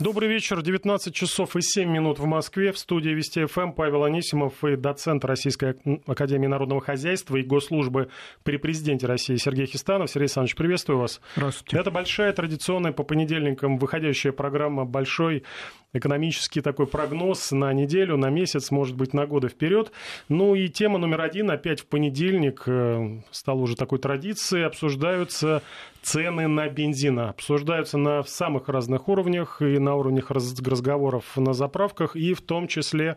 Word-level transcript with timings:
Добрый 0.00 0.28
вечер. 0.28 0.62
19 0.62 1.12
часов 1.12 1.56
и 1.56 1.60
7 1.60 1.90
минут 1.90 2.20
в 2.20 2.24
Москве. 2.24 2.70
В 2.70 2.78
студии 2.78 3.08
Вести 3.08 3.46
ФМ 3.46 3.72
Павел 3.72 4.04
Анисимов 4.04 4.62
и 4.62 4.76
доцент 4.76 5.24
Российской 5.24 5.74
Академии 6.06 6.46
Народного 6.46 6.80
Хозяйства 6.80 7.36
и 7.36 7.42
Госслужбы 7.42 8.08
при 8.44 8.58
президенте 8.58 9.08
России 9.08 9.34
Сергей 9.34 9.66
Хистанов. 9.66 10.08
Сергей 10.08 10.26
Александрович, 10.26 10.54
приветствую 10.54 11.00
вас. 11.00 11.20
Здравствуйте. 11.34 11.78
Это 11.78 11.90
большая 11.90 12.32
традиционная 12.32 12.92
по 12.92 13.02
понедельникам 13.02 13.76
выходящая 13.76 14.32
программа 14.32 14.84
«Большой 14.84 15.42
экономический 15.92 16.60
такой 16.60 16.86
прогноз 16.86 17.50
на 17.50 17.72
неделю, 17.72 18.16
на 18.16 18.30
месяц, 18.30 18.70
может 18.70 18.94
быть, 18.94 19.14
на 19.14 19.26
годы 19.26 19.48
вперед. 19.48 19.90
Ну 20.28 20.54
и 20.54 20.68
тема 20.68 20.98
номер 20.98 21.22
один, 21.22 21.50
опять 21.50 21.80
в 21.80 21.86
понедельник, 21.86 22.62
э, 22.66 23.20
стала 23.30 23.58
уже 23.58 23.74
такой 23.74 23.98
традицией, 23.98 24.66
обсуждаются 24.66 25.62
цены 26.02 26.48
на 26.48 26.68
бензин. 26.68 27.18
Обсуждаются 27.18 27.98
на 27.98 28.22
самых 28.22 28.68
разных 28.68 29.08
уровнях, 29.08 29.60
и 29.62 29.78
на 29.78 29.94
уровнях 29.94 30.30
разговоров 30.30 31.36
на 31.36 31.52
заправках, 31.52 32.16
и 32.16 32.34
в 32.34 32.40
том 32.40 32.68
числе 32.68 33.16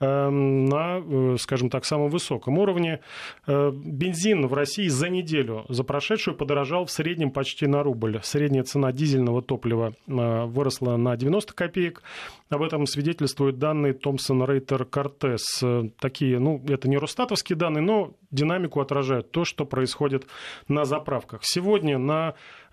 эм, 0.00 0.66
на, 0.66 1.00
э, 1.04 1.36
скажем 1.38 1.70
так, 1.70 1.84
самом 1.84 2.10
высоком 2.10 2.58
уровне. 2.58 3.00
Э, 3.46 3.70
бензин 3.72 4.46
в 4.46 4.54
России 4.54 4.88
за 4.88 5.08
неделю, 5.08 5.64
за 5.68 5.84
прошедшую, 5.84 6.36
подорожал 6.36 6.84
в 6.84 6.90
среднем 6.90 7.30
почти 7.30 7.66
на 7.66 7.82
рубль. 7.82 8.20
Средняя 8.22 8.64
цена 8.64 8.92
дизельного 8.92 9.42
топлива 9.42 9.94
выросла 10.06 10.96
на 10.96 11.16
90 11.16 11.54
копеек, 11.54 12.02
об 12.48 12.62
этом 12.62 12.86
свидетельствуют 12.86 13.58
данные 13.58 13.92
Thomson 13.92 14.44
Рейтер 14.44 14.84
Кортес. 14.84 15.62
Такие, 15.98 16.38
ну, 16.38 16.62
это 16.68 16.88
не 16.88 16.98
Росстатовские 16.98 17.56
данные, 17.56 17.82
но 17.82 18.12
динамику 18.30 18.80
отражают 18.80 19.30
то, 19.30 19.44
что 19.44 19.64
происходит 19.64 20.26
на 20.68 20.84
заправках. 20.84 21.40
Сегодня 21.44 21.98
на 21.98 22.19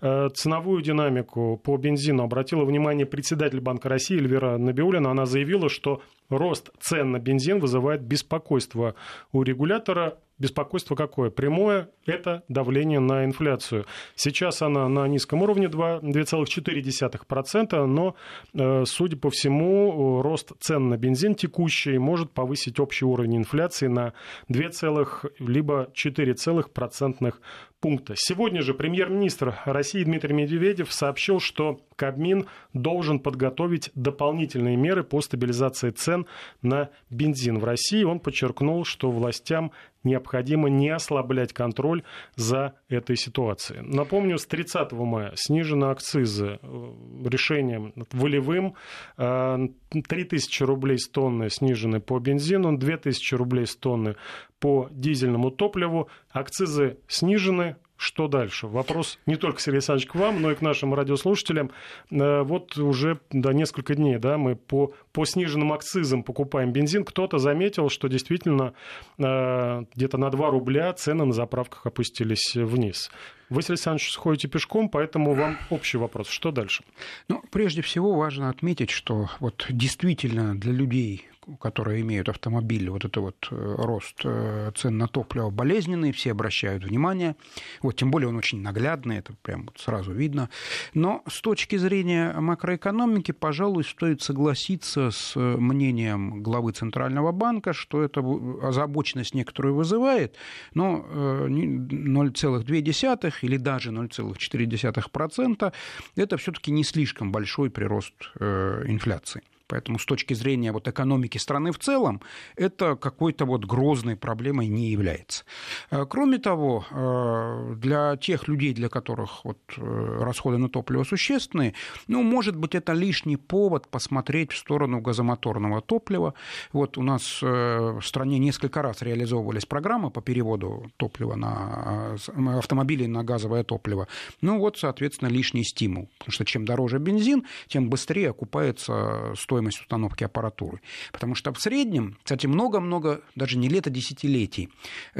э, 0.00 0.28
ценовую 0.34 0.82
динамику 0.82 1.60
по 1.62 1.76
бензину 1.76 2.22
обратила 2.22 2.64
внимание 2.64 3.06
председатель 3.06 3.60
Банка 3.60 3.88
России 3.88 4.16
Эльвира 4.16 4.58
Набиулина. 4.58 5.10
Она 5.10 5.26
заявила, 5.26 5.68
что 5.68 6.00
рост 6.28 6.70
цен 6.80 7.12
на 7.12 7.18
бензин 7.18 7.60
вызывает 7.60 8.02
беспокойство 8.02 8.94
у 9.32 9.42
регулятора. 9.42 10.18
Беспокойство 10.38 10.94
какое? 10.94 11.30
Прямое– 11.30 11.88
это 12.06 12.44
давление 12.48 13.00
на 13.00 13.24
инфляцию. 13.24 13.86
Сейчас 14.14 14.62
она 14.62 14.88
на 14.88 15.08
низком 15.08 15.42
уровне 15.42 15.66
2,4%, 15.66 17.86
но, 17.86 18.14
э, 18.54 18.84
судя 18.86 19.16
по 19.16 19.30
всему, 19.30 20.22
рост 20.22 20.52
цен 20.60 20.90
на 20.90 20.96
бензин 20.96 21.34
текущий 21.34 21.98
может 21.98 22.30
повысить 22.30 22.78
общий 22.78 23.04
уровень 23.04 23.38
инфляции 23.38 23.88
на 23.88 24.12
2, 24.48 25.24
либо 25.40 25.90
4% 25.92 27.40
пункта. 27.80 28.14
Сегодня 28.16 28.62
же 28.62 28.74
премьер-министр 28.74 29.58
России 29.64 30.02
Дмитрий 30.02 30.34
Медведев 30.34 30.92
сообщил, 30.92 31.40
что 31.40 31.80
Кабмин 31.96 32.46
должен 32.72 33.20
подготовить 33.20 33.90
дополнительные 33.94 34.76
меры 34.76 35.04
по 35.04 35.20
стабилизации 35.20 35.90
цен 35.90 36.17
на 36.62 36.90
бензин 37.10 37.58
в 37.58 37.64
России. 37.64 38.04
Он 38.04 38.20
подчеркнул, 38.20 38.84
что 38.84 39.10
властям 39.10 39.72
необходимо 40.04 40.68
не 40.68 40.90
ослаблять 40.90 41.52
контроль 41.52 42.02
за 42.36 42.74
этой 42.88 43.16
ситуацией. 43.16 43.80
Напомню, 43.82 44.38
с 44.38 44.46
30 44.46 44.92
мая 44.92 45.32
снижены 45.34 45.86
акцизы 45.86 46.58
э, 46.62 46.92
решением 47.24 47.92
волевым. 48.12 48.74
3000 49.16 50.62
э, 50.62 50.66
рублей 50.66 50.98
с 50.98 51.08
тонны 51.08 51.50
снижены 51.50 52.00
по 52.00 52.18
бензину, 52.18 52.76
2000 52.76 53.34
рублей 53.34 53.66
с 53.66 53.76
тонны 53.76 54.16
по 54.60 54.88
дизельному 54.90 55.50
топливу. 55.50 56.08
Акцизы 56.30 56.98
снижены, 57.08 57.76
что 57.98 58.28
дальше? 58.28 58.68
Вопрос 58.68 59.18
не 59.26 59.34
только, 59.34 59.60
Сергей 59.60 59.78
Александрович, 59.78 60.08
к 60.08 60.14
вам, 60.14 60.40
но 60.40 60.52
и 60.52 60.54
к 60.54 60.62
нашим 60.62 60.94
радиослушателям. 60.94 61.72
Э, 62.12 62.42
вот 62.42 62.78
уже 62.78 63.18
да, 63.30 63.52
несколько 63.52 63.96
дней 63.96 64.18
да, 64.18 64.38
мы 64.38 64.54
по, 64.54 64.94
по 65.12 65.24
сниженным 65.24 65.72
акцизам 65.72 66.22
покупаем 66.22 66.72
бензин. 66.72 67.04
Кто-то 67.04 67.38
заметил, 67.38 67.88
что 67.88 68.06
действительно 68.06 68.72
э, 69.18 69.84
где-то 69.96 70.16
на 70.16 70.30
2 70.30 70.50
рубля 70.50 70.92
цены 70.92 71.24
на 71.24 71.32
заправках 71.32 71.86
опустились 71.86 72.54
вниз. 72.54 73.10
Вы, 73.50 73.62
Сергей 73.62 73.72
Александрович, 73.72 74.12
сходите 74.12 74.46
пешком, 74.46 74.88
поэтому 74.90 75.34
вам 75.34 75.58
общий 75.68 75.98
вопрос. 75.98 76.28
Что 76.28 76.52
дальше? 76.52 76.84
Ну, 77.28 77.42
прежде 77.50 77.82
всего 77.82 78.14
важно 78.14 78.48
отметить, 78.48 78.90
что 78.90 79.28
вот 79.40 79.66
действительно 79.70 80.56
для 80.56 80.72
людей, 80.72 81.26
которые 81.56 82.00
имеют 82.02 82.28
автомобили, 82.28 82.88
вот 82.88 83.04
это 83.04 83.20
вот 83.20 83.48
э, 83.50 83.74
рост 83.78 84.20
э, 84.24 84.70
цен 84.74 84.98
на 84.98 85.08
топливо 85.08 85.50
болезненный, 85.50 86.12
все 86.12 86.32
обращают 86.32 86.84
внимание. 86.84 87.36
Вот, 87.82 87.96
тем 87.96 88.10
более 88.10 88.28
он 88.28 88.36
очень 88.36 88.60
наглядный, 88.60 89.18
это 89.18 89.34
прям 89.42 89.64
вот 89.66 89.78
сразу 89.78 90.12
видно. 90.12 90.50
Но 90.94 91.22
с 91.28 91.40
точки 91.40 91.76
зрения 91.76 92.32
макроэкономики, 92.32 93.32
пожалуй, 93.32 93.84
стоит 93.84 94.22
согласиться 94.22 95.10
с 95.10 95.36
мнением 95.36 96.42
главы 96.42 96.72
Центрального 96.72 97.32
банка, 97.32 97.72
что 97.72 98.02
это 98.02 98.20
озабоченность 98.62 99.34
некоторую 99.34 99.74
вызывает, 99.74 100.36
но 100.74 101.06
0,2 101.48 103.18
э, 103.22 103.32
или 103.42 103.56
даже 103.56 103.90
0,4% 103.90 105.72
это 106.16 106.36
все-таки 106.36 106.70
не 106.70 106.84
слишком 106.84 107.32
большой 107.32 107.70
прирост 107.70 108.14
инфляции. 108.38 109.42
Поэтому 109.68 109.98
с 109.98 110.06
точки 110.06 110.34
зрения 110.34 110.72
вот 110.72 110.88
экономики 110.88 111.38
страны 111.38 111.72
в 111.72 111.78
целом, 111.78 112.20
это 112.56 112.96
какой-то 112.96 113.44
вот 113.44 113.64
грозной 113.66 114.16
проблемой 114.16 114.66
не 114.68 114.90
является. 114.90 115.44
Э, 115.90 116.06
кроме 116.08 116.38
того, 116.38 116.86
э, 116.90 117.74
для 117.76 118.16
тех 118.16 118.48
людей, 118.48 118.72
для 118.74 118.88
которых 118.88 119.44
вот 119.44 119.58
э, 119.76 120.18
расходы 120.22 120.56
на 120.56 120.68
топливо 120.68 121.04
существенные, 121.04 121.74
ну, 122.06 122.22
может 122.22 122.56
быть, 122.56 122.74
это 122.74 122.94
лишний 122.94 123.36
повод 123.36 123.88
посмотреть 123.88 124.52
в 124.52 124.56
сторону 124.56 125.00
газомоторного 125.00 125.82
топлива. 125.82 126.34
Вот 126.72 126.96
у 126.98 127.02
нас 127.02 127.42
в 127.42 128.00
стране 128.02 128.38
несколько 128.38 128.82
раз 128.82 129.02
реализовывались 129.02 129.66
программы 129.66 130.10
по 130.10 130.22
переводу 130.22 130.90
топлива 130.96 131.34
на 131.34 132.16
автомобили 132.58 133.06
на 133.06 133.22
газовое 133.22 133.64
топливо. 133.64 134.08
Ну 134.40 134.58
вот, 134.58 134.78
соответственно, 134.78 135.28
лишний 135.28 135.64
стимул. 135.64 136.08
Потому 136.18 136.32
что 136.32 136.44
чем 136.44 136.64
дороже 136.64 136.98
бензин, 136.98 137.44
тем 137.68 137.90
быстрее 137.90 138.30
окупается 138.30 139.34
стоимость 139.36 139.57
стоимость 139.58 139.80
установки 139.80 140.24
аппаратуры. 140.24 140.80
Потому 141.12 141.34
что 141.34 141.52
в 141.52 141.60
среднем, 141.60 142.16
кстати, 142.22 142.46
много-много, 142.46 143.22
даже 143.34 143.58
не 143.58 143.68
лет, 143.68 143.86
а 143.86 143.90
десятилетий, 143.90 144.68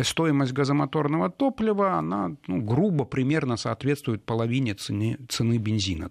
стоимость 0.03 0.53
газомоторного 0.53 1.29
топлива, 1.29 1.95
она 1.95 2.37
ну, 2.47 2.61
грубо 2.61 3.05
примерно 3.05 3.57
соответствует 3.57 4.25
половине 4.25 4.75
цены, 4.75 5.19
цены 5.29 5.59
бензина. 5.59 6.11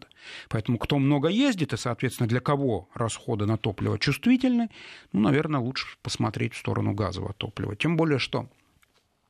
Поэтому 0.50 0.78
кто 0.78 1.00
много 1.00 1.30
ездит, 1.30 1.74
и, 1.74 1.78
соответственно, 1.78 2.28
для 2.28 2.42
кого 2.42 2.90
расходы 2.94 3.46
на 3.46 3.58
топливо 3.58 3.98
чувствительны, 3.98 4.70
ну, 5.14 5.22
наверное, 5.22 5.62
лучше 5.62 5.88
посмотреть 6.02 6.54
в 6.54 6.58
сторону 6.58 6.94
газового 6.94 7.34
топлива. 7.34 7.76
Тем 7.76 7.96
более, 7.96 8.20
что 8.20 8.50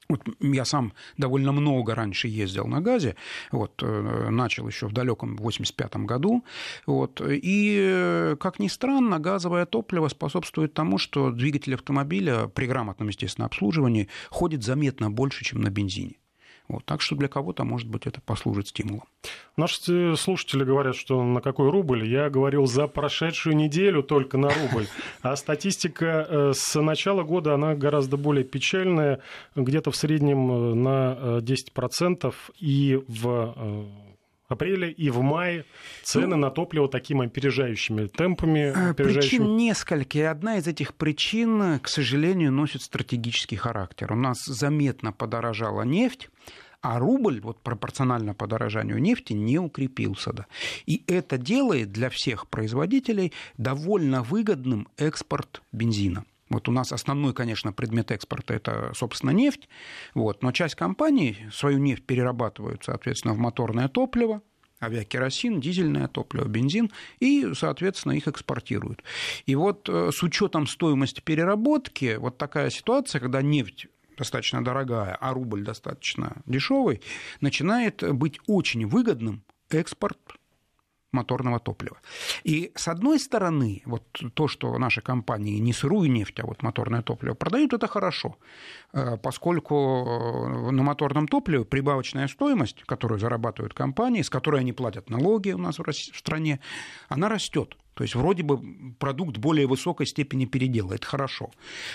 вот 0.10 0.22
я 0.40 0.66
сам 0.66 0.94
довольно 1.18 1.52
много 1.52 1.96
раньше 1.96 2.28
ездил 2.28 2.68
на 2.68 2.82
газе, 2.82 3.16
вот, 3.52 3.82
э, 3.84 4.30
начал 4.30 4.68
еще 4.68 4.88
в 4.88 4.94
далеком 4.94 5.36
85 5.38 6.06
году, 6.06 6.44
вот, 6.86 7.22
и, 7.26 8.36
как 8.40 8.60
ни 8.60 8.68
странно, 8.68 9.20
газовое 9.20 9.66
топливо 9.66 10.08
способствует 10.08 10.74
тому, 10.74 10.98
что 10.98 11.32
двигатель 11.32 11.76
автомобиля 11.76 12.48
при 12.48 12.66
грамотном, 12.68 13.10
естественно, 13.10 13.46
обслуживании 13.46 14.08
ходит 14.30 14.64
заметно 14.64 15.12
больше, 15.12 15.44
чем 15.44 15.62
на 15.62 15.70
бензине. 15.70 16.16
Вот, 16.68 16.84
так 16.84 17.02
что 17.02 17.16
для 17.16 17.30
кого-то, 17.30 17.64
может 17.64 17.88
быть, 17.88 18.08
это 18.08 18.20
послужит 18.20 18.68
стимулом. 18.68 19.06
Наши 19.56 20.16
слушатели 20.18 20.66
говорят, 20.66 20.96
что 20.96 21.24
на 21.24 21.40
какой 21.40 21.70
рубль? 21.70 22.06
Я 22.06 22.30
говорил 22.30 22.66
за 22.66 22.88
прошедшую 22.88 23.56
неделю 23.56 24.04
только 24.04 24.38
на 24.38 24.50
рубль. 24.50 24.88
А 25.22 25.36
статистика 25.38 26.28
э, 26.30 26.52
с 26.54 26.80
начала 26.80 27.24
года, 27.24 27.54
она 27.54 27.74
гораздо 27.76 28.18
более 28.18 28.44
печальная. 28.44 29.22
Где-то 29.56 29.92
в 29.92 29.96
среднем 29.96 30.52
э, 30.52 30.74
на 30.74 31.40
10% 31.40 32.28
э, 32.28 32.32
и 32.60 33.02
в 33.08 33.88
апреле 34.48 34.92
и 34.92 35.10
в 35.10 35.22
мае 35.22 35.66
цены 36.04 36.36
ну, 36.36 36.38
на 36.38 36.52
топливо 36.52 36.88
такими 36.88 37.26
опережающими 37.26 38.08
темпами. 38.08 38.92
Опережающими... 38.92 39.40
Причин 39.40 39.58
несколько. 39.58 40.18
И 40.18 40.22
одна 40.22 40.58
из 40.58 40.68
этих 40.68 40.96
причин, 40.96 41.80
к 41.80 41.88
сожалению, 41.88 42.52
носит 42.52 42.82
стратегический 42.82 43.56
характер. 43.56 44.14
У 44.14 44.16
нас 44.16 44.38
заметно 44.46 45.12
подорожала 45.12 45.84
нефть, 45.84 46.30
а 46.82 47.00
рубль 47.00 47.42
вот 47.42 47.62
пропорционально 47.62 48.34
подорожанию 48.34 49.00
нефти 49.00 49.34
не 49.34 49.60
укрепился. 49.60 50.34
Да. 50.34 50.46
И 50.86 51.04
это 51.08 51.38
делает 51.38 51.92
для 51.92 52.10
всех 52.10 52.48
производителей 52.48 53.34
довольно 53.58 54.24
выгодным 54.24 54.88
экспорт 54.98 55.62
бензина. 55.72 56.26
Вот 56.50 56.70
у 56.70 56.72
нас 56.72 56.94
основной, 56.94 57.34
конечно, 57.34 57.74
предмет 57.74 58.12
экспорта– 58.12 58.54
это, 58.56 58.92
собственно, 58.96 59.32
нефть, 59.32 59.68
вот, 60.14 60.44
но 60.44 60.54
часть 60.54 60.76
компаний 60.76 61.38
свою 61.52 61.78
нефть 61.78 62.06
перерабатывают, 62.06 62.86
соответственно, 62.86 63.34
в 63.34 63.38
моторное 63.38 63.90
топливо, 63.90 64.42
авиакеросин, 64.82 65.60
дизельное 65.60 66.08
топливо, 66.08 66.48
бензин, 66.48 66.92
и, 67.20 67.54
соответственно, 67.54 68.14
их 68.14 68.28
экспортируют. 68.28 69.04
И 69.46 69.56
вот 69.56 69.90
э, 69.90 70.12
с 70.14 70.24
учетом 70.24 70.68
стоимости 70.68 71.20
переработки, 71.20 72.16
вот 72.18 72.38
такая 72.38 72.70
ситуация, 72.70 73.20
когда 73.20 73.42
нефть 73.42 73.88
достаточно 74.18 74.64
дорогая, 74.64 75.16
а 75.20 75.34
рубль 75.34 75.64
достаточно 75.64 76.42
дешевый, 76.46 77.02
начинает 77.42 78.04
быть 78.14 78.40
очень 78.48 78.86
выгодным 78.86 79.44
экспорт 79.70 80.18
моторного 81.12 81.60
топлива. 81.60 81.98
И 82.44 82.72
с 82.76 82.88
одной 82.88 83.20
стороны, 83.20 83.82
вот 83.86 84.04
то, 84.34 84.48
что 84.48 84.78
наши 84.78 85.02
компании 85.02 85.60
не 85.60 85.74
сырую 85.74 86.12
нефть, 86.12 86.40
а 86.40 86.46
вот 86.46 86.64
моторное 86.64 87.02
топливо 87.02 87.34
продают, 87.34 87.74
это 87.74 87.88
хорошо, 87.88 88.38
э, 88.94 89.18
поскольку 89.18 89.76
э, 89.76 90.72
на 90.72 90.84
моторном 90.84 91.28
топливе 91.28 91.64
прибавочная 91.64 92.28
стоимость, 92.28 92.84
которую 92.84 93.20
зарабатывают 93.20 93.74
компании, 93.74 94.22
с 94.22 94.30
которой 94.30 94.62
они 94.62 94.74
платят 94.74 95.10
налоги 95.10 95.52
у 95.52 95.58
нас 95.58 95.80
в 95.80 95.94
стране, 95.94 96.60
она 97.10 97.30
растет. 97.30 97.78
То 97.98 98.04
есть 98.04 98.14
вроде 98.14 98.44
бы 98.44 98.94
продукт 99.00 99.38
более 99.38 99.66
высокой 99.66 100.06
степени 100.06 100.46
передела, 100.46 100.94
это 100.94 101.08
хорошо. 101.08 101.50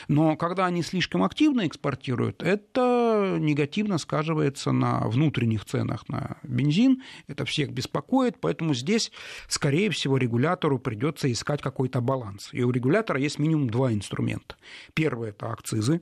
Но 0.09 0.37
когда 0.37 0.67
они 0.67 0.83
слишком 0.83 1.23
активно 1.23 1.65
экспортируют, 1.65 2.43
это 2.43 3.37
негативно 3.39 3.99
сказывается 3.99 4.73
на 4.73 5.07
внутренних 5.07 5.65
ценах 5.65 6.09
на 6.09 6.39
бензин, 6.43 7.03
это 7.29 7.45
всех 7.45 7.71
беспокоит, 7.71 8.41
поэтому 8.41 8.75
здесь, 8.75 9.13
скорее 9.47 9.91
всего, 9.91 10.17
регулятору 10.17 10.81
придется 10.81 11.31
искать 11.31 11.63
какой-то 11.63 12.01
баланс. 12.01 12.49
И 12.51 12.65
у 12.65 12.73
регулятора 12.73 13.21
есть 13.21 13.39
минимум 13.39 13.71
два 13.71 13.93
инструмента. 13.93 14.57
Первый– 14.95 15.29
это 15.31 15.53
акцизы, 15.53 16.01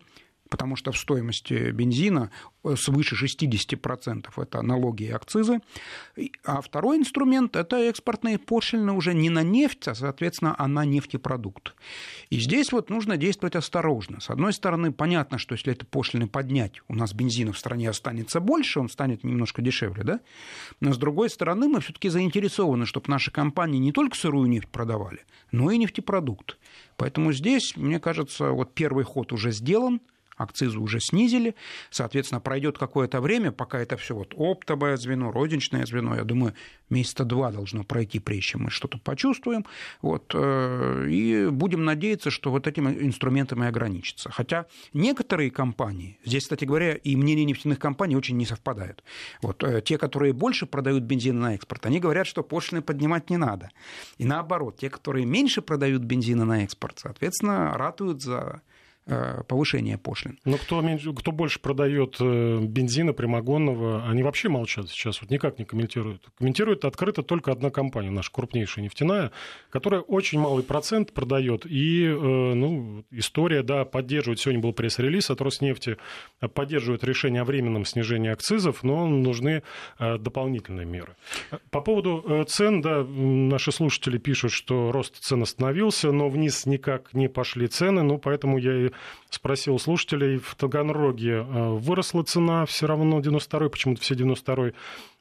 потому 0.50 0.76
что 0.76 0.92
в 0.92 0.98
стоимости 0.98 1.70
бензина 1.70 2.30
э, 2.64 2.74
свыше 2.76 3.14
60% 3.24 4.26
это 4.36 4.62
налоги 4.62 5.04
и 5.04 5.10
акцизы. 5.10 5.60
А 6.44 6.60
второй 6.60 6.98
инструмент– 6.98 7.56
это 7.56 7.76
экспортные 7.76 8.38
пошлины 8.38 8.92
уже 8.92 9.14
не 9.14 9.30
на 9.30 9.42
нефть, 9.42 9.88
а, 9.88 9.94
соответственно, 9.94 10.54
а 10.58 10.66
на 10.66 10.84
нефтепродукт. 10.84 11.74
И 12.28 12.40
здесь 12.40 12.72
вот 12.72 12.90
нужно 12.90 13.16
действовать 13.16 13.56
осторожно. 13.56 14.20
С 14.20 14.28
одной 14.28 14.52
стороны, 14.52 14.92
понятно, 14.92 15.38
что 15.38 15.54
если 15.54 15.72
это 15.72 15.86
пошлины 15.86 16.26
поднять, 16.26 16.82
у 16.88 16.94
нас 16.94 17.14
бензина 17.14 17.52
в 17.52 17.58
стране 17.58 17.88
останется 17.88 18.40
больше, 18.40 18.80
он 18.80 18.88
станет 18.88 19.22
немножко 19.22 19.62
дешевле, 19.62 20.02
да? 20.02 20.20
Но 20.80 20.92
с 20.92 20.98
другой 20.98 21.30
стороны, 21.30 21.68
мы 21.68 21.80
все 21.80 21.92
таки 21.92 22.08
заинтересованы, 22.08 22.86
чтобы 22.86 23.08
наши 23.08 23.30
компании 23.30 23.78
не 23.78 23.92
только 23.92 24.16
сырую 24.16 24.48
нефть 24.48 24.68
продавали, 24.68 25.24
но 25.52 25.70
и 25.70 25.78
нефтепродукт. 25.78 26.58
Поэтому 26.96 27.32
здесь, 27.32 27.76
мне 27.76 28.00
кажется, 28.00 28.50
вот 28.50 28.74
первый 28.74 29.04
ход 29.04 29.32
уже 29.32 29.52
сделан– 29.52 30.00
акцизы 30.40 30.78
уже 30.78 31.00
снизили, 31.00 31.54
соответственно, 31.90 32.40
пройдет 32.40 32.78
какое-то 32.78 33.20
время, 33.20 33.52
пока 33.52 33.78
это 33.78 33.96
все 33.96 34.14
вот 34.14 34.34
оптовое 34.36 34.96
звено, 34.96 35.30
розничное 35.30 35.86
звено, 35.86 36.16
я 36.16 36.24
думаю, 36.24 36.54
месяца 36.88 37.24
два 37.24 37.52
должно 37.52 37.84
пройти, 37.84 38.18
прежде 38.18 38.42
чем 38.42 38.62
мы 38.62 38.70
что-то 38.70 38.98
почувствуем, 38.98 39.64
вот, 40.02 40.32
э, 40.34 41.06
и 41.08 41.48
будем 41.50 41.84
надеяться, 41.84 42.30
что 42.30 42.50
вот 42.50 42.66
этим 42.66 42.88
инструментом 42.88 43.62
и 43.62 43.66
ограничится. 43.66 44.30
Хотя 44.30 44.66
некоторые 44.92 45.50
компании, 45.50 46.18
здесь, 46.24 46.44
кстати 46.44 46.64
говоря, 46.64 46.94
и 46.94 47.16
мнение 47.16 47.44
нефтяных 47.44 47.78
компаний 47.78 48.16
очень 48.16 48.36
не 48.36 48.46
совпадают. 48.46 49.04
Вот, 49.42 49.62
э, 49.62 49.82
те, 49.82 49.98
которые 49.98 50.32
больше 50.32 50.66
продают 50.66 51.04
бензин 51.04 51.38
на 51.38 51.54
экспорт, 51.54 51.86
они 51.86 52.00
говорят, 52.00 52.26
что 52.26 52.42
пошлины 52.42 52.82
поднимать 52.82 53.30
не 53.30 53.36
надо. 53.36 53.70
И 54.18 54.24
наоборот, 54.24 54.78
те, 54.78 54.90
которые 54.90 55.26
меньше 55.26 55.62
продают 55.62 56.02
бензина 56.02 56.44
на 56.44 56.64
экспорт, 56.64 56.98
соответственно, 56.98 57.76
ратуют 57.76 58.22
за 58.22 58.62
повышения 59.48 59.98
пошлин. 59.98 60.38
Но 60.44 60.56
кто, 60.56 60.82
кто 61.16 61.32
больше 61.32 61.60
продает 61.60 62.16
э, 62.20 62.60
бензина 62.62 63.12
прямогонного, 63.12 64.08
они 64.08 64.22
вообще 64.22 64.48
молчат 64.48 64.88
сейчас, 64.88 65.20
вот 65.20 65.30
никак 65.30 65.58
не 65.58 65.64
комментируют. 65.64 66.28
Комментирует 66.38 66.84
открыто 66.84 67.22
только 67.22 67.50
одна 67.50 67.70
компания, 67.70 68.10
наша 68.10 68.30
крупнейшая 68.30 68.84
нефтяная, 68.84 69.32
которая 69.70 70.00
очень 70.02 70.38
малый 70.38 70.62
процент 70.62 71.12
продает. 71.12 71.66
И 71.66 72.04
э, 72.04 72.14
ну, 72.14 73.04
история, 73.10 73.62
да, 73.62 73.84
поддерживает, 73.84 74.38
сегодня 74.38 74.60
был 74.60 74.72
пресс-релиз 74.72 75.30
от 75.30 75.40
Роснефти, 75.40 75.96
поддерживает 76.54 77.02
решение 77.04 77.42
о 77.42 77.44
временном 77.44 77.84
снижении 77.84 78.30
акцизов, 78.30 78.82
но 78.82 79.06
нужны 79.06 79.62
дополнительные 79.98 80.86
меры. 80.86 81.16
По 81.70 81.80
поводу 81.80 82.44
цен, 82.48 82.80
да, 82.80 83.04
наши 83.04 83.72
слушатели 83.72 84.18
пишут, 84.18 84.52
что 84.52 84.92
рост 84.92 85.16
цен 85.20 85.42
остановился, 85.42 86.12
но 86.12 86.28
вниз 86.28 86.66
никак 86.66 87.12
не 87.14 87.28
пошли 87.28 87.66
цены, 87.66 88.02
ну, 88.02 88.18
поэтому 88.18 88.58
я 88.58 88.86
и 88.86 88.89
спросил 89.30 89.78
слушателей, 89.78 90.38
в 90.38 90.54
Таганроге 90.54 91.32
э, 91.32 91.42
выросла 91.42 92.22
цена 92.22 92.66
все 92.66 92.86
равно 92.86 93.20
92-й, 93.20 93.70
почему-то 93.70 94.00
все 94.00 94.14
92-й 94.14 94.74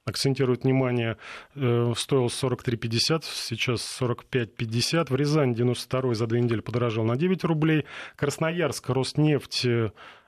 акцентируют 0.05 0.63
внимание, 0.63 1.17
э, 1.55 1.93
стоил 1.95 2.27
43,50, 2.27 3.23
сейчас 3.23 3.99
45,50. 4.01 5.11
В 5.11 5.15
Рязани 5.15 5.55
92-й 5.55 6.15
за 6.15 6.27
две 6.27 6.41
недели 6.41 6.61
подорожал 6.61 7.05
на 7.05 7.15
9 7.15 7.43
рублей. 7.45 7.85
Красноярск, 8.15 8.89
Роснефть, 8.89 9.65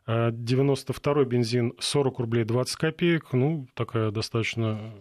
92-й 0.07 1.23
э, 1.23 1.25
бензин 1.25 1.73
40 1.79 2.19
рублей 2.19 2.43
20 2.43 2.75
копеек. 2.75 3.33
Ну, 3.33 3.67
такая 3.73 4.11
достаточно 4.11 4.93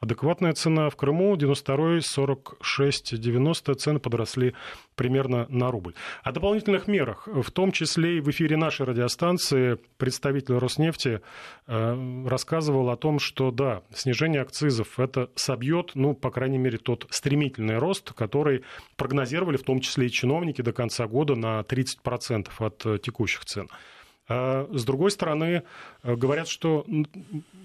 адекватная 0.00 0.52
цена. 0.52 0.90
В 0.90 0.96
Крыму 0.96 1.34
92-й 1.36 1.98
46,90 1.98 3.74
цены 3.74 3.98
подросли 3.98 4.54
примерно 4.94 5.46
на 5.48 5.70
рубль. 5.70 5.94
О 6.22 6.32
дополнительных 6.32 6.88
мерах, 6.88 7.26
в 7.26 7.50
том 7.50 7.72
числе 7.72 8.18
и 8.18 8.20
в 8.20 8.30
эфире 8.30 8.56
нашей 8.56 8.86
радиостанции, 8.86 9.78
представитель 9.98 10.58
Роснефти 10.58 11.20
э, 11.66 12.26
рассказывал 12.26 12.90
о 12.90 12.96
том, 12.96 13.18
что 13.18 13.50
да, 13.50 13.82
снижение 13.94 14.42
акцизов 14.42 14.98
это 14.98 15.30
собьет, 15.34 15.92
ну, 15.94 16.14
по 16.14 16.30
крайней 16.30 16.58
мере, 16.58 16.78
тот 16.78 17.06
стремительный 17.10 17.78
рост, 17.78 18.12
который 18.12 18.64
прогнозировали 18.96 19.56
в 19.56 19.62
том 19.62 19.80
числе 19.80 20.06
и 20.06 20.10
чиновники 20.10 20.62
до 20.62 20.72
конца 20.72 21.06
года 21.06 21.34
на 21.34 21.60
30% 21.60 22.48
от 22.58 22.86
э, 22.86 22.98
текущих 22.98 23.44
цен. 23.44 23.68
А 24.28 24.68
с 24.72 24.84
другой 24.84 25.12
стороны, 25.12 25.62
э, 26.02 26.16
говорят, 26.16 26.48
что 26.48 26.84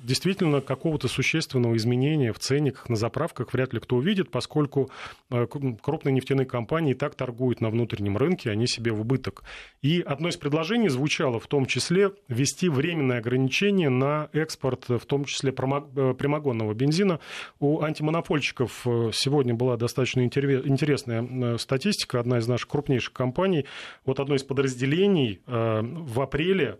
действительно 0.03 0.61
какого-то 0.61 1.07
существенного 1.07 1.75
изменения 1.75 2.33
в 2.33 2.39
ценниках 2.39 2.87
на 2.87 2.95
заправках 2.95 3.53
вряд 3.53 3.73
ли 3.73 3.79
кто 3.79 3.95
увидит, 3.95 4.29
поскольку 4.29 4.91
э, 5.31 5.47
крупные 5.81 6.13
нефтяные 6.13 6.45
компании 6.45 6.91
и 6.91 6.95
так 6.95 7.15
торгуют 7.15 7.61
на 7.61 7.69
внутреннем 7.69 8.15
рынке, 8.15 8.51
они 8.51 8.67
себе 8.67 8.91
в 8.91 9.01
убыток. 9.01 9.43
И 9.81 10.01
одно 10.01 10.29
из 10.29 10.37
предложений 10.37 10.89
звучало 10.89 11.39
в 11.39 11.47
том 11.47 11.65
числе 11.65 12.11
ввести 12.27 12.69
временное 12.69 13.17
ограничение 13.17 13.89
на 13.89 14.29
экспорт, 14.33 14.87
в 14.87 15.05
том 15.07 15.25
числе 15.25 15.49
э, 15.49 15.53
прямогонного 15.53 16.73
бензина. 16.75 17.19
У 17.59 17.81
антимонопольщиков 17.81 18.85
сегодня 19.13 19.55
была 19.55 19.77
достаточно 19.77 20.23
интересная 20.23 21.57
статистика. 21.57 22.19
Одна 22.19 22.37
из 22.37 22.47
наших 22.47 22.67
крупнейших 22.67 23.13
компаний, 23.13 23.65
вот 24.05 24.19
одно 24.19 24.35
из 24.35 24.43
подразделений 24.43 25.41
в 25.47 26.21
апреле 26.21 26.50
апреле 26.51 26.79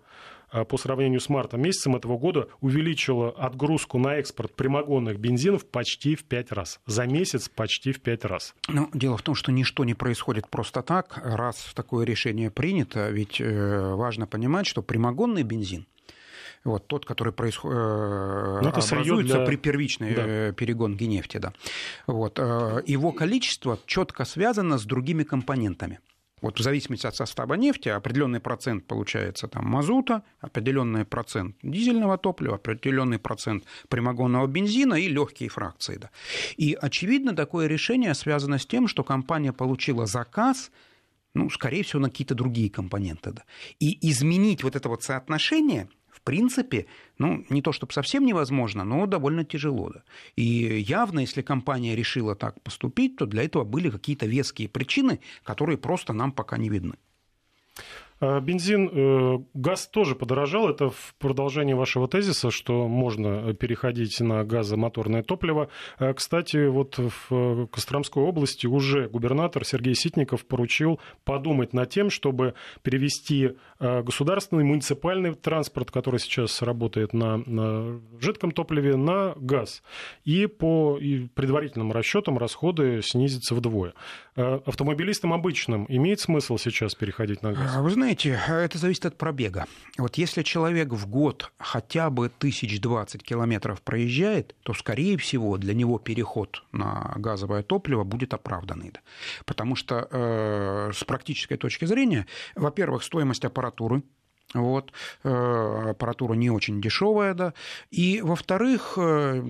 а, 0.50 0.66
по 0.66 0.78
сравнению 0.78 1.20
с 1.20 1.30
мартом 1.30 1.62
месяцем 1.62 1.96
этого 1.96 2.18
года 2.18 2.50
увеличила 2.60 3.30
отгрузку 3.30 3.98
на 3.98 4.16
экспорт 4.16 4.54
прямогонных 4.56 5.18
бензинов 5.20 5.66
почти 5.66 6.16
в 6.16 6.24
пять 6.26 6.52
раз. 6.52 6.80
За 6.86 7.06
месяц 7.06 7.50
почти 7.50 7.92
в 7.92 8.02
пять 8.02 8.26
раз. 8.26 8.54
Ну, 8.68 8.90
дело 8.94 9.18
в 9.18 9.22
том, 9.22 9.36
что 9.36 9.52
ничто 9.52 9.86
не 9.86 9.94
происходит 9.94 10.48
просто 10.50 10.82
так. 10.82 11.20
Раз 11.24 11.72
такое 11.74 12.06
решение 12.06 12.52
принято, 12.52 13.10
ведь 13.10 13.40
э, 13.40 13.94
важно 13.96 14.28
понимать, 14.28 14.68
что 14.68 14.82
прямогонный 14.82 15.44
бензин 15.44 15.86
вот 16.64 16.86
тот, 16.86 17.06
который 17.06 17.34
происходит, 17.34 17.76
э, 17.76 18.60
ну, 18.62 18.70
образуется 18.70 19.38
для... 19.38 19.46
при 19.46 19.56
первичной 19.56 20.14
да. 20.14 20.24
Э, 20.28 20.54
перегонке 20.54 21.08
нефти, 21.08 21.38
да. 21.38 21.54
Вот, 22.06 22.38
его 22.38 23.12
количество 23.14 23.80
четко 23.88 24.26
связано 24.26 24.78
с 24.78 24.84
другими 24.84 25.24
компонентами. 25.24 26.02
Вот 26.42 26.60
в 26.60 26.64
зависимости 26.64 27.08
от 27.08 27.16
состава 27.16 27.54
нефти 27.54 27.90
определенный 27.90 28.40
процент 28.40 28.86
получается 28.88 29.48
там 29.48 29.66
мазута, 29.66 30.24
определенный 30.40 31.06
процент 31.06 31.56
дизельного 31.62 32.18
топлива, 32.18 32.56
определенный 32.56 33.20
процент 33.20 33.64
прямогонного 33.90 34.48
бензина 34.48 34.96
и 34.96 35.08
легкие 35.08 35.50
фракции. 35.50 35.98
Да. 35.98 36.10
И 36.58 36.78
очевидно 36.82 37.36
такое 37.36 37.68
решение 37.68 38.14
связано 38.16 38.58
с 38.58 38.66
тем, 38.66 38.88
что 38.88 39.04
компания 39.04 39.54
получила 39.54 40.06
заказ 40.06 40.72
ну, 41.34 41.50
скорее 41.50 41.84
всего, 41.84 42.02
на 42.02 42.10
какие-то 42.10 42.36
другие 42.36 42.70
компоненты. 42.70 43.32
Да. 43.32 43.44
И 43.80 44.10
изменить 44.10 44.64
вот 44.64 44.76
это 44.76 44.90
вот 44.90 45.04
соотношение– 45.04 45.88
в 46.22 46.24
принципе, 46.24 46.86
ну, 47.18 47.44
не 47.50 47.62
то 47.62 47.72
чтобы 47.72 47.94
совсем 47.94 48.26
невозможно, 48.26 48.84
но 48.84 49.08
довольно 49.08 49.44
тяжело. 49.44 49.90
Да. 49.90 50.04
И 50.36 50.44
явно, 50.80 51.22
если 51.22 51.42
компания 51.42 51.96
решила 51.96 52.36
так 52.36 52.62
поступить, 52.62 53.16
то 53.16 53.26
для 53.26 53.44
этого 53.44 53.64
были 53.64 53.90
какие-то 53.90 54.28
веские 54.28 54.70
причины, 54.70 55.20
которые 55.44 55.78
просто 55.78 56.14
нам 56.14 56.32
пока 56.32 56.58
не 56.58 56.70
видны. 56.70 56.94
А, 58.22 58.40
бензин, 58.40 58.88
э, 58.94 59.40
газ 59.56 59.88
тоже 59.88 60.14
подорожал. 60.14 60.70
Это 60.70 60.92
в 60.92 61.16
продолжении 61.18 61.74
вашего 61.74 62.08
тезиса, 62.08 62.52
что 62.52 62.88
можно 62.88 63.56
переходить 63.56 64.20
на 64.20 64.44
газомоторное 64.44 65.24
топливо. 65.24 65.70
А, 65.98 66.14
кстати, 66.14 66.68
вот 66.68 67.00
в 67.00 67.68
Костромской 67.68 68.22
области 68.22 68.68
уже 68.68 69.10
губернатор 69.10 69.66
Сергей 69.66 69.96
Ситников 69.96 70.46
поручил 70.46 71.00
подумать 71.24 71.74
над 71.74 71.90
тем, 71.90 72.12
чтобы 72.12 72.54
перевести 72.84 73.54
а, 73.80 74.04
государственный 74.04 74.66
муниципальный 74.66 75.34
транспорт, 75.34 75.90
который 75.90 76.20
сейчас 76.20 76.62
работает 76.62 77.14
на, 77.14 77.38
на 77.38 78.00
жидком 78.20 78.52
топливе, 78.52 78.98
на 78.98 79.34
газ. 79.36 79.82
И 80.26 80.46
по 80.46 81.00
предварительным 81.34 81.92
расчетам 81.92 82.38
расходы 82.38 83.02
снизятся 83.02 83.56
вдвое. 83.56 83.94
автомобилистам 84.36 85.34
обычным 85.34 85.88
имеет 85.90 86.20
смысл 86.20 86.58
сейчас 86.58 86.94
переходить 86.94 87.42
на 87.42 87.54
газ? 87.54 87.78
Вы 87.78 87.90
знаете, 87.90 88.11
это 88.14 88.78
зависит 88.78 89.06
от 89.06 89.18
пробега. 89.18 89.66
Вот 89.98 90.16
если 90.16 90.44
человек 90.44 90.90
в 90.90 91.08
год 91.08 91.52
хотя 91.58 92.10
бы 92.10 92.28
1020 92.28 93.24
километров 93.24 93.82
проезжает, 93.82 94.56
то, 94.64 94.74
скорее 94.74 95.18
всего, 95.18 95.58
для 95.58 95.74
него 95.74 96.00
переход 96.00 96.64
на 96.72 97.14
газовое 97.16 97.64
топливо 97.64 98.04
будет 98.04 98.34
оправданный. 98.34 98.94
Потому 99.46 99.76
что 99.76 100.08
э, 100.10 100.92
с 100.94 101.04
практической 101.04 101.58
точки 101.58 101.86
зрения, 101.86 102.28
во-первых, 102.56 103.04
стоимость 103.04 103.46
аппаратуры 103.46 104.04
вот, 104.54 104.92
э, 105.24 105.90
аппаратура 105.92 106.34
не 106.34 106.50
очень 106.50 106.82
дешевая, 106.82 107.34
да. 107.34 107.54
И, 107.90 108.22
во-вторых, 108.22 108.94
э, 108.98 109.44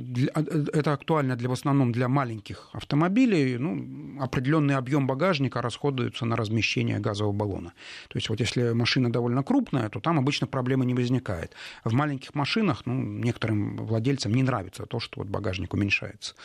это 0.74 0.94
актуально 0.94 1.36
для, 1.36 1.50
в 1.50 1.54
основном 1.54 1.92
для 1.92 2.08
маленьких 2.08 2.70
автомобилей. 2.74 3.58
Ну, 3.58 4.22
определенный 4.22 4.76
объем 4.76 5.08
багажника 5.08 5.62
расходуется 5.62 6.26
на 6.26 6.36
размещение 6.36 7.00
газового 7.00 7.34
баллона. 7.34 7.74
То 8.10 8.18
есть, 8.18 8.30
вот 8.30 8.40
если 8.40 8.74
машина 8.74 9.12
довольно 9.12 9.44
крупная, 9.44 9.90
то 9.90 10.00
там 10.00 10.20
обычно 10.20 10.48
проблемы 10.48 10.86
не 10.86 10.94
возникает. 10.94 11.56
В 11.84 11.94
маленьких 11.94 12.36
машинах, 12.36 12.86
ну, 12.86 12.94
некоторым 12.94 13.78
владельцам 13.78 14.34
не 14.34 14.44
нравится 14.44 14.86
то, 14.86 15.00
что 15.00 15.22
вот 15.22 15.30
багажник 15.30 15.74
уменьшается. 15.74 16.36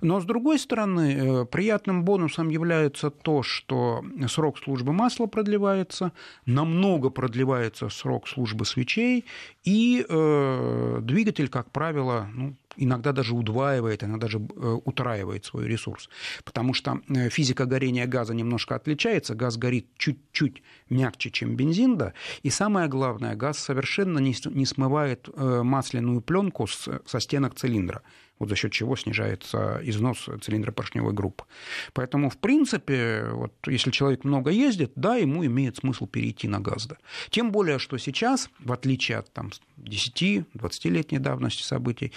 Но, 0.00 0.20
с 0.20 0.24
другой 0.24 0.58
стороны, 0.58 1.16
э, 1.16 1.44
приятным 1.46 2.04
бонусом 2.04 2.48
является 2.48 3.10
то, 3.10 3.42
что 3.42 4.04
срок 4.28 4.58
службы 4.58 4.92
масла 4.92 5.26
продлевается, 5.26 6.12
намного 6.46 7.10
продлевается 7.10 7.88
срок 7.88 8.03
службы 8.26 8.64
свечей, 8.64 9.24
и 9.64 10.04
э, 10.08 10.98
двигатель, 11.02 11.48
как 11.48 11.70
правило, 11.70 12.28
ну, 12.32 12.54
иногда 12.76 13.12
даже 13.12 13.34
удваивает, 13.34 14.02
иногда 14.02 14.26
даже 14.26 14.38
э, 14.38 14.78
утраивает 14.84 15.44
свой 15.44 15.66
ресурс. 15.66 16.08
Потому 16.44 16.74
что 16.74 17.00
э, 17.08 17.28
физика 17.28 17.66
горения 17.66 18.06
газа 18.06 18.34
немножко 18.34 18.74
отличается. 18.74 19.34
Газ 19.34 19.56
горит 19.56 19.86
чуть-чуть 19.96 20.62
мягче, 20.90 21.30
чем 21.30 21.56
бензин, 21.56 21.96
да. 21.96 22.12
И 22.42 22.50
самое 22.50 22.88
главное, 22.88 23.36
газ 23.36 23.58
совершенно 23.58 24.18
не, 24.18 24.66
смывает 24.66 25.28
э, 25.34 25.62
масляную 25.62 26.20
пленку 26.20 26.66
со 26.66 27.20
стенок 27.20 27.54
цилиндра 27.54 28.02
вот 28.38 28.48
за 28.48 28.56
счет 28.56 28.72
чего 28.72 28.96
снижается 28.96 29.80
износ 29.82 30.28
цилиндропоршневой 30.42 31.12
группы. 31.12 31.44
Поэтому, 31.92 32.30
в 32.30 32.38
принципе, 32.38 33.26
вот, 33.30 33.52
если 33.66 33.90
человек 33.90 34.24
много 34.24 34.50
ездит, 34.50 34.92
да, 34.96 35.16
ему 35.16 35.44
имеет 35.46 35.76
смысл 35.76 36.06
перейти 36.06 36.48
на 36.48 36.60
газ. 36.60 36.86
Да. 36.86 36.96
Тем 37.30 37.52
более, 37.52 37.78
что 37.78 37.96
сейчас, 37.96 38.50
в 38.58 38.72
отличие 38.72 39.18
от 39.18 39.32
там, 39.32 39.50
10-20-летней 39.78 41.18
давности 41.18 41.62
событий, 41.62 42.12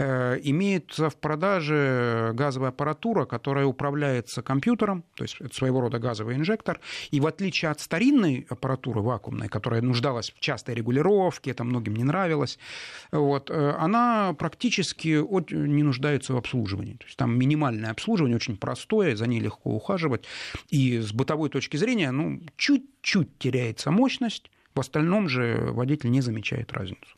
имеется 0.00 1.10
в 1.10 1.16
продаже 1.16 2.32
газовая 2.34 2.70
аппаратура, 2.70 3.24
которая 3.26 3.66
управляется 3.66 4.42
компьютером, 4.42 5.04
то 5.14 5.24
есть 5.24 5.36
это 5.40 5.54
своего 5.54 5.80
рода 5.80 5.98
газовый 5.98 6.36
инжектор, 6.36 6.80
и 7.10 7.20
в 7.20 7.26
отличие 7.26 7.70
от 7.70 7.80
старинной 7.80 8.46
аппаратуры 8.48 9.00
вакуумной, 9.00 9.48
которая 9.48 9.82
нуждалась 9.82 10.30
в 10.30 10.40
частой 10.40 10.74
регулировке, 10.74 11.50
это 11.50 11.64
многим 11.64 11.96
не 11.96 12.04
нравилось, 12.04 12.58
вот, 13.12 13.50
э, 13.50 13.74
она 13.78 14.34
практически 14.38 15.20
не 15.54 15.82
нуждается 15.82 16.32
в 16.32 16.36
обслуживании. 16.36 16.94
То 16.94 17.04
есть 17.04 17.16
там 17.16 17.38
минимальное 17.38 17.90
обслуживание, 17.90 18.36
очень 18.36 18.56
простое, 18.56 19.16
за 19.16 19.26
ней 19.26 19.40
легко 19.40 19.70
ухаживать. 19.70 20.24
И 20.68 20.98
с 20.98 21.12
бытовой 21.12 21.50
точки 21.50 21.76
зрения, 21.76 22.10
ну, 22.10 22.40
чуть-чуть 22.56 23.38
теряется 23.38 23.90
мощность, 23.90 24.50
в 24.74 24.80
остальном 24.80 25.28
же 25.28 25.70
водитель 25.72 26.10
не 26.10 26.20
замечает 26.20 26.72
разницу. 26.72 27.16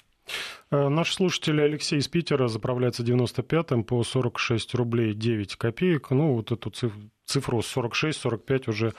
Э, 0.71 0.89
наш 0.89 1.15
слушатель 1.15 1.61
Алексей 1.61 1.99
из 1.99 2.09
Питера 2.09 2.49
заправляется 2.49 3.03
95-м 3.03 3.85
по 3.85 4.03
46 4.03 4.75
рублей 4.75 5.15
9 5.15 5.57
копеек. 5.57 6.11
Ну, 6.11 6.35
вот 6.35 6.53
эту 6.53 6.73
цифру 7.25 7.61
46-45 7.61 8.71
уже 8.71 8.95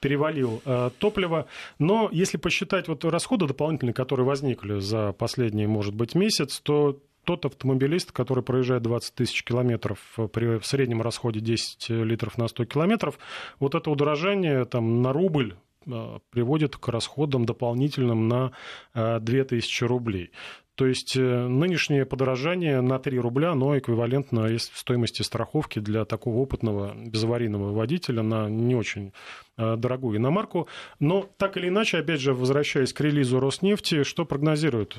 перевалил 0.00 0.62
э, 0.64 0.90
топливо. 0.98 1.46
Но 1.78 2.08
если 2.12 2.36
посчитать 2.36 2.88
вот 2.88 3.04
расходы 3.04 3.46
дополнительные, 3.46 3.94
которые 3.94 4.26
возникли 4.26 4.80
за 4.80 5.12
последний, 5.12 5.66
может 5.66 5.94
быть, 5.94 6.14
месяц, 6.14 6.60
то 6.60 6.98
тот 7.24 7.44
автомобилист, 7.44 8.10
который 8.12 8.42
проезжает 8.42 8.82
20 8.82 9.14
тысяч 9.14 9.44
километров 9.44 9.98
при 10.32 10.58
в 10.58 10.66
среднем 10.66 11.02
расходе 11.02 11.40
10 11.40 11.90
литров 11.90 12.38
на 12.38 12.48
100 12.48 12.64
километров, 12.64 13.18
вот 13.58 13.74
это 13.74 13.90
удорожание 13.90 14.64
там, 14.64 15.02
на 15.02 15.12
рубль 15.12 15.56
э, 15.86 16.18
приводит 16.30 16.76
к 16.76 16.88
расходам 16.88 17.44
дополнительным 17.44 18.28
на 18.28 18.52
2000 18.94 19.84
э, 19.84 19.86
рублей. 19.86 20.30
То 20.78 20.86
есть 20.86 21.16
э, 21.16 21.20
нынешнее 21.20 22.06
подорожание 22.06 22.80
на 22.80 22.98
3 22.98 23.18
рубля, 23.18 23.50
оно 23.50 23.76
эквивалентно 23.76 24.56
стоимости 24.58 25.22
страховки 25.22 25.80
для 25.80 26.04
такого 26.04 26.38
опытного 26.38 26.94
безаварийного 26.94 27.72
водителя 27.72 28.22
на 28.22 28.48
не 28.48 28.76
очень 28.76 29.12
дорогую 29.56 30.18
иномарку. 30.18 30.68
Но 31.00 31.28
так 31.36 31.56
или 31.56 31.66
иначе, 31.66 31.98
опять 31.98 32.20
же, 32.20 32.32
возвращаясь 32.32 32.92
к 32.92 33.00
релизу 33.00 33.40
Роснефти, 33.40 34.04
что 34.04 34.24
прогнозируют 34.24 34.96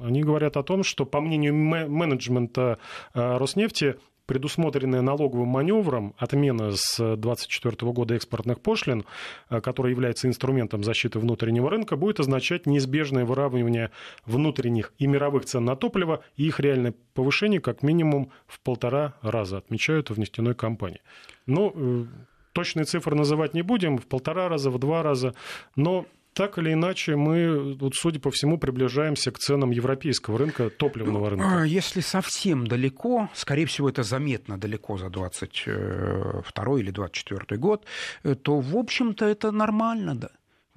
они 0.00 0.22
говорят 0.22 0.56
о 0.56 0.62
том, 0.62 0.82
что, 0.82 1.04
по 1.04 1.20
мнению 1.20 1.54
менеджмента 1.54 2.78
э, 3.14 3.36
Роснефти, 3.36 3.96
предусмотренная 4.30 5.02
налоговым 5.02 5.48
маневром 5.48 6.14
отмена 6.16 6.70
с 6.70 6.98
2024 6.98 7.90
года 7.90 8.14
экспортных 8.14 8.60
пошлин, 8.60 9.04
э, 9.48 9.60
которая 9.60 9.90
является 9.90 10.28
инструментом 10.28 10.84
защиты 10.84 11.18
внутреннего 11.18 11.68
рынка, 11.68 11.96
будет 11.96 12.20
означать 12.20 12.64
неизбежное 12.64 13.24
выравнивание 13.24 13.90
внутренних 14.26 14.92
и 14.98 15.08
мировых 15.08 15.46
цен 15.46 15.64
на 15.64 15.74
топливо 15.74 16.22
и 16.36 16.46
их 16.46 16.60
реальное 16.60 16.94
повышение 17.12 17.60
как 17.60 17.82
минимум 17.82 18.30
в 18.46 18.60
полтора 18.60 19.14
раза, 19.20 19.58
отмечают 19.58 20.10
в 20.10 20.18
нефтяной 20.20 20.54
компании. 20.54 21.00
Ну, 21.46 21.72
э, 21.74 22.04
точные 22.52 22.84
цифры 22.84 23.16
называть 23.16 23.52
не 23.52 23.62
будем, 23.62 23.98
в 23.98 24.06
полтора 24.06 24.48
раза, 24.48 24.70
в 24.70 24.78
два 24.78 25.02
раза, 25.02 25.34
но 25.74 26.06
так 26.40 26.56
или 26.56 26.72
иначе, 26.72 27.16
мы, 27.16 27.74
вот, 27.74 27.94
судя 27.94 28.18
по 28.18 28.30
всему, 28.30 28.56
приближаемся 28.56 29.30
к 29.30 29.38
ценам 29.38 29.72
европейского 29.72 30.38
рынка, 30.38 30.70
топливного 30.70 31.24
ну, 31.24 31.30
рынка. 31.30 31.60
А, 31.60 31.66
если 31.66 32.00
совсем 32.00 32.66
далеко, 32.66 33.28
скорее 33.34 33.66
всего, 33.66 33.90
это 33.90 34.02
заметно 34.02 34.58
далеко 34.58 34.96
за 34.96 35.10
22 35.10 36.80
или 36.80 36.90
24 36.90 37.60
год, 37.60 37.84
э, 38.24 38.34
то, 38.34 38.58
в 38.58 38.74
общем-то, 38.74 39.26
это 39.26 39.52
нормально, 39.52 40.14
да. 40.14 40.30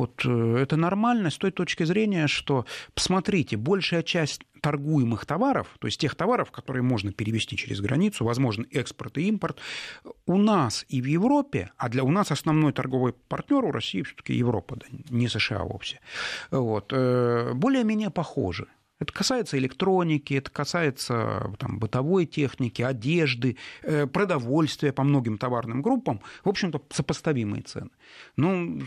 Вот 0.03 0.25
э, 0.25 0.57
это 0.61 0.75
нормально 0.75 1.29
с 1.29 1.37
той 1.37 1.51
точки 1.51 1.85
зрения, 1.85 2.27
что, 2.27 2.65
посмотрите, 2.93 3.55
большая 3.55 4.03
часть 4.03 4.41
торгуемых 4.59 5.25
товаров, 5.25 5.67
то 5.79 5.87
есть 5.87 5.97
тех 6.01 6.15
товаров, 6.15 6.51
которые 6.51 6.83
можно 6.83 7.13
перевести 7.13 7.55
через 7.55 7.79
границу, 7.79 8.25
возможно, 8.25 8.65
экспорт 8.71 9.17
и 9.17 9.29
импорт, 9.29 9.59
у 10.25 10.37
нас 10.37 10.85
и 10.89 11.01
в 11.01 11.05
Европе, 11.05 11.71
а 11.77 11.87
для 11.87 12.03
у 12.03 12.11
нас 12.11 12.31
основной 12.31 12.73
торговый 12.73 13.13
партнер 13.29 13.63
у 13.63 13.71
России 13.71 14.01
все-таки 14.01 14.33
Европа, 14.33 14.75
да, 14.75 14.85
не 15.09 15.29
США 15.29 15.63
вовсе, 15.63 16.01
вот, 16.51 16.91
э, 16.91 17.53
более-менее 17.53 18.09
похожи. 18.09 18.67
Это 19.03 19.11
касается 19.11 19.57
электроники, 19.57 20.33
это 20.33 20.49
касается 20.49 21.53
там, 21.59 21.77
бытовой 21.77 22.25
техники, 22.25 22.81
одежды, 22.81 23.57
э, 23.81 24.07
продовольствия 24.07 24.93
по 24.93 25.03
многим 25.03 25.37
товарным 25.37 25.81
группам. 25.81 26.21
В 26.45 26.49
общем-то, 26.49 26.81
сопоставимые 26.89 27.63
цены. 27.63 27.89
Ну, 28.37 28.79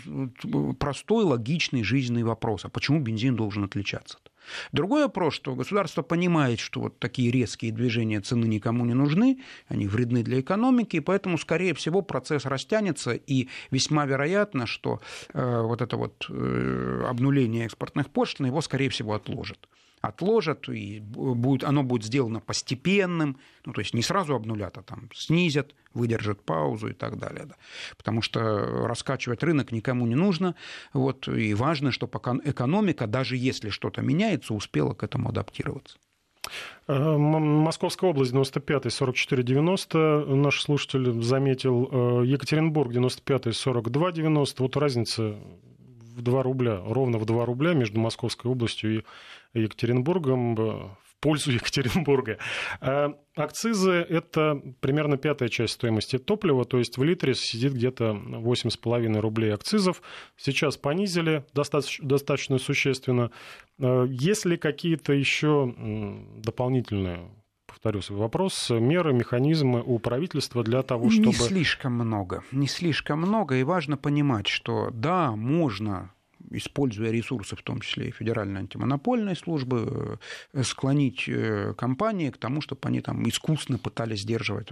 простой, 0.78 1.24
логичный 1.24 1.82
жизненный 1.82 2.22
вопрос. 2.22 2.64
А 2.64 2.70
почему 2.70 3.00
бензин 3.00 3.36
должен 3.36 3.64
отличаться? 3.64 4.16
-то? 4.24 4.30
Другой 4.72 5.02
вопрос, 5.02 5.34
что 5.34 5.54
государство 5.54 6.02
понимает, 6.02 6.60
что 6.60 6.80
вот 6.80 6.98
такие 6.98 7.30
резкие 7.30 7.72
движения 7.72 8.20
цены 8.22 8.46
никому 8.46 8.86
не 8.86 8.94
нужны, 8.94 9.42
они 9.68 9.86
вредны 9.86 10.22
для 10.22 10.40
экономики, 10.40 10.96
и 10.96 11.00
поэтому, 11.00 11.36
скорее 11.36 11.74
всего, 11.74 12.00
процесс 12.00 12.46
растянется, 12.46 13.12
и 13.12 13.48
весьма 13.70 14.06
вероятно, 14.06 14.66
что 14.66 15.00
э, 15.34 15.60
вот 15.60 15.82
это 15.82 15.96
вот 15.98 16.26
э, 16.30 17.04
обнуление 17.06 17.66
экспортных 17.66 18.08
пошлин 18.08 18.46
его, 18.46 18.62
скорее 18.62 18.88
всего, 18.88 19.12
отложат 19.12 19.68
отложат, 20.00 20.68
и 20.68 21.00
будет, 21.00 21.64
оно 21.64 21.82
будет 21.82 22.04
сделано 22.04 22.40
постепенным, 22.40 23.38
ну, 23.64 23.72
то 23.72 23.80
есть 23.80 23.94
не 23.94 24.02
сразу 24.02 24.34
обнулят, 24.34 24.78
а 24.78 24.82
там 24.82 25.08
снизят, 25.14 25.74
выдержат 25.94 26.42
паузу 26.42 26.88
и 26.88 26.92
так 26.92 27.18
далее. 27.18 27.46
Да. 27.46 27.56
Потому 27.96 28.22
что 28.22 28.86
раскачивать 28.86 29.42
рынок 29.42 29.72
никому 29.72 30.06
не 30.06 30.14
нужно, 30.14 30.54
вот, 30.92 31.28
и 31.28 31.54
важно, 31.54 31.90
чтобы 31.90 32.18
экономика, 32.44 33.06
даже 33.06 33.36
если 33.36 33.70
что-то 33.70 34.02
меняется, 34.02 34.54
успела 34.54 34.94
к 34.94 35.02
этому 35.02 35.30
адаптироваться. 35.30 35.98
Э, 36.88 37.16
Московская 37.16 38.10
область 38.10 38.32
95 38.32 38.92
44 38.92 39.42
90 39.42 40.26
наш 40.28 40.60
слушатель 40.62 41.22
заметил 41.22 41.88
э, 41.90 42.26
Екатеринбург 42.26 42.92
95 42.92 43.54
42 43.54 44.12
90 44.12 44.62
вот 44.62 44.76
разница 44.76 45.36
в 46.16 46.22
2 46.22 46.42
рубля 46.42 46.80
ровно 46.84 47.18
в 47.18 47.26
2 47.26 47.44
рубля 47.44 47.74
между 47.74 48.00
Московской 48.00 48.50
областью 48.50 49.04
и 49.54 49.60
Екатеринбургом 49.60 50.54
э, 50.54 50.60
в 51.04 51.16
пользу 51.20 51.50
Екатеринбурга. 51.52 52.38
А 52.80 53.12
акцизы– 53.36 53.92
это 54.08 54.60
примерно 54.80 55.18
пятая 55.18 55.48
часть 55.48 55.74
стоимости 55.74 56.18
топлива, 56.18 56.64
то 56.64 56.78
есть 56.78 56.96
в 56.96 57.04
литре 57.04 57.34
сидит 57.34 57.74
где-то 57.74 58.10
8,5 58.10 59.20
рублей 59.20 59.52
акцизов. 59.52 60.02
Сейчас 60.36 60.76
понизили 60.76 61.44
достаточно, 61.52 62.08
достаточно 62.08 62.58
существенно. 62.58 63.30
Есть 63.78 64.46
ли 64.46 64.56
какие-то 64.56 65.12
еще 65.12 65.74
дополнительные 66.38 67.28
повторю 67.86 68.02
свой 68.02 68.18
вопрос, 68.18 68.70
меры, 68.70 69.12
механизмы 69.12 69.80
у 69.80 70.00
правительства 70.00 70.64
для 70.64 70.82
того, 70.82 71.08
чтобы... 71.08 71.26
Не 71.26 71.32
слишком 71.32 71.92
много, 71.92 72.42
не 72.50 72.66
слишком 72.66 73.20
много, 73.20 73.54
и 73.54 73.62
важно 73.62 73.96
понимать, 73.96 74.48
что 74.48 74.90
да, 74.92 75.36
можно 75.36 76.10
используя 76.50 77.12
ресурсы, 77.12 77.54
в 77.54 77.62
том 77.62 77.80
числе 77.80 78.08
и 78.08 78.10
Федеральной 78.10 78.60
антимонопольной 78.60 79.36
службы, 79.36 80.18
э, 80.52 80.62
склонить 80.64 81.28
э, 81.28 81.74
компании 81.78 82.30
к 82.30 82.38
тому, 82.38 82.60
чтобы 82.60 82.80
они 82.88 83.00
там 83.00 83.28
искусно 83.28 83.78
пытались 83.78 84.22
сдерживать 84.22 84.68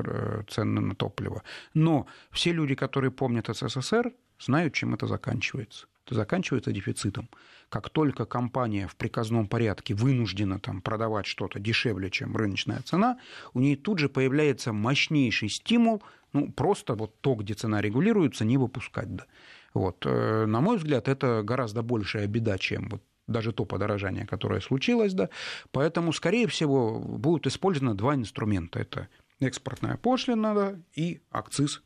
цены 0.49 0.80
на 0.80 0.94
топливо. 0.97 1.42
Но 1.73 2.06
все 2.33 2.52
люди, 2.52 2.75
которые 2.75 3.12
помнят 3.12 3.47
СССР, 3.47 4.12
знают, 4.40 4.75
чем 4.75 4.94
это 4.94 5.06
заканчивается 5.06 5.87
это 6.06 6.14
заканчивается 6.14 6.73
дефицитом. 6.73 7.28
Как 7.75 7.90
только 7.90 8.25
компания 8.25 8.87
в 8.87 8.95
приказном 8.95 9.49
порядке 9.49 9.95
вынуждена 9.95 10.61
там, 10.61 10.81
продавать 10.81 11.26
что-то 11.26 11.59
дешевле, 11.59 12.09
чем 12.09 12.37
рыночная 12.37 12.81
цена, 12.83 13.19
у 13.52 13.59
нее 13.59 13.76
тут 13.76 13.99
же 13.99 14.09
появляется 14.09 14.73
мощнейший 14.73 15.49
стимул 15.49 16.00
ну, 16.33 16.52
просто 16.52 16.95
вот 16.95 17.21
то, 17.21 17.35
где 17.35 17.54
цена 17.54 17.81
регулируется, 17.81 18.45
не 18.45 18.59
выпускать. 18.59 19.16
Да. 19.16 19.25
Вот. 19.73 20.07
Э, 20.07 20.47
на 20.47 20.61
мой 20.61 20.76
взгляд, 20.76 21.09
это 21.09 21.43
гораздо 21.43 21.83
большая 21.83 22.28
беда, 22.28 22.59
чем 22.59 22.90
вот 22.90 23.02
даже 23.26 23.50
то 23.50 23.64
подорожание, 23.64 24.25
которое 24.25 24.61
случилось, 24.61 25.12
да. 25.12 25.28
Поэтому, 25.73 26.12
скорее 26.12 26.47
всего, 26.47 27.00
будут 27.00 27.49
использованы 27.49 27.97
два 27.97 28.14
инструмента. 28.14 28.78
Это 28.78 29.09
экспортная 29.46 29.96
пошлина 29.96 30.82
и 30.94 31.20
акциз, 31.30 31.82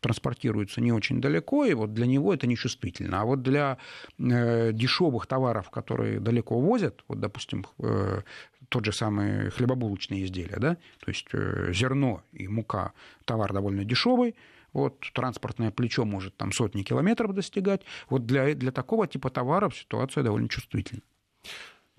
транспортируется 0.00 0.80
не 0.80 0.92
очень 0.92 1.20
далеко, 1.20 1.64
и 1.64 1.74
вот 1.74 1.94
для 1.94 2.06
него 2.06 2.32
это 2.32 2.46
нечувствительно. 2.46 3.20
А 3.20 3.24
вот 3.24 3.42
для 3.42 3.78
э, 4.18 4.72
дешевых 4.72 5.26
товаров, 5.26 5.70
которые 5.70 6.20
далеко 6.20 6.60
возят, 6.60 7.04
вот, 7.08 7.20
допустим, 7.20 7.66
э, 7.78 8.20
тот 8.68 8.84
же 8.84 8.92
самый 8.92 9.50
хлебобулочные 9.50 10.24
изделия, 10.24 10.56
да, 10.58 10.74
то 10.74 11.08
есть 11.08 11.26
э, 11.32 11.72
зерно 11.72 12.22
и 12.32 12.48
мука, 12.48 12.92
товар 13.24 13.52
довольно 13.52 13.84
дешевый, 13.84 14.34
вот, 14.72 15.00
транспортное 15.14 15.70
плечо 15.70 16.04
может 16.04 16.36
там 16.36 16.52
сотни 16.52 16.82
километров 16.82 17.32
достигать. 17.32 17.80
Вот 18.10 18.26
для, 18.26 18.54
для 18.54 18.72
такого 18.72 19.06
типа 19.06 19.30
товаров 19.30 19.74
ситуация 19.74 20.22
довольно 20.22 20.48
чувствительна. 20.48 21.00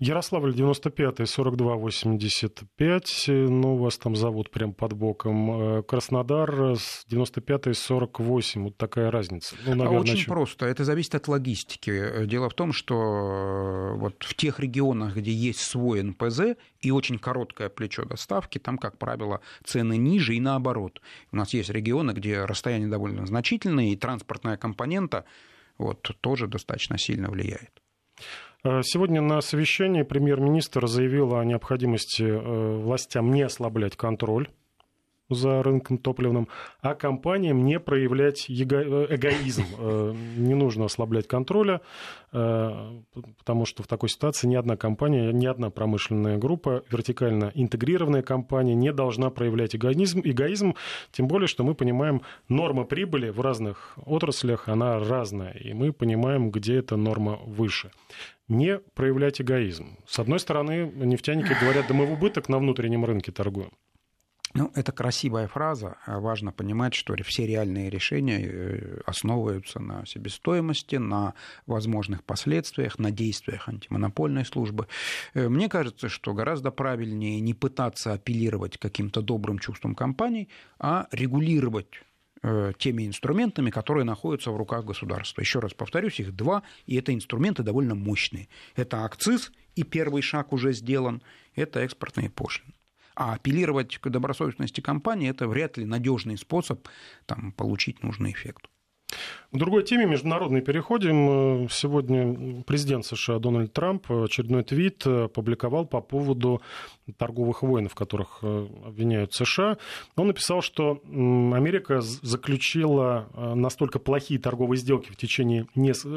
Ярославль 0.00 0.52
95-й, 0.52 1.24
42-85, 1.24 3.48
ну, 3.48 3.76
вас 3.76 3.98
там 3.98 4.14
зовут 4.14 4.52
прям 4.52 4.72
под 4.72 4.92
боком. 4.92 5.78
Э, 5.78 5.82
Краснодар 5.82 6.52
95-й, 6.52 7.74
48, 7.74 8.62
вот 8.62 8.76
такая 8.76 9.10
разница. 9.10 9.56
Ну, 9.66 9.74
наверное, 9.74 10.02
Очень 10.02 10.18
чем... 10.18 10.34
просто, 10.34 10.66
это 10.66 10.84
зависит 10.84 11.16
от 11.16 11.26
логистики. 11.26 12.26
Дело 12.26 12.48
в 12.48 12.54
том, 12.54 12.72
что 12.72 12.94
э, 12.94 13.94
вот 13.98 14.22
в 14.22 14.34
тех 14.34 14.60
регионах, 14.60 15.16
где 15.16 15.32
есть 15.32 15.62
свой 15.62 16.00
НПЗ 16.00 16.40
и 16.80 16.92
очень 16.92 17.18
короткое 17.18 17.68
плечо 17.68 18.04
доставки, 18.04 18.58
там, 18.58 18.78
как 18.78 18.98
правило, 18.98 19.40
цены 19.64 19.96
ниже 19.96 20.36
и 20.36 20.40
наоборот. 20.40 21.02
У 21.32 21.36
нас 21.36 21.52
есть 21.54 21.70
регионы, 21.70 22.12
где 22.12 22.44
расстояние 22.44 22.88
довольно 22.88 23.26
значительное, 23.26 23.86
и 23.86 23.96
транспортная 23.96 24.58
компонента 24.58 25.24
вот, 25.76 26.08
тоже 26.20 26.46
достаточно 26.46 26.98
сильно 26.98 27.30
влияет. 27.30 27.82
Э, 28.64 28.82
сегодня 28.82 29.20
на 29.20 29.40
совещании 29.40 30.02
премьер-министр 30.02 30.86
заявил 30.86 31.36
о 31.36 31.44
необходимости 31.44 32.24
э, 32.24 32.76
властям 32.78 33.30
не 33.30 33.42
ослаблять 33.42 33.96
контроль 33.96 34.48
за 35.28 35.62
рынком 35.62 35.98
топливным, 35.98 36.48
а 36.80 36.94
компаниям 36.94 37.64
не 37.64 37.78
проявлять 37.80 38.48
эго- 38.48 39.06
эгоизм. 39.14 39.64
Э, 39.80 40.14
не 40.36 40.54
нужно 40.54 40.86
ослаблять 40.86 41.28
контроля, 41.28 41.80
потому 42.30 43.64
что 43.64 43.82
в 43.82 43.86
такой 43.86 44.08
ситуации 44.08 44.46
ни 44.46 44.54
одна 44.54 44.76
компания, 44.76 45.32
ни 45.32 45.46
одна 45.46 45.70
промышленная 45.70 46.36
группа, 46.36 46.82
вертикально 46.90 47.52
интегрированная 47.54 48.22
компания 48.22 48.74
не 48.74 48.92
должна 48.92 49.30
проявлять 49.30 49.74
эгоизм, 49.74 50.20
эгоизм, 50.24 50.74
тем 51.12 51.28
более, 51.28 51.46
что 51.46 51.64
мы 51.64 51.74
понимаем, 51.74 52.22
норма 52.48 52.84
прибыли 52.84 53.30
в 53.30 53.40
разных 53.40 53.96
отраслях, 54.04 54.68
она 54.68 54.98
разная, 54.98 55.52
и 55.52 55.72
мы 55.72 55.92
понимаем, 55.92 56.50
где 56.50 56.78
эта 56.78 56.96
норма 56.96 57.38
выше 57.44 57.90
не 58.48 58.78
проявлять 58.78 59.40
эгоизм. 59.40 59.98
С 60.06 60.18
одной 60.18 60.38
стороны, 60.38 60.90
нефтяники 60.96 61.54
говорят, 61.60 61.86
да 61.88 61.94
мы 61.94 62.06
в 62.06 62.12
убыток 62.12 62.48
на 62.48 62.58
внутреннем 62.58 63.04
рынке 63.04 63.30
торгуем. 63.30 63.70
Ну, 64.54 64.72
это 64.74 64.92
красивая 64.92 65.46
фраза. 65.46 65.96
Важно 66.06 66.52
понимать, 66.52 66.94
что 66.94 67.14
все 67.22 67.46
реальные 67.46 67.90
решения 67.90 68.40
э, 68.40 69.00
основываются 69.06 69.80
на 69.80 70.06
себестоимости, 70.06 70.96
на 70.96 71.34
возможных 71.66 72.24
последствиях, 72.24 72.98
на 72.98 73.10
действиях 73.10 73.68
антимонопольной 73.68 74.44
службы. 74.44 74.88
Э, 75.34 75.48
мне 75.48 75.68
кажется, 75.68 76.08
что 76.08 76.34
гораздо 76.34 76.70
правильнее 76.70 77.40
не 77.40 77.54
пытаться 77.54 78.12
апеллировать 78.12 78.78
каким-то 78.78 79.20
добрым 79.22 79.58
чувством 79.58 79.94
компаний, 79.94 80.48
а 80.78 81.08
регулировать 81.12 82.02
Э, 82.40 82.72
теми 82.78 83.04
инструментами, 83.04 83.70
которые 83.70 84.04
находятся 84.04 84.52
в 84.52 84.56
руках 84.56 84.84
государства. 84.84 85.40
Еще 85.40 85.58
раз 85.58 85.74
повторюсь, 85.74 86.20
их 86.20 86.36
два, 86.36 86.62
и 86.86 86.94
это 86.96 87.12
инструменты 87.12 87.64
довольно 87.64 87.96
мощные. 87.96 88.48
Это 88.76 89.04
акциз, 89.04 89.50
и 89.74 89.82
первый 89.82 90.22
шаг 90.22 90.52
уже 90.52 90.72
сделан, 90.72 91.20
это 91.56 91.80
экспортные 91.80 92.30
пошлины. 92.30 92.74
А 93.20 93.34
апеллировать 93.34 93.98
к 93.98 94.08
добросовестности 94.10 94.80
компании– 94.80 95.28
это 95.30 95.48
вряд 95.48 95.76
ли 95.76 95.84
надежный 95.84 96.38
способ 96.38 96.86
там, 97.26 97.50
получить 97.50 98.04
нужный 98.04 98.30
эффект. 98.30 98.70
К 99.50 99.56
другой 99.56 99.82
теме, 99.82 100.04
международной, 100.04 100.60
переходим. 100.60 101.64
Э, 101.64 101.68
сегодня 101.70 102.62
президент 102.64 103.06
США 103.06 103.38
Дональд 103.38 103.72
Трамп 103.72 104.10
очередной 104.10 104.62
твит 104.62 105.06
опубликовал 105.06 105.86
по 105.86 106.02
поводу 106.02 106.60
торговых 107.16 107.62
войн, 107.62 107.88
в 107.88 107.94
которых 107.94 108.40
э, 108.42 108.66
обвиняют 108.84 109.32
США. 109.32 109.78
Он 110.16 110.26
написал, 110.26 110.60
что 110.60 111.00
Америка 111.10 112.02
заключила 112.02 113.28
э, 113.32 113.54
настолько 113.54 113.98
плохие 113.98 114.38
торговые 114.38 114.78
сделки 114.78 115.10
в 115.10 115.16
течение 115.16 115.66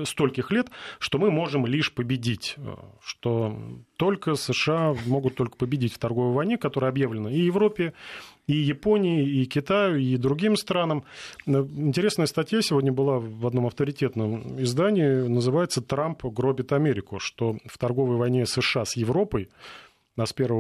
стольких 0.06 0.52
лет, 0.52 0.68
что 1.00 1.18
мы 1.18 1.32
можем 1.32 1.66
лишь 1.66 1.94
победить, 1.94 2.58
что 3.02 3.58
только 3.96 4.36
США 4.36 4.94
могут 5.06 5.36
только 5.36 5.56
победить 5.56 5.94
в 5.94 6.00
торговой 6.00 6.34
войне, 6.34 6.58
которая 6.58 6.92
объявлена 6.92 7.32
и 7.32 7.40
Европе, 7.40 7.94
и 8.48 8.54
Японии, 8.54 9.28
и 9.28 9.46
Китаю, 9.46 9.98
и 9.98 10.18
другим 10.18 10.56
странам. 10.56 11.04
Интересная 11.46 12.28
статья 12.28 12.62
сегодня 12.62 12.82
сегодня 12.82 12.92
была 12.92 13.20
в 13.20 13.46
одном 13.46 13.68
авторитетном 13.68 14.62
издании, 14.62 15.28
называется 15.28 15.82
«Трамп 15.82 16.26
гробит 16.26 16.72
Америку», 16.74 17.20
что 17.20 17.58
в 17.66 17.78
торговой 17.78 18.18
войне 18.18 18.46
США 18.46 18.86
с 18.86 18.96
Европой 18.98 19.50
а 20.18 20.26
с 20.26 20.34
1 20.36 20.52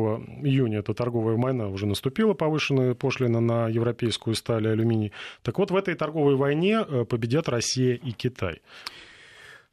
июня 0.43 0.79
эта 0.79 0.93
торговая 0.93 1.35
война 1.35 1.67
уже 1.67 1.85
наступила, 1.85 2.33
повышенная 2.33 2.95
пошлина 2.95 3.41
на 3.41 3.67
европейскую 3.67 4.33
сталь 4.35 4.65
и 4.65 4.69
алюминий. 4.69 5.11
Так 5.43 5.59
вот, 5.59 5.71
в 5.71 5.75
этой 5.75 5.93
торговой 5.93 6.35
войне 6.35 6.79
э, 6.87 7.05
победят 7.05 7.49
Россия 7.49 7.95
и 7.95 8.11
Китай. 8.11 8.61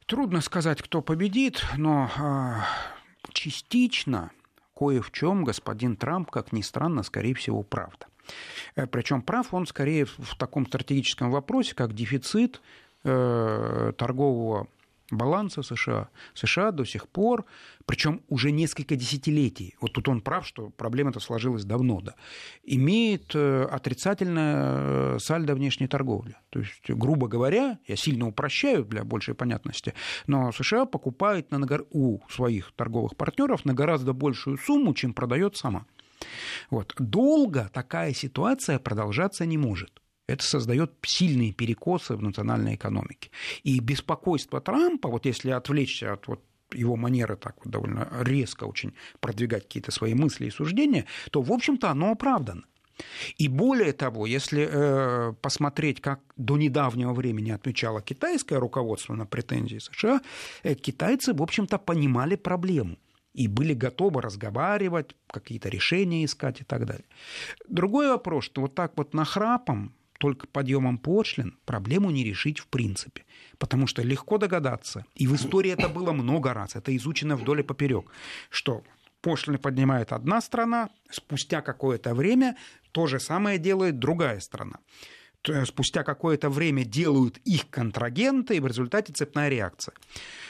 Трудно 0.05 0.41
сказать, 0.41 0.81
кто 0.81 1.01
победит, 1.01 1.63
но 1.77 2.09
э, 2.19 3.31
частично 3.33 4.31
кое 4.79 5.01
в 5.01 5.11
чем 5.11 5.43
господин 5.43 5.97
Трамп, 5.97 6.31
как 6.31 6.53
ни 6.53 6.61
странно, 6.61 7.03
скорее 7.03 7.33
всего, 7.33 7.63
правда. 7.63 8.05
Э, 8.77 8.87
Причем 8.87 9.21
прав 9.21 9.53
он 9.53 9.67
скорее 9.67 10.05
в 10.05 10.37
таком 10.37 10.65
стратегическом 10.65 11.31
вопросе, 11.31 11.75
как 11.75 11.93
дефицит 11.93 12.61
э, 13.03 13.91
торгового 13.97 14.67
баланса 15.11 15.63
США. 15.63 16.09
США 16.33 16.71
до 16.71 16.85
сих 16.85 17.07
пор, 17.07 17.45
причем 17.85 18.21
уже 18.29 18.51
несколько 18.51 18.95
десятилетий, 18.95 19.75
вот 19.81 19.93
тут 19.93 20.07
он 20.07 20.21
прав, 20.21 20.45
что 20.45 20.69
проблема 20.69 21.11
эта 21.11 21.19
сложилась 21.19 21.65
давно, 21.65 22.01
да, 22.01 22.15
имеет 22.63 23.35
э, 23.35 23.63
отрицательное 23.63 25.15
э, 25.15 25.19
сальдо 25.19 25.55
внешней 25.55 25.87
торговли. 25.87 26.35
То 26.49 26.59
есть, 26.59 26.89
грубо 26.89 27.27
говоря, 27.27 27.79
я 27.87 27.95
сильно 27.95 28.27
упрощаю 28.27 28.85
для 28.85 29.03
большей 29.03 29.33
понятности, 29.33 29.93
но 30.27 30.51
США 30.51 30.85
покупает 30.85 31.51
на, 31.51 31.59
у 31.91 32.19
своих 32.29 32.71
торговых 32.75 33.15
партнеров 33.15 33.65
на 33.65 33.73
гораздо 33.73 34.13
большую 34.13 34.57
сумму, 34.57 34.93
чем 34.93 35.13
продает 35.13 35.57
сама. 35.57 35.85
Вот. 36.69 36.93
Долго 36.97 37.69
такая 37.73 38.13
ситуация 38.13 38.79
продолжаться 38.79 39.45
не 39.45 39.57
может 39.57 40.01
это 40.29 40.43
создает 40.43 40.93
сильные 41.01 41.53
перекосы 41.53 42.15
в 42.15 42.21
национальной 42.21 42.75
экономике. 42.75 43.31
И 43.63 43.79
беспокойство 43.79 44.61
Трампа, 44.61 45.09
вот 45.09 45.25
если 45.25 45.51
отвлечься 45.51 46.13
от 46.13 46.27
вот 46.27 46.43
его 46.73 46.95
манеры 46.95 47.35
так 47.35 47.55
вот 47.63 47.71
довольно 47.71 48.07
резко 48.21 48.65
очень 48.65 48.93
продвигать 49.19 49.63
какие-то 49.63 49.91
свои 49.91 50.13
мысли 50.13 50.45
и 50.45 50.51
суждения, 50.51 51.05
то, 51.31 51.41
в 51.41 51.51
общем-то, 51.51 51.89
оно 51.89 52.11
оправдано. 52.11 52.63
И 53.37 53.47
более 53.47 53.93
того, 53.93 54.25
если 54.25 54.67
э, 54.69 55.33
посмотреть, 55.41 56.01
как 56.01 56.19
до 56.35 56.57
недавнего 56.57 57.13
времени 57.13 57.51
отмечало 57.51 58.01
китайское 58.01 58.59
руководство 58.59 59.15
на 59.15 59.25
претензии 59.25 59.79
США, 59.79 60.21
э, 60.63 60.75
китайцы, 60.75 61.33
в 61.33 61.41
общем-то, 61.41 61.77
понимали 61.77 62.35
проблему 62.35 62.97
и 63.33 63.47
были 63.47 63.73
готовы 63.73 64.21
разговаривать, 64.21 65.15
какие-то 65.27 65.69
решения 65.69 66.25
искать 66.25 66.61
и 66.61 66.63
так 66.63 66.85
далее. 66.85 67.05
Другой 67.67 68.09
вопрос, 68.09 68.45
что 68.45 68.61
вот 68.61 68.75
так 68.75 68.97
вот 68.97 69.13
нахрапом 69.13 69.93
только 70.19 70.47
подъемом 70.47 70.97
пошлин 70.97 71.57
проблему 71.65 72.11
не 72.11 72.23
решить 72.23 72.59
в 72.59 72.67
принципе. 72.67 73.25
Потому 73.57 73.87
что 73.87 74.03
легко 74.03 74.37
догадаться, 74.37 75.05
и 75.15 75.25
в 75.27 75.35
истории 75.35 75.71
это 75.71 75.89
было 75.89 76.11
много 76.11 76.53
раз, 76.53 76.75
это 76.75 76.95
изучено 76.95 77.35
вдоль 77.35 77.61
и 77.61 77.63
поперек, 77.63 78.11
что 78.49 78.83
пошлины 79.21 79.57
поднимает 79.57 80.11
одна 80.11 80.41
страна, 80.41 80.89
спустя 81.09 81.61
какое-то 81.61 82.13
время 82.13 82.57
то 82.91 83.07
же 83.07 83.19
самое 83.19 83.57
делает 83.57 83.97
другая 83.97 84.39
страна. 84.39 84.79
Спустя 85.65 86.03
какое-то 86.03 86.49
время 86.49 86.83
делают 86.83 87.37
их 87.45 87.69
контрагенты, 87.69 88.57
и 88.57 88.59
в 88.59 88.67
результате 88.67 89.13
цепная 89.13 89.47
реакция. 89.47 89.95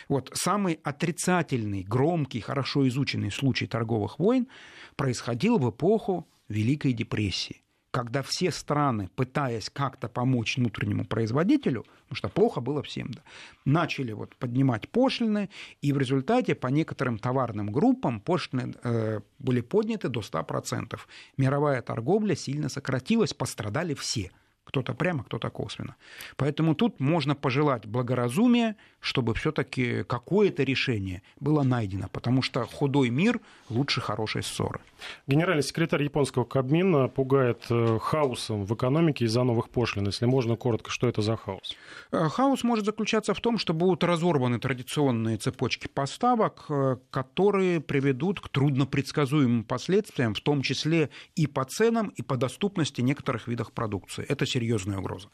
Вот 0.08 0.32
самый 0.34 0.80
отрицательный, 0.84 1.84
громкий, 1.84 2.40
хорошо 2.40 2.88
изученный 2.88 3.32
случай 3.32 3.68
торговых 3.68 4.18
войн 4.18 4.48
происходил 4.96 5.60
в 5.60 5.70
эпоху 5.70 6.28
Великой 6.48 6.94
депрессии 6.94 7.62
когда 7.92 8.22
все 8.22 8.52
страны, 8.52 9.10
пытаясь 9.16 9.70
как-то 9.70 10.08
помочь 10.08 10.58
внутреннему 10.58 11.06
производителю, 11.06 11.86
потому 12.04 12.16
что 12.16 12.30
плохо 12.30 12.62
было 12.62 12.84
всем, 12.84 13.12
да, 13.12 13.22
начали 13.66 14.12
вот 14.12 14.36
поднимать 14.36 14.90
пошлины, 14.90 15.50
и 15.82 15.92
в 15.92 15.98
результате 15.98 16.56
по 16.56 16.68
некоторым 16.68 17.18
товарным 17.18 17.72
группам 17.72 18.22
пошлины 18.22 18.74
э, 18.84 19.22
были 19.40 19.62
подняты 19.62 20.10
до 20.10 20.22
100%. 20.22 21.00
Мировая 21.38 21.82
торговля 21.82 22.36
сильно 22.36 22.70
сократилась, 22.70 23.34
пострадали 23.34 23.94
все– 23.94 24.32
кто-то 24.70 24.94
прямо, 24.94 25.24
кто-то 25.24 25.50
косвенно. 25.50 25.96
Поэтому 26.38 26.76
тут 26.76 27.00
можно 27.00 27.36
пожелать 27.36 27.88
благоразумия, 27.88 28.76
чтобы 29.00 29.34
все-таки 29.34 30.04
какое-то 30.04 30.64
решение 30.64 31.22
было 31.40 31.64
найдено, 31.64 32.08
потому 32.12 32.44
что 32.44 32.66
худой 32.66 33.10
мир 33.10 33.40
лучше 33.70 34.00
хорошей 34.00 34.44
ссоры. 34.44 34.80
Генеральный 35.28 35.64
секретарь 35.64 36.04
японского 36.04 36.44
Кабмина 36.44 37.08
пугает 37.08 37.66
э, 37.70 37.98
хаосом 38.00 38.66
в 38.66 38.74
экономике 38.76 39.26
из-за 39.26 39.44
новых 39.44 39.70
пошлин. 39.70 40.06
Если 40.06 40.26
можно 40.26 40.56
коротко, 40.56 40.92
что 40.92 41.08
это 41.08 41.22
за 41.22 41.36
хаос? 41.36 41.76
Э, 42.12 42.30
хаос 42.30 42.64
может 42.64 42.86
заключаться 42.86 43.34
в 43.34 43.40
том, 43.40 43.58
что 43.58 43.74
будут 43.74 44.04
разорваны 44.04 44.60
традиционные 44.60 45.38
цепочки 45.38 45.88
поставок, 45.88 46.66
э, 46.70 46.98
которые 47.10 47.80
приведут 47.80 48.40
к 48.40 48.50
труднопредсказуемым 48.50 49.64
последствиям, 49.64 50.34
в 50.36 50.42
том 50.42 50.62
числе 50.62 51.10
и 51.36 51.48
по 51.48 51.64
ценам, 51.64 52.10
и 52.10 52.22
по 52.22 52.38
доступности 52.38 53.02
некоторых 53.02 53.48
видов 53.48 53.72
продукции. 53.72 54.26
Это 54.28 54.46
серьезная 54.60 54.98
угроза. 54.98 55.30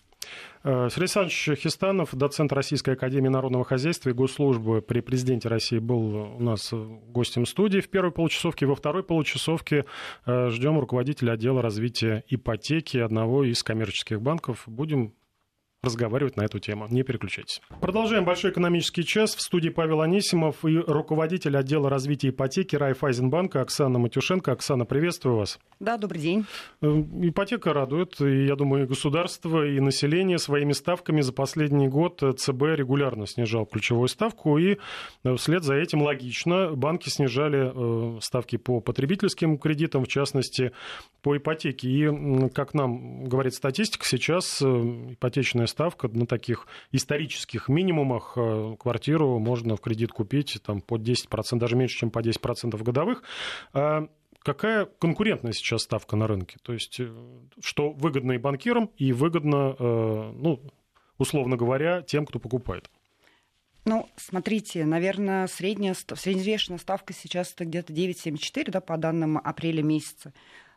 Э, 0.64 0.88
Сергей 0.90 1.04
Александрович 1.04 1.50
Хистанов, 1.60 2.16
доцент 2.16 2.54
Российской 2.54 2.92
Академии 2.92 3.30
Народного 3.30 3.66
Хозяйства 3.66 4.10
и 4.10 4.14
Госслужбы 4.14 4.82
при 4.82 5.02
президенте 5.02 5.50
России, 5.50 5.80
был 5.80 6.36
у 6.38 6.42
нас 6.42 6.72
гостем 6.72 7.46
студии 7.46 7.80
в 7.80 7.90
первой 7.90 8.12
получасовке. 8.12 8.66
Во 8.66 8.76
второй 8.76 9.04
получасовке 9.04 9.86
э, 10.26 10.50
ждем 10.50 10.80
руководителя 10.80 11.34
отдела 11.34 11.62
развития 11.62 12.24
ипотеки 12.28 12.98
одного 12.98 13.44
из 13.44 13.64
коммерческих 13.64 14.22
банков. 14.22 14.64
Будем 14.68 15.14
разговаривать 15.86 16.36
на 16.36 16.44
эту 16.44 16.60
тему. 16.60 16.88
Не 16.90 17.04
переключайтесь. 17.04 17.62
Продолжаем 17.80 18.26
большой 18.26 18.52
экономический 18.52 19.06
час. 19.06 19.36
В 19.36 19.42
студии 19.42 19.70
Павел 19.70 20.02
Анисимов 20.02 20.66
и 20.66 20.78
руководитель 20.78 21.58
отдела 21.58 21.90
развития 21.90 22.30
ипотеки 22.30 22.76
Райфайзенбанка 22.76 23.62
Оксана 23.62 24.00
Матюшенко. 24.00 24.52
Оксана, 24.52 24.86
приветствую 24.86 25.38
вас. 25.38 25.60
Да, 25.80 25.98
добрый 25.98 26.22
день. 26.22 26.46
Э, 26.82 26.88
ипотека 27.22 27.74
радует, 27.74 28.20
и, 28.22 28.46
я 28.46 28.56
думаю, 28.56 28.86
и 28.86 28.88
государство, 28.88 29.66
и 29.66 29.80
население 29.80 30.38
своими 30.38 30.72
ставками 30.72 31.22
за 31.22 31.34
последний 31.34 31.88
год 31.88 32.24
ЦБ 32.38 32.62
регулярно 32.76 33.28
снижал 33.28 33.66
ключевую 33.66 34.08
ставку, 34.08 34.58
и 34.58 34.78
э, 35.24 35.36
вслед 35.36 35.64
за 35.64 35.76
этим 35.76 36.02
логично 36.02 36.72
банки 36.72 37.10
снижали 37.10 37.72
э, 37.74 38.20
ставки 38.22 38.56
по 38.56 38.80
потребительским 38.80 39.58
кредитам, 39.58 40.06
в 40.06 40.08
частности, 40.08 40.72
по 41.22 41.36
ипотеке. 41.36 41.90
И, 41.90 42.50
как 42.50 42.74
нам 42.74 43.26
говорит 43.26 43.54
статистика, 43.54 44.06
сейчас 44.06 44.62
ипотечная 44.62 45.68
ставка 45.76 46.08
на 46.08 46.26
таких 46.26 46.68
исторических 46.92 47.68
минимумах 47.68 48.38
квартиру 48.80 49.40
можно 49.40 49.76
в 49.76 49.82
кредит 49.82 50.12
купить 50.12 50.60
там, 50.66 50.82
под 50.82 51.02
10%, 51.02 51.58
даже 51.58 51.76
меньше, 51.76 51.98
чем 51.98 52.12
по 52.12 52.20
10% 52.20 52.82
годовых. 52.82 53.24
А 53.74 54.08
Какая 54.46 54.86
конкурентная 54.86 55.54
сейчас 55.54 55.82
ставка 55.82 56.16
на 56.16 56.28
рынке? 56.28 56.58
То 56.62 56.72
есть, 56.72 57.00
э, 57.00 57.12
что 57.64 57.90
выгодно 57.90 58.34
и 58.34 58.38
банкирам, 58.38 58.92
и 58.96 59.12
выгодно, 59.12 59.76
э, 59.78 60.32
ну, 60.36 60.62
условно 61.18 61.58
говоря, 61.58 62.04
тем, 62.04 62.28
кто 62.28 62.38
покупает? 62.38 62.92
Ну, 63.86 64.08
смотрите, 64.18 64.86
наверное, 64.86 65.48
средняя, 65.48 65.96
средневзвешенная 65.96 66.78
ставка 66.78 67.12
сейчас 67.12 67.54
это 67.54 67.66
где-то 67.66 67.92
9,74, 67.92 68.70
да, 68.70 68.82
по 68.82 68.98
данным 68.98 69.40
апреля 69.44 69.82
месяца. 69.82 70.32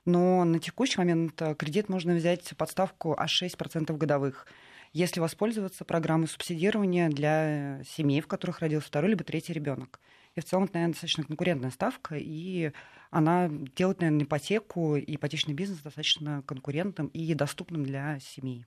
Но 0.06 0.44
на 0.44 0.60
текущий 0.60 0.96
момент 0.96 1.40
э, 1.42 1.54
кредит 1.54 1.90
можно 1.90 2.14
взять 2.14 2.56
под 2.56 2.70
ставку 2.70 3.14
аж 3.18 3.42
6% 3.42 3.94
годовых 3.98 4.46
если 4.92 5.20
воспользоваться 5.20 5.84
программой 5.84 6.28
субсидирования 6.28 7.08
для 7.08 7.82
семей, 7.84 8.20
в 8.20 8.26
которых 8.26 8.60
родился 8.60 8.88
второй 8.88 9.10
либо 9.10 9.24
третий 9.24 9.52
ребенок. 9.52 10.00
И 10.34 10.40
в 10.40 10.44
целом 10.44 10.64
это, 10.64 10.74
наверное, 10.74 10.92
достаточно 10.92 11.24
конкурентная 11.24 11.70
ставка, 11.70 12.16
и 12.16 12.72
она 13.10 13.48
делает, 13.48 14.00
наверное, 14.00 14.24
ипотеку 14.24 14.96
и 14.96 15.16
ипотечный 15.16 15.54
бизнес 15.54 15.80
достаточно 15.80 16.42
конкурентным 16.46 17.08
и 17.08 17.34
доступным 17.34 17.84
для 17.84 18.18
семей. 18.20 18.66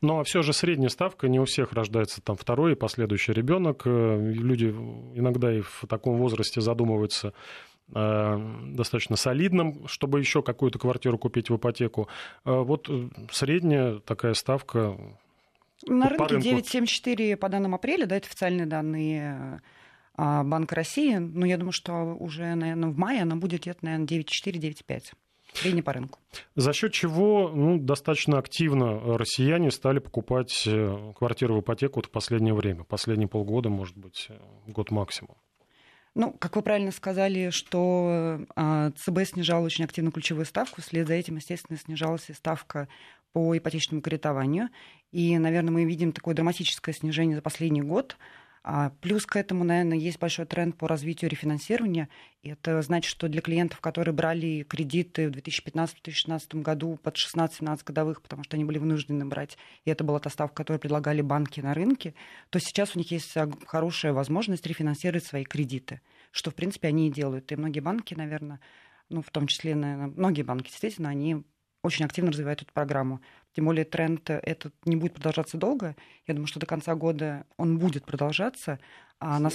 Но 0.00 0.22
все 0.24 0.42
же 0.42 0.52
средняя 0.52 0.88
ставка, 0.88 1.28
не 1.28 1.40
у 1.40 1.44
всех 1.44 1.72
рождается 1.72 2.20
там 2.20 2.36
второй 2.36 2.72
и 2.72 2.76
последующий 2.76 3.32
ребенок. 3.32 3.82
Э, 3.86 4.32
люди 4.32 4.66
иногда 4.66 5.52
и 5.52 5.60
в 5.60 5.84
таком 5.88 6.16
возрасте 6.16 6.60
задумываются 6.60 7.32
э, 7.94 8.70
достаточно 8.72 9.16
солидным, 9.16 9.86
чтобы 9.88 10.20
еще 10.20 10.42
какую-то 10.42 10.78
квартиру 10.78 11.18
купить 11.18 11.50
в 11.50 11.56
ипотеку. 11.56 12.08
Э, 12.44 12.60
вот 12.60 12.88
средняя 13.30 13.98
такая 14.00 14.34
ставка. 14.34 14.96
На 15.86 16.08
рынке 16.08 16.36
9,74 16.36 17.36
по 17.36 17.48
данным 17.48 17.74
апреля, 17.74 18.06
да, 18.06 18.16
это 18.16 18.26
официальные 18.26 18.66
данные 18.66 19.60
а, 20.16 20.44
Банка 20.44 20.74
России. 20.76 21.16
Но 21.16 21.46
я 21.46 21.56
думаю, 21.56 21.72
что 21.72 22.16
уже, 22.18 22.54
наверное, 22.54 22.90
в 22.90 22.96
мае 22.96 23.22
она 23.22 23.36
будет 23.36 23.62
где-то, 23.62 23.84
наверное, 23.84 24.06
9,4-9,5. 24.06 25.02
Средний 25.52 25.82
по 25.82 25.92
рынку. 25.92 26.18
За 26.56 26.72
счет 26.72 26.92
чего 26.92 27.48
ну, 27.48 27.78
достаточно 27.78 28.38
активно 28.38 29.16
россияне 29.16 29.70
стали 29.70 30.00
покупать 30.00 30.64
э, 30.66 31.12
квартиры 31.16 31.54
в 31.54 31.60
ипотеку 31.60 32.00
вот 32.00 32.06
в 32.06 32.10
последнее 32.10 32.54
время, 32.54 32.82
последние 32.82 33.28
полгода, 33.28 33.68
может 33.68 33.96
быть, 33.96 34.26
э, 34.30 34.38
год 34.66 34.90
максимум? 34.90 35.36
Ну, 36.16 36.32
как 36.32 36.56
вы 36.56 36.62
правильно 36.62 36.90
сказали, 36.90 37.50
что 37.50 38.40
э, 38.56 38.90
ЦБ 38.96 39.24
снижал 39.26 39.62
очень 39.62 39.84
активно 39.84 40.10
ключевую 40.10 40.44
ставку, 40.44 40.82
вслед 40.82 41.06
за 41.06 41.14
этим, 41.14 41.36
естественно, 41.36 41.78
снижалась 41.78 42.28
и 42.30 42.32
ставка 42.32 42.88
по 43.32 43.56
ипотечному 43.56 44.00
кредитованию. 44.00 44.70
И, 45.14 45.38
наверное, 45.38 45.70
мы 45.70 45.84
видим 45.84 46.10
такое 46.10 46.34
драматическое 46.34 46.92
снижение 46.92 47.36
за 47.36 47.40
последний 47.40 47.82
год. 47.82 48.16
А 48.64 48.90
плюс 49.00 49.26
к 49.26 49.36
этому, 49.36 49.62
наверное, 49.62 49.96
есть 49.96 50.18
большой 50.18 50.44
тренд 50.44 50.76
по 50.76 50.88
развитию 50.88 51.30
рефинансирования. 51.30 52.08
И 52.42 52.48
это 52.48 52.82
значит, 52.82 53.10
что 53.10 53.28
для 53.28 53.40
клиентов, 53.40 53.80
которые 53.80 54.12
брали 54.12 54.64
кредиты 54.68 55.28
в 55.28 55.32
2015-2016 55.34 56.62
году 56.62 56.98
под 57.00 57.14
16-17 57.14 57.82
годовых, 57.84 58.22
потому 58.22 58.42
что 58.42 58.56
они 58.56 58.64
были 58.64 58.78
вынуждены 58.78 59.24
брать, 59.24 59.56
и 59.84 59.90
это 59.90 60.02
была 60.02 60.18
та 60.18 60.30
ставка, 60.30 60.56
которую 60.56 60.80
предлагали 60.80 61.20
банки 61.20 61.60
на 61.60 61.74
рынке, 61.74 62.14
то 62.50 62.58
сейчас 62.58 62.96
у 62.96 62.98
них 62.98 63.12
есть 63.12 63.36
хорошая 63.66 64.14
возможность 64.14 64.66
рефинансировать 64.66 65.24
свои 65.24 65.44
кредиты, 65.44 66.00
что, 66.32 66.50
в 66.50 66.56
принципе, 66.56 66.88
они 66.88 67.06
и 67.06 67.12
делают. 67.12 67.52
И 67.52 67.56
многие 67.56 67.78
банки, 67.78 68.14
наверное, 68.14 68.58
ну, 69.10 69.22
в 69.22 69.30
том 69.30 69.46
числе, 69.46 69.76
наверное, 69.76 70.08
многие 70.08 70.42
банки, 70.42 70.70
действительно, 70.70 71.10
они 71.10 71.44
очень 71.84 72.04
активно 72.04 72.32
развивают 72.32 72.62
эту 72.62 72.72
программу. 72.72 73.20
Тем 73.54 73.66
более 73.66 73.84
тренд 73.84 74.28
этот 74.28 74.74
не 74.84 74.96
будет 74.96 75.14
продолжаться 75.14 75.56
долго. 75.56 75.96
Я 76.26 76.34
думаю, 76.34 76.48
что 76.48 76.60
до 76.60 76.66
конца 76.66 76.94
года 76.94 77.46
он 77.56 77.78
будет 77.78 78.04
продолжаться. 78.04 78.80
А 79.20 79.38
на... 79.38 79.50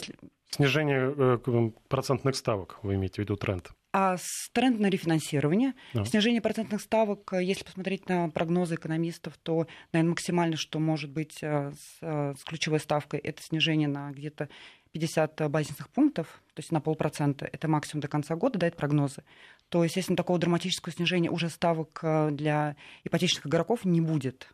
Снижение 0.51 1.13
э, 1.15 1.71
процентных 1.89 2.35
ставок, 2.35 2.79
вы 2.81 2.95
имеете 2.95 3.15
в 3.15 3.19
виду 3.19 3.35
тренд? 3.35 3.69
А 3.91 4.17
тренд 4.53 4.79
на 4.79 4.89
рефинансирование. 4.89 5.73
Да. 5.93 6.05
Снижение 6.05 6.41
процентных 6.41 6.81
ставок, 6.81 7.33
э, 7.33 7.43
если 7.43 7.65
посмотреть 7.65 8.07
на 8.07 8.29
прогнозы 8.29 8.75
экономистов, 8.75 9.37
то, 9.37 9.67
наверное, 9.91 10.11
максимально, 10.11 10.57
что 10.57 10.79
может 10.79 11.11
быть 11.11 11.39
э, 11.41 11.71
с, 11.71 11.99
с 12.01 12.43
ключевой 12.45 12.79
ставкой, 12.79 13.19
это 13.19 13.43
снижение 13.43 13.87
на 13.87 14.11
где-то 14.11 14.49
50 14.91 15.51
базисных 15.51 15.89
пунктов, 15.89 16.41
то 16.53 16.59
есть 16.59 16.71
на 16.71 16.81
полпроцента, 16.81 17.47
это 17.51 17.67
максимум 17.67 18.01
до 18.01 18.07
конца 18.07 18.35
года, 18.35 18.57
дает 18.57 18.75
прогнозы, 18.75 19.23
то, 19.69 19.83
естественно, 19.83 20.17
такого 20.17 20.39
драматического 20.39 20.91
снижения 20.91 21.29
уже 21.29 21.49
ставок 21.49 21.99
э, 22.01 22.31
для 22.31 22.75
ипотечных 23.03 23.45
игроков 23.47 23.85
не 23.85 24.01
будет. 24.01 24.47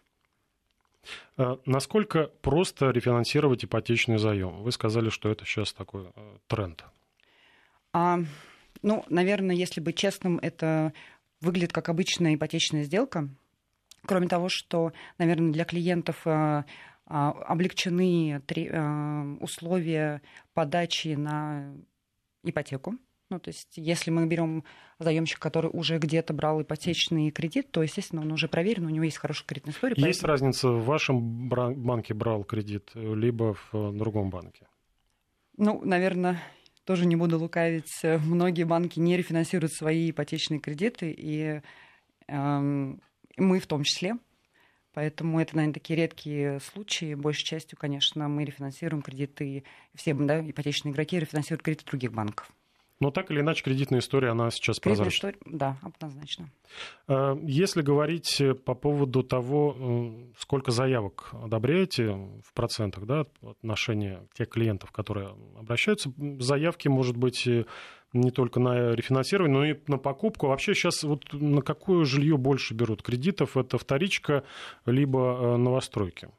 А 1.37 1.57
насколько 1.65 2.27
просто 2.41 2.89
рефинансировать 2.89 3.63
ипотечный 3.63 4.17
заем? 4.17 4.61
Вы 4.63 4.71
сказали, 4.71 5.09
что 5.09 5.29
это 5.29 5.45
сейчас 5.45 5.73
такой 5.73 6.07
э, 6.15 6.37
тренд. 6.47 6.83
А, 7.93 8.19
ну, 8.81 9.05
наверное, 9.09 9.55
если 9.55 9.79
быть 9.79 9.97
честным, 9.97 10.37
это 10.39 10.93
выглядит 11.39 11.71
как 11.71 11.89
обычная 11.89 12.35
ипотечная 12.35 12.83
сделка. 12.83 13.29
Кроме 14.05 14.27
того, 14.27 14.49
что, 14.49 14.91
наверное, 15.17 15.53
для 15.53 15.63
клиентов 15.63 16.21
э, 16.25 16.63
а, 17.07 17.31
облегчены 17.47 18.41
условия 19.39 20.21
подачи 20.53 21.09
на 21.09 21.73
ипотеку. 22.43 22.95
Ну, 23.29 23.39
то 23.39 23.49
есть, 23.49 23.73
если 23.75 24.11
мы 24.11 24.27
берем 24.27 24.63
заемщик, 24.99 25.39
который 25.39 25.71
уже 25.73 25.97
где-то 25.97 26.33
брал 26.33 26.61
ипотечный 26.61 27.31
кредит, 27.31 27.71
то, 27.71 27.81
естественно, 27.81 28.21
он 28.21 28.31
уже 28.31 28.47
проверен, 28.47 28.85
у 28.85 28.89
него 28.89 29.03
есть 29.03 29.17
хорошая 29.17 29.47
кредитная 29.47 29.73
история. 29.73 29.95
Есть 29.97 30.21
поэтому... 30.21 30.31
разница, 30.31 30.69
в 30.69 30.85
вашем 30.85 31.49
банке 31.49 32.13
брал 32.13 32.43
кредит, 32.43 32.91
либо 32.93 33.55
в 33.71 33.97
другом 33.97 34.29
банке? 34.29 34.67
Ну, 35.57 35.81
наверное, 35.83 36.39
тоже 36.83 37.07
не 37.07 37.15
буду 37.15 37.39
лукавить. 37.39 37.91
Многие 38.03 38.63
банки 38.63 38.99
не 38.99 39.17
рефинансируют 39.17 39.73
свои 39.73 40.11
ипотечные 40.11 40.59
кредиты, 40.59 41.11
и 41.11 41.61
э, 42.27 42.59
мы 43.37 43.59
в 43.59 43.67
том 43.67 43.83
числе. 43.83 44.17
Поэтому 44.93 45.41
это, 45.41 45.55
наверное, 45.55 45.73
такие 45.73 45.97
редкие 45.97 46.59
случаи. 46.59 47.15
Большей 47.15 47.43
частью, 47.43 47.77
конечно, 47.77 48.27
мы 48.27 48.45
рефинансируем 48.45 49.01
кредиты, 49.01 49.63
все 49.95 50.13
да, 50.13 50.39
ипотечные 50.47 50.93
игроки 50.93 51.19
рефинансируют 51.19 51.63
кредиты 51.63 51.85
других 51.85 52.13
банков. 52.13 52.51
Но 52.99 53.11
так 53.11 53.29
или 53.29 53.41
иначе, 53.41 53.63
кредитная 53.63 53.99
история, 53.99 54.29
она 54.29 54.49
сейчас 54.51 54.79
кредитная 54.79 55.05
прозрачна. 55.05 55.29
История, 55.29 55.57
да, 55.57 55.77
однозначно. 55.81 56.49
А, 57.07 57.37
если 57.43 57.81
говорить 57.81 58.41
по 58.63 58.73
поводу 58.73 59.21
того, 59.21 59.75
э, 59.77 60.33
сколько 60.39 60.71
заявок 60.71 61.29
одобряете 61.33 62.11
в 62.43 62.53
процентах, 62.53 63.05
да, 63.05 63.25
отношения 63.41 64.25
тех 64.33 64.49
клиентов, 64.49 64.91
которые 64.91 65.35
обращаются, 65.57 66.11
заявки, 66.39 66.87
может 66.87 67.17
быть, 67.17 67.47
не 68.15 68.31
только 68.31 68.59
на 68.59 68.93
рефинансирование, 68.93 69.53
но 69.53 69.65
и 69.65 69.79
на 69.87 69.97
покупку. 69.97 70.47
Вообще 70.47 70.73
сейчас 70.73 71.03
вот 71.03 71.33
на 71.33 71.61
какое 71.61 72.05
жилье 72.05 72.37
больше 72.37 72.73
берут 72.73 73.03
кредитов? 73.03 73.57
Это 73.57 73.77
вторичка, 73.77 74.43
либо 74.85 75.19
э, 75.19 75.57
новостройки? 75.57 76.29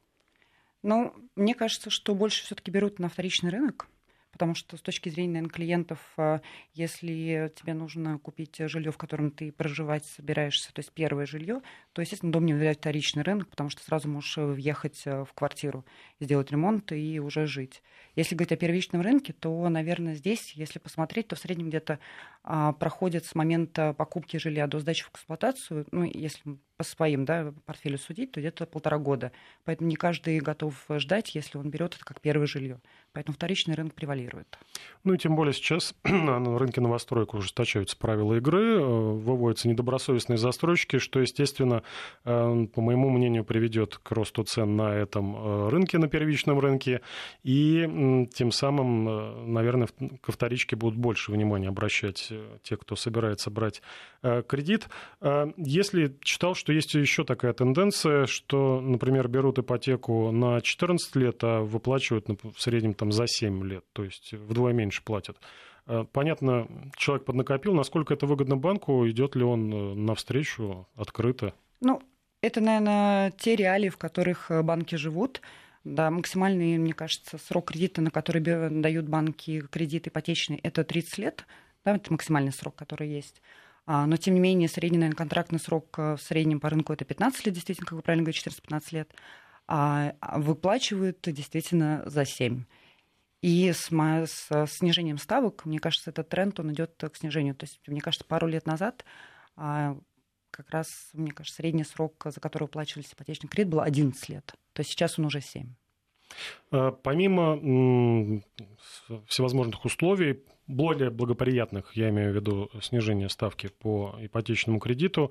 Ну, 0.83 1.12
мне 1.35 1.55
кажется, 1.55 1.90
что 1.90 2.14
больше 2.14 2.45
все-таки 2.45 2.71
берут 2.71 2.99
на 2.99 3.09
вторичный 3.09 3.51
рынок 3.51 3.88
потому 4.37 4.55
что 4.55 4.77
с 4.77 4.83
точки 4.83 5.09
зрения 5.09 5.33
наверное, 5.33 5.51
клиентов, 5.51 5.99
э, 6.18 6.40
если 6.75 7.51
тебе 7.57 7.72
нужно 7.72 8.18
купить 8.18 8.55
жилье, 8.59 8.92
в 8.92 8.99
котором 8.99 9.31
ты 9.31 9.51
проживать 9.51 10.05
собираешься, 10.05 10.75
то 10.75 10.81
есть 10.81 10.92
первое 10.92 11.25
жилье, 11.25 11.62
то, 11.94 12.03
естественно, 12.03 12.33
дом 12.33 12.44
не 12.44 12.53
выделяет 12.53 12.77
вторичный 12.77 13.22
рынок, 13.22 13.49
потому 13.49 13.70
что 13.70 13.83
сразу 13.83 14.09
можешь 14.11 14.37
въехать 14.37 15.01
э, 15.07 15.25
в 15.25 15.33
квартиру, 15.33 15.87
сделать 16.20 16.51
ремонт 16.51 16.92
и 16.92 17.18
уже 17.18 17.46
жить. 17.46 17.83
Если 18.14 18.35
говорить 18.35 18.53
о 18.53 18.57
первичном 18.57 19.01
рынке, 19.01 19.33
то, 19.33 19.66
наверное, 19.70 20.14
здесь, 20.14 20.53
если 20.53 20.79
посмотреть, 20.79 21.29
то 21.29 21.37
в 21.37 21.38
среднем 21.38 21.70
где-то 21.70 21.99
а, 22.44 22.72
проходит 22.72 23.25
с 23.25 23.35
момента 23.35 23.94
покупки 23.94 24.37
жилья 24.37 24.66
до 24.66 24.79
сдачи 24.79 25.05
в 25.05 25.11
эксплуатацию, 25.11 25.87
ну, 25.90 26.05
если 26.05 26.59
по 26.77 26.85
своим 26.85 27.25
да, 27.25 27.53
портфелю 27.64 27.99
судить, 27.99 28.33
то 28.33 28.40
где-то 28.40 28.66
полтора 28.66 28.99
года. 28.99 29.33
Поэтому 29.64 29.88
не 29.88 29.96
каждый 29.96 30.38
готов 30.40 30.75
ждать, 30.99 31.35
если 31.35 31.59
он 31.59 31.70
берет 31.70 31.94
это 31.94 32.05
как 32.05 32.20
первое 32.20 32.46
жилье. 32.46 32.81
Поэтому 33.16 33.35
вторичный 33.35 33.74
рынок 33.74 33.94
превалирует. 33.94 34.59
Ну 35.02 35.14
и 35.14 35.18
тем 35.18 35.37
более 35.37 35.55
сейчас 35.55 35.94
на 36.05 36.59
рынке 36.59 36.83
новостроек 36.83 37.33
ужесточаются 37.33 37.96
правила 37.96 38.35
игры, 38.35 38.74
э, 38.74 38.85
выводятся 38.85 39.68
недобросовестные 39.68 40.37
застройщики, 40.37 40.98
что, 40.98 41.20
естественно, 41.20 41.83
э, 42.26 42.66
по 42.74 42.81
моему 42.83 43.09
мнению, 43.09 43.44
приведет 43.44 43.96
к 43.96 44.11
росту 44.11 44.42
цен 44.42 44.76
на 44.76 44.94
этом 44.94 45.35
э, 45.35 45.68
рынке, 45.70 45.96
на 45.96 46.09
первичном 46.09 46.61
рынке. 46.61 47.00
И 47.42 48.29
тем 48.35 48.52
самым, 48.52 49.50
наверное, 49.50 49.88
ко 50.20 50.31
вторичке 50.31 50.76
будут 50.76 50.98
больше 50.98 51.33
внимания 51.33 51.68
обращать 51.68 52.31
те, 52.64 52.76
кто 52.76 52.96
собирается 52.96 53.50
брать 53.50 53.81
кредит. 54.48 54.88
Если 55.57 56.16
читал, 56.20 56.55
что 56.55 56.72
есть 56.72 56.94
еще 56.94 57.24
такая 57.24 57.52
тенденция, 57.52 58.26
что, 58.26 58.81
например, 58.81 59.29
берут 59.29 59.59
ипотеку 59.59 60.33
на 60.33 60.61
14 60.61 61.16
лет, 61.16 61.38
а 61.42 61.61
выплачивают 61.61 62.26
в 62.29 62.61
среднем 62.61 62.94
там, 62.94 63.06
за 63.12 63.27
7 63.27 63.64
лет, 63.64 63.85
то 63.92 64.05
есть 64.05 64.33
вдвое 64.33 64.73
меньше 64.73 65.03
платят. 65.05 65.38
Э, 65.87 66.05
понятно, 66.11 66.69
человек 66.97 67.25
поднакопил, 67.25 67.75
насколько 67.75 68.14
это 68.14 68.27
выгодно 68.27 68.57
банку, 68.57 69.09
идет 69.09 69.37
ли 69.37 69.45
он 69.45 69.73
э, 69.73 69.95
навстречу 69.95 70.88
открыто? 70.97 71.55
Ну, 71.81 72.03
это, 72.42 72.61
наверное, 72.61 73.31
те 73.33 73.57
реалии, 73.57 73.88
в 73.88 73.97
которых 73.97 74.51
э, 74.51 74.62
банки 74.62 74.97
живут. 74.97 75.40
Да, 75.85 76.11
максимальный, 76.11 76.79
мне 76.79 76.92
кажется, 76.92 77.38
срок 77.38 77.66
кредита, 77.66 78.03
на 78.03 78.11
который 78.11 78.42
дают 78.42 79.09
банки 79.09 79.61
кредит 79.71 80.09
ипотечный, 80.09 80.59
это 80.64 80.83
30 80.83 81.19
лет. 81.19 81.47
Да, 81.85 81.95
это 81.95 82.12
максимальный 82.12 82.53
срок, 82.53 82.75
который 82.75 83.09
есть. 83.09 83.40
А, 83.87 84.05
но, 84.07 84.16
тем 84.16 84.35
не 84.35 84.40
менее, 84.40 84.69
средний, 84.69 84.99
наверное, 84.99 85.16
контрактный 85.16 85.61
срок 85.61 85.97
в 85.97 86.19
среднем 86.19 86.59
по 86.59 86.71
рынку 86.71 86.92
это 86.92 87.05
15 87.05 87.47
лет, 87.47 87.55
действительно, 87.55 87.87
как 87.87 87.95
вы 87.95 88.03
правильно 88.03 88.25
говорите, 88.25 88.51
14-15 88.51 88.83
лет. 88.90 89.14
А, 89.69 90.12
а 90.19 90.40
выплачивают 90.40 91.21
действительно 91.23 92.03
за 92.07 92.25
7. 92.25 92.64
И 93.46 93.72
с, 93.72 93.90
с 93.92 94.66
снижением 94.66 95.18
ставок, 95.18 95.66
мне 95.66 95.78
кажется, 95.78 96.11
этот 96.11 96.28
тренд, 96.28 96.59
он 96.59 96.72
идет 96.72 97.00
к 97.00 97.14
снижению. 97.14 97.54
То 97.54 97.62
есть, 97.62 97.78
мне 97.87 98.00
кажется, 98.00 98.24
пару 98.24 98.48
лет 98.48 98.66
назад 98.66 99.04
а, 99.54 99.96
как 100.50 100.68
раз, 100.70 101.11
мне 101.12 101.30
кажется, 101.30 101.59
средний 101.59 101.85
срок, 101.85 102.26
за 102.26 102.40
который 102.40 102.64
уплачивались 102.64 103.12
ипотечный 103.12 103.48
кредит, 103.48 103.68
был 103.68 103.82
11 103.82 104.28
лет. 104.30 104.52
То 104.72 104.80
есть 104.80 104.90
сейчас 104.90 105.16
он 105.20 105.26
уже 105.26 105.40
7. 105.40 105.72
А, 106.72 106.90
помимо 106.90 108.42
всевозможных 109.28 109.85
условий, 109.85 110.42
более 110.66 111.11
благоприятных, 111.11 111.96
я 111.96 112.09
имею 112.09 112.33
в 112.33 112.37
виду 112.37 112.70
снижение 112.81 113.29
ставки 113.29 113.68
по 113.68 114.16
ипотечному 114.20 114.81
кредиту, 114.81 115.31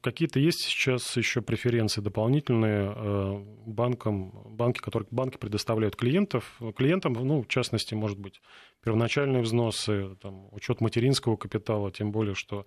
какие-то 0.00 0.40
есть 0.40 0.60
сейчас 0.60 1.16
еще 1.16 1.42
преференции 1.42 2.00
дополнительные 2.00 2.92
э, 2.94 3.44
банкам, 3.66 4.30
банки, 4.50 4.78
которые 4.80 5.06
банки 5.10 5.36
предоставляют 5.36 5.96
клиентов, 5.96 6.60
клиентам, 6.76 7.12
ну, 7.12 7.42
в 7.42 7.48
частности, 7.48 7.94
может 7.94 8.18
быть, 8.18 8.40
первоначальные 8.82 9.42
взносы, 9.42 10.16
там, 10.22 10.48
учет 10.52 10.80
материнского 10.80 11.36
капитала, 11.36 11.90
тем 11.90 12.10
более, 12.10 12.34
что 12.34 12.64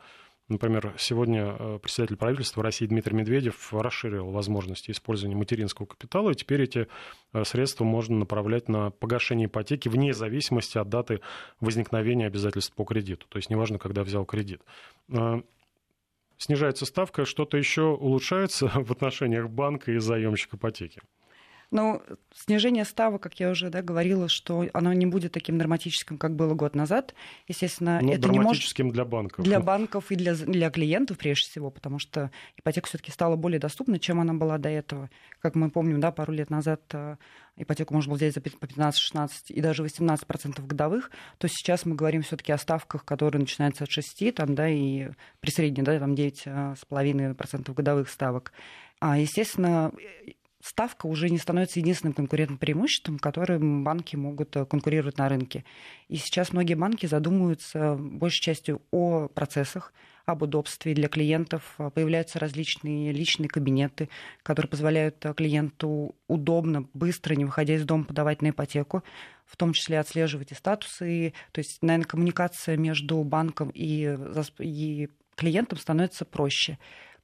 Например, 0.51 0.93
сегодня 0.97 1.55
э, 1.57 1.79
председатель 1.81 2.17
правительства 2.17 2.61
России 2.61 2.85
Дмитрий 2.85 3.15
Медведев 3.15 3.73
расширил 3.73 4.31
возможности 4.31 4.91
использования 4.91 5.37
материнского 5.37 5.85
капитала, 5.85 6.31
и 6.31 6.35
теперь 6.35 6.63
эти 6.63 6.87
э, 7.31 7.45
средства 7.45 7.85
можно 7.85 8.17
направлять 8.17 8.67
на 8.67 8.89
погашение 8.89 9.47
ипотеки 9.47 9.87
вне 9.87 10.13
зависимости 10.13 10.77
от 10.77 10.89
даты 10.89 11.21
возникновения 11.61 12.27
обязательств 12.27 12.73
по 12.75 12.83
кредиту. 12.83 13.27
То 13.29 13.37
есть 13.37 13.49
неважно, 13.49 13.79
когда 13.79 14.03
взял 14.03 14.25
кредит. 14.25 14.61
Э, 15.07 15.41
снижается 16.37 16.85
ставка, 16.85 17.23
что-то 17.23 17.55
еще 17.55 17.83
улучшается 17.83 18.67
в 18.75 18.91
отношениях 18.91 19.49
банка 19.49 19.93
и 19.93 19.99
заемщика 19.99 20.57
ипотеки? 20.57 21.01
Ну, 21.71 22.01
снижение 22.35 22.83
ставок, 22.83 23.23
как 23.23 23.39
я 23.39 23.49
уже 23.49 23.69
да, 23.69 23.81
говорила, 23.81 24.27
что 24.27 24.67
оно 24.73 24.91
не 24.91 25.05
будет 25.05 25.31
таким 25.31 25.57
драматическим, 25.57 26.17
как 26.17 26.35
было 26.35 26.53
год 26.53 26.75
назад. 26.75 27.15
Естественно, 27.47 28.01
Но 28.01 28.11
это 28.11 28.27
не 28.27 28.39
может... 28.39 28.75
для 28.75 29.05
банков. 29.05 29.45
Для 29.45 29.61
банков 29.61 30.11
и 30.11 30.15
для, 30.15 30.35
для 30.35 30.69
клиентов, 30.69 31.17
прежде 31.17 31.49
всего, 31.49 31.71
потому 31.71 31.97
что 31.97 32.29
ипотека 32.57 32.89
все-таки 32.89 33.11
стала 33.11 33.37
более 33.37 33.59
доступной, 33.59 33.99
чем 33.99 34.19
она 34.19 34.33
была 34.33 34.57
до 34.57 34.67
этого. 34.67 35.09
Как 35.39 35.55
мы 35.55 35.71
помним, 35.71 36.01
да, 36.01 36.11
пару 36.11 36.33
лет 36.33 36.49
назад 36.49 36.81
э, 36.91 37.15
ипотеку 37.55 37.93
можно 37.93 38.09
было 38.09 38.17
взять 38.17 38.33
за 38.33 38.41
по 38.41 38.49
15-16 38.49 39.29
и 39.47 39.61
даже 39.61 39.85
18% 39.85 40.67
годовых, 40.67 41.09
то 41.37 41.47
сейчас 41.47 41.85
мы 41.85 41.95
говорим 41.95 42.21
все-таки 42.21 42.51
о 42.51 42.57
ставках, 42.57 43.05
которые 43.05 43.39
начинаются 43.39 43.85
от 43.85 43.91
6, 43.91 44.35
там, 44.35 44.55
да, 44.55 44.67
и 44.67 45.11
при 45.39 45.51
среднем, 45.51 45.85
да, 45.85 45.97
там 45.97 46.15
9,5% 46.15 47.73
годовых 47.73 48.09
ставок. 48.09 48.51
А, 48.99 49.17
естественно, 49.17 49.91
ставка 50.63 51.07
уже 51.07 51.29
не 51.29 51.37
становится 51.37 51.79
единственным 51.79 52.13
конкурентным 52.13 52.57
преимуществом, 52.57 53.19
которым 53.19 53.83
банки 53.83 54.15
могут 54.15 54.55
э, 54.55 54.65
конкурировать 54.65 55.17
на 55.17 55.29
рынке. 55.29 55.65
И 56.07 56.15
сейчас 56.15 56.53
многие 56.53 56.75
банки 56.75 57.05
задумываются 57.05 57.95
большей 57.95 58.41
частью 58.41 58.81
о 58.91 59.27
процессах, 59.27 59.93
об 60.25 60.43
удобстве 60.43 60.93
для 60.93 61.07
клиентов. 61.07 61.77
Появляются 61.93 62.39
различные 62.39 63.11
личные 63.11 63.49
кабинеты, 63.49 64.09
которые 64.43 64.69
позволяют 64.69 65.25
э, 65.25 65.33
клиенту 65.33 66.15
удобно, 66.27 66.87
быстро, 66.93 67.35
не 67.35 67.45
выходя 67.45 67.75
из 67.75 67.85
дома, 67.85 68.03
подавать 68.03 68.41
на 68.41 68.49
ипотеку, 68.49 69.03
в 69.45 69.57
том 69.57 69.73
числе 69.73 69.99
отслеживать 69.99 70.51
и 70.51 70.55
статусы. 70.55 71.33
То 71.51 71.59
есть, 71.59 71.81
наверное, 71.81 72.07
коммуникация 72.07 72.77
между 72.77 73.23
банком 73.23 73.71
и, 73.73 74.17
и 74.59 75.09
клиентом 75.35 75.77
становится 75.79 76.25
проще. 76.25 76.77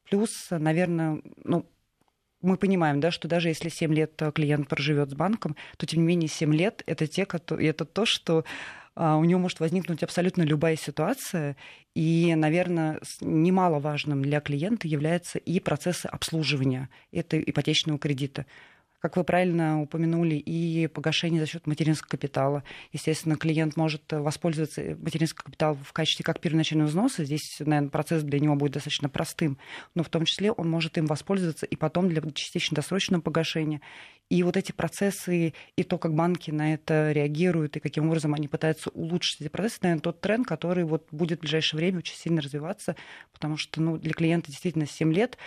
Плюс, 0.04 0.48
наверное, 0.50 1.20
ну, 1.44 1.66
мы 2.40 2.56
понимаем, 2.56 3.00
да, 3.00 3.10
что 3.10 3.28
даже 3.28 3.48
если 3.48 3.68
7 3.68 3.92
лет 3.94 4.20
э, 4.22 4.30
клиент 4.32 4.68
проживет 4.68 5.10
с 5.10 5.14
банком, 5.14 5.56
то 5.76 5.86
тем 5.86 6.00
не 6.00 6.06
менее 6.06 6.28
7 6.28 6.54
лет 6.54 6.82
это, 6.86 7.06
те, 7.06 7.22
это 7.24 7.84
то, 7.84 8.04
что 8.06 8.44
а, 8.94 9.16
у 9.16 9.24
него 9.24 9.38
может 9.38 9.60
возникнуть 9.60 10.02
абсолютно 10.02 10.42
любая 10.42 10.76
ситуация. 10.76 11.56
И, 11.94 12.34
наверное, 12.34 13.00
немаловажным 13.20 14.22
для 14.22 14.40
клиента 14.40 14.88
является 14.88 15.38
и 15.38 15.60
процесс 15.60 16.04
обслуживания 16.04 16.88
этого 17.12 17.40
ипотечного 17.40 17.98
кредита 17.98 18.44
как 19.00 19.16
вы 19.16 19.24
правильно 19.24 19.80
упомянули, 19.80 20.34
и 20.34 20.86
погашение 20.88 21.40
за 21.40 21.46
счет 21.46 21.66
материнского 21.66 22.10
капитала. 22.10 22.64
Естественно, 22.92 23.36
клиент 23.36 23.76
может 23.76 24.02
воспользоваться 24.10 24.96
материнским 25.00 25.44
капиталом 25.44 25.78
в 25.84 25.92
качестве 25.92 26.24
как 26.24 26.40
первоначального 26.40 26.88
взноса. 26.88 27.24
Здесь, 27.24 27.56
наверное, 27.60 27.90
процесс 27.90 28.22
для 28.22 28.40
него 28.40 28.56
будет 28.56 28.72
достаточно 28.72 29.08
простым. 29.08 29.58
Но 29.94 30.02
в 30.02 30.08
том 30.08 30.24
числе 30.24 30.50
он 30.50 30.68
может 30.68 30.98
им 30.98 31.06
воспользоваться 31.06 31.66
и 31.66 31.76
потом 31.76 32.08
для 32.08 32.22
частично 32.32 32.74
досрочного 32.74 33.20
погашения. 33.20 33.80
И 34.30 34.42
вот 34.42 34.58
эти 34.58 34.72
процессы, 34.72 35.54
и 35.76 35.82
то, 35.84 35.96
как 35.96 36.14
банки 36.14 36.50
на 36.50 36.74
это 36.74 37.12
реагируют, 37.12 37.76
и 37.76 37.80
каким 37.80 38.08
образом 38.08 38.34
они 38.34 38.46
пытаются 38.46 38.90
улучшить 38.90 39.40
эти 39.40 39.48
процессы, 39.48 39.78
наверное, 39.82 40.02
тот 40.02 40.20
тренд, 40.20 40.46
который 40.46 40.84
вот 40.84 41.06
будет 41.10 41.38
в 41.38 41.42
ближайшее 41.42 41.78
время 41.78 41.98
очень 41.98 42.16
сильно 42.16 42.42
развиваться, 42.42 42.94
потому 43.32 43.56
что 43.56 43.80
ну, 43.80 43.96
для 43.96 44.12
клиента 44.12 44.50
действительно 44.50 44.86
7 44.86 45.14
лет 45.14 45.38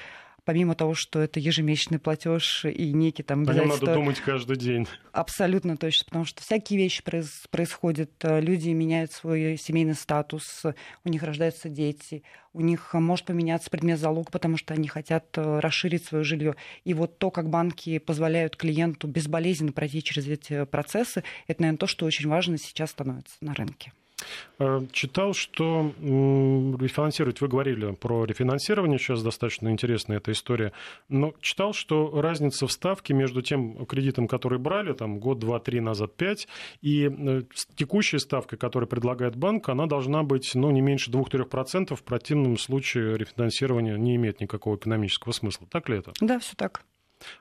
помимо 0.45 0.75
того, 0.75 0.93
что 0.93 1.19
это 1.19 1.39
ежемесячный 1.39 1.99
платеж 1.99 2.65
и 2.65 2.91
некий 2.93 3.23
там 3.23 3.41
обязательства... 3.41 3.85
надо 3.85 3.97
думать 3.99 4.19
каждый 4.19 4.57
день. 4.57 4.87
Абсолютно 5.11 5.77
точно, 5.77 6.05
потому 6.05 6.25
что 6.25 6.41
всякие 6.41 6.79
вещи 6.79 7.03
происходят. 7.03 8.11
Люди 8.23 8.69
меняют 8.69 9.11
свой 9.11 9.57
семейный 9.57 9.95
статус, 9.95 10.63
у 11.03 11.09
них 11.09 11.23
рождаются 11.23 11.69
дети, 11.69 12.23
у 12.53 12.61
них 12.61 12.93
может 12.93 13.25
поменяться 13.25 13.69
предмет 13.69 13.99
залога, 13.99 14.31
потому 14.31 14.57
что 14.57 14.73
они 14.73 14.87
хотят 14.87 15.37
э, 15.37 15.59
расширить 15.59 16.05
свое 16.05 16.23
жилье. 16.23 16.55
И 16.83 16.93
вот 16.93 17.17
то, 17.17 17.31
как 17.31 17.49
банки 17.49 17.97
позволяют 17.97 18.57
клиенту 18.57 19.07
безболезненно 19.07 19.71
пройти 19.71 20.03
через 20.03 20.27
эти 20.27 20.65
процессы, 20.65 21.23
это, 21.47 21.61
наверное, 21.61 21.77
то, 21.77 21.87
что 21.87 22.05
очень 22.05 22.27
важно 22.27 22.57
сейчас 22.57 22.91
становится 22.91 23.35
на 23.41 23.53
рынке. 23.53 23.93
Э, 24.59 24.81
читал, 24.91 25.33
что 25.33 25.91
рефинансировать, 25.99 27.41
вы 27.41 27.47
говорили 27.47 27.91
про 27.93 28.25
рефинансирование, 28.25 28.99
сейчас 28.99 29.23
достаточно 29.23 29.69
интересная 29.69 30.17
эта 30.17 30.31
история, 30.31 30.71
но 31.09 31.33
читал, 31.41 31.73
что 31.73 32.21
разница 32.21 32.67
в 32.67 32.71
ставке 32.71 33.13
между 33.13 33.41
тем 33.41 33.85
кредитом, 33.85 34.27
который 34.27 34.59
брали 34.59 34.93
там 34.93 35.19
год, 35.19 35.39
два, 35.39 35.59
три 35.59 35.79
назад, 35.79 36.15
пять, 36.15 36.47
и 36.81 37.09
э, 37.09 37.41
текущей 37.75 38.19
ставкой, 38.19 38.59
которую 38.59 38.87
предлагает 38.87 39.35
банк, 39.35 39.69
она 39.69 39.87
должна 39.87 40.23
быть 40.23 40.51
ну, 40.53 40.69
не 40.71 40.81
меньше 40.81 41.11
2-3%, 41.11 41.95
в 41.95 42.03
противном 42.03 42.57
случае 42.57 43.17
рефинансирование 43.17 43.97
не 43.97 44.15
имеет 44.15 44.41
никакого 44.41 44.75
экономического 44.75 45.31
смысла. 45.31 45.67
Так 45.69 45.89
ли 45.89 45.97
это? 45.97 46.13
Да, 46.19 46.39
все 46.39 46.53
так. 46.55 46.83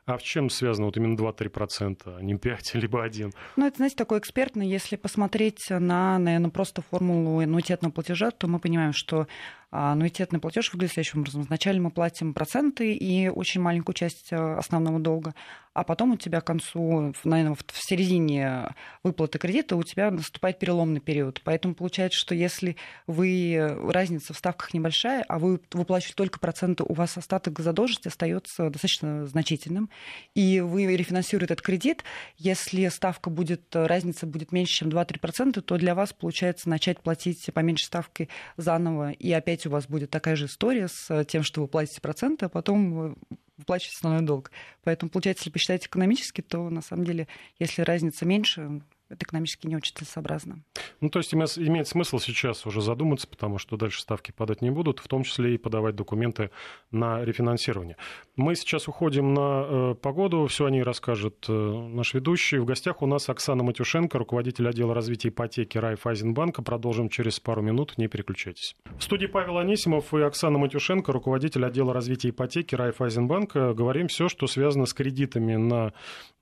А 0.07 0.16
в 0.16 0.23
чем 0.23 0.51
связано 0.51 0.87
вот 0.87 0.97
именно 0.97 1.16
2-3%, 1.16 2.16
а 2.19 2.23
не 2.23 2.37
5 2.37 2.75
либо 2.75 3.03
1? 3.03 3.33
Ну, 3.57 3.66
это, 3.66 3.77
знаете, 3.77 3.97
такое 3.97 4.19
экспертно. 4.19 4.62
Если 4.62 4.97
посмотреть 4.97 5.66
на, 5.71 6.19
наверное, 6.19 6.51
просто 6.51 6.83
формулу 6.83 7.40
аннуитетного 7.40 7.93
платежа, 7.93 8.31
то 8.31 8.47
мы 8.47 8.59
понимаем, 8.59 8.93
что 8.93 9.27
аннуитетный 9.70 10.40
платеж 10.40 10.72
выглядит 10.72 10.94
следующим 10.94 11.20
образом. 11.20 11.42
Вначале 11.42 11.80
мы 11.80 11.90
платим 11.90 12.35
проценты 12.35 12.92
и 12.92 13.28
очень 13.28 13.61
маленькую 13.61 13.94
часть 13.94 14.33
э, 14.33 14.37
основного 14.37 14.98
долга, 14.98 15.35
а 15.72 15.85
потом 15.85 16.12
у 16.12 16.16
тебя 16.16 16.40
к 16.40 16.46
концу, 16.46 17.14
наверное, 17.22 17.54
в 17.54 17.64
середине 17.74 18.74
выплаты 19.04 19.38
кредита 19.38 19.76
у 19.76 19.83
тебя 19.85 20.11
наступает 20.11 20.59
переломный 20.59 21.00
период. 21.00 21.40
Поэтому 21.44 21.74
получается, 21.74 22.18
что 22.18 22.35
если 22.35 22.76
вы 23.06 23.54
э, 23.54 23.90
разница 23.90 24.35
в 24.35 24.37
ставках 24.37 24.74
небольшая, 24.74 25.24
а 25.28 25.38
вы 25.38 25.61
выплачиваете 25.72 26.16
только 26.16 26.40
проценты, 26.40 26.83
у 26.83 26.92
вас 26.94 27.16
остаток 27.16 27.61
задолженности 27.61 28.09
остается 28.09 28.70
достаточно 28.70 29.26
значительным, 29.26 29.90
и 30.35 30.61
вы 30.61 30.96
рефинансируете 30.96 31.54
этот 31.54 31.62
кредит, 31.64 32.02
если 32.37 32.88
ставка 32.88 33.30
будет, 33.30 33.64
разница 33.74 34.26
будет 34.26 34.50
меньше, 34.50 34.74
чем 34.74 34.88
2-3%, 34.88 35.61
то 35.61 35.76
для 35.76 35.94
вас 35.94 36.12
получается 36.12 36.68
начать 36.68 37.00
платить 37.00 37.48
по 37.54 37.61
меньшей 37.61 37.85
ставке 37.85 38.28
заново 38.56 39.12
и 39.12 39.30
опять 39.33 39.60
опять 39.61 39.66
у 39.66 39.70
вас 39.70 39.87
будет 39.87 40.11
такая 40.11 40.37
же 40.37 40.46
история 40.46 40.88
с 40.88 41.11
э, 41.11 41.25
тем, 41.25 41.42
что 41.42 41.61
вы 41.61 41.68
платите 41.68 42.01
проценты, 42.01 42.46
а 42.46 42.49
потом 42.49 42.92
вы 42.92 43.14
выплачиваете 43.59 43.96
основной 43.96 44.23
долг. 44.23 44.51
Поэтому, 44.83 45.11
получается, 45.11 45.42
если 45.42 45.51
посчитать 45.51 45.87
экономически, 45.87 46.40
то 46.40 46.70
на 46.70 46.81
самом 46.81 47.05
деле, 47.05 47.29
если 47.59 47.83
разница 47.83 48.25
меньше, 48.25 48.81
экономически 49.18 49.66
не 49.66 49.77
очень 49.77 49.94
целесообразно. 49.94 50.62
Ну, 51.01 51.11
то 51.11 51.18
есть 51.18 51.35
имеет 51.35 51.88
смысл 51.88 52.18
сейчас 52.18 52.66
уже 52.66 52.81
задуматься, 52.81 53.27
потому 53.27 53.59
что 53.59 53.77
дальше 53.77 54.01
ставки 54.01 54.33
падать 54.33 54.62
не 54.62 54.70
будут, 54.70 55.01
в 55.01 55.09
том 55.09 55.23
числе 55.23 55.55
и 55.55 55.59
подавать 55.59 55.96
документы 55.96 56.51
на 56.90 57.25
рефинансирование. 57.25 57.96
Мы 58.37 58.55
сейчас 58.55 58.88
уходим 58.88 59.35
на 59.35 59.64
э, 59.66 59.94
погоду, 59.94 60.46
все 60.46 60.66
о 60.66 60.70
ней 60.70 60.83
расскажет 60.83 61.46
э, 61.49 61.53
наш 61.53 62.14
ведущий. 62.14 62.59
В 62.59 62.64
гостях 62.64 63.03
у 63.03 63.07
нас 63.07 63.29
Оксана 63.29 63.62
Матюшенко, 63.62 64.18
руководитель 64.18 64.68
отдела 64.68 64.94
развития 64.94 65.29
ипотеки 65.29 65.79
Райфайзенбанка. 65.79 66.62
Продолжим 66.62 67.09
через 67.09 67.40
пару 67.40 67.62
минут, 67.62 67.99
не 67.99 68.09
переключайтесь. 68.09 68.77
В 68.99 69.03
студии 69.03 69.27
Павел 69.27 69.59
Анисимов 69.59 70.12
и 70.14 70.20
Оксана 70.20 70.59
Матюшенко, 70.59 71.12
руководитель 71.12 71.64
отдела 71.64 71.92
развития 71.92 72.31
ипотеки 72.31 72.75
Райфайзенбанка. 72.75 73.75
Говорим 73.75 74.09
все, 74.09 74.29
что 74.29 74.46
связано 74.46 74.87
с 74.87 74.94
кредитами 74.94 75.57
на 75.57 75.92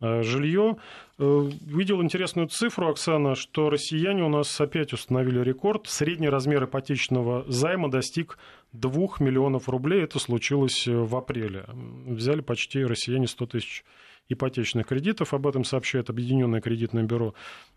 э, 0.01 0.23
жилье. 0.23 0.77
Э, 1.21 1.51
видел 1.67 2.01
интересную 2.03 2.47
цифру, 2.49 2.89
Оксана, 2.89 3.35
что 3.35 3.71
россияне 3.71 4.23
у 4.23 4.29
нас 4.29 4.61
опять 4.61 4.93
установили 4.93 5.41
рекорд. 5.41 5.89
Средний 5.89 6.29
размер 6.29 6.65
ипотечного 6.65 7.45
займа 7.49 7.91
достиг 7.91 8.39
2 8.73 8.93
миллионов 9.19 9.69
рублей. 9.69 10.05
Это 10.05 10.21
случилось 10.21 10.87
э, 10.87 10.93
в 10.93 11.17
апреле. 11.17 11.67
Взяли 12.07 12.41
почти 12.41 12.85
россияне 12.85 13.27
100 13.27 13.47
тысяч 13.47 13.85
ипотечных 14.29 14.87
кредитов. 14.87 15.35
Об 15.35 15.47
этом 15.49 15.65
сообщает 15.65 16.09
Объединенное 16.09 16.61
кредитное 16.61 17.03
бюро. 17.03 17.35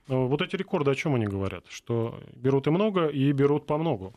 Э, 0.08 0.13
вот 0.13 0.43
эти 0.43 0.56
рекорды 0.56 0.91
о 0.91 0.95
чем 0.95 1.15
они 1.15 1.25
говорят? 1.25 1.65
Что 1.67 2.21
берут 2.36 2.67
и 2.67 2.69
много, 2.69 3.08
и 3.08 3.32
берут 3.32 3.65
по 3.65 3.80
многу. 3.80 4.13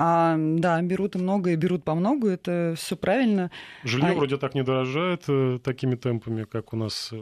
А, 0.00 0.36
да, 0.38 0.80
берут 0.82 1.16
и 1.16 1.18
много, 1.18 1.50
и 1.50 1.56
берут 1.56 1.82
по 1.82 1.96
много, 1.96 2.30
это 2.30 2.74
все 2.76 2.94
правильно. 2.94 3.50
Жилье 3.82 4.10
а... 4.10 4.14
вроде 4.14 4.36
так 4.36 4.54
не 4.54 4.62
дорожает 4.62 5.24
э, 5.26 5.58
такими 5.58 5.96
темпами, 5.96 6.44
как 6.44 6.72
у 6.72 6.76
нас 6.76 7.12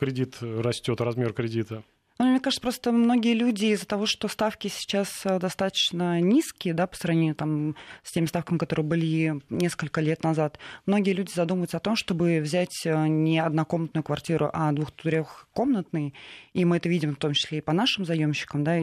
кредит 0.00 0.38
растет, 0.40 1.00
размер 1.00 1.32
кредита. 1.32 1.84
Ну, 2.18 2.26
мне 2.26 2.40
кажется, 2.40 2.60
просто 2.60 2.92
многие 2.92 3.32
люди 3.32 3.66
из-за 3.66 3.86
того, 3.86 4.04
что 4.04 4.28
ставки 4.28 4.68
сейчас 4.68 5.08
э, 5.24 5.38
достаточно 5.38 6.20
низкие, 6.20 6.74
да, 6.74 6.86
по 6.86 6.94
сравнению 6.94 7.34
там, 7.34 7.76
с 8.02 8.12
теми 8.12 8.26
ставками, 8.26 8.58
которые 8.58 8.84
были 8.84 9.40
несколько 9.48 10.02
лет 10.02 10.22
назад, 10.22 10.58
многие 10.84 11.14
люди 11.14 11.32
задумываются 11.32 11.78
о 11.78 11.80
том, 11.80 11.96
чтобы 11.96 12.40
взять 12.40 12.74
не 12.84 13.38
однокомнатную 13.38 14.04
квартиру, 14.04 14.50
а 14.52 14.70
двух-трехкомнатный. 14.72 16.12
И 16.52 16.64
мы 16.66 16.76
это 16.76 16.90
видим 16.90 17.14
в 17.14 17.18
том 17.18 17.32
числе 17.32 17.58
и 17.58 17.62
по 17.62 17.72
нашим 17.72 18.04
заемщикам, 18.04 18.64
да, 18.64 18.80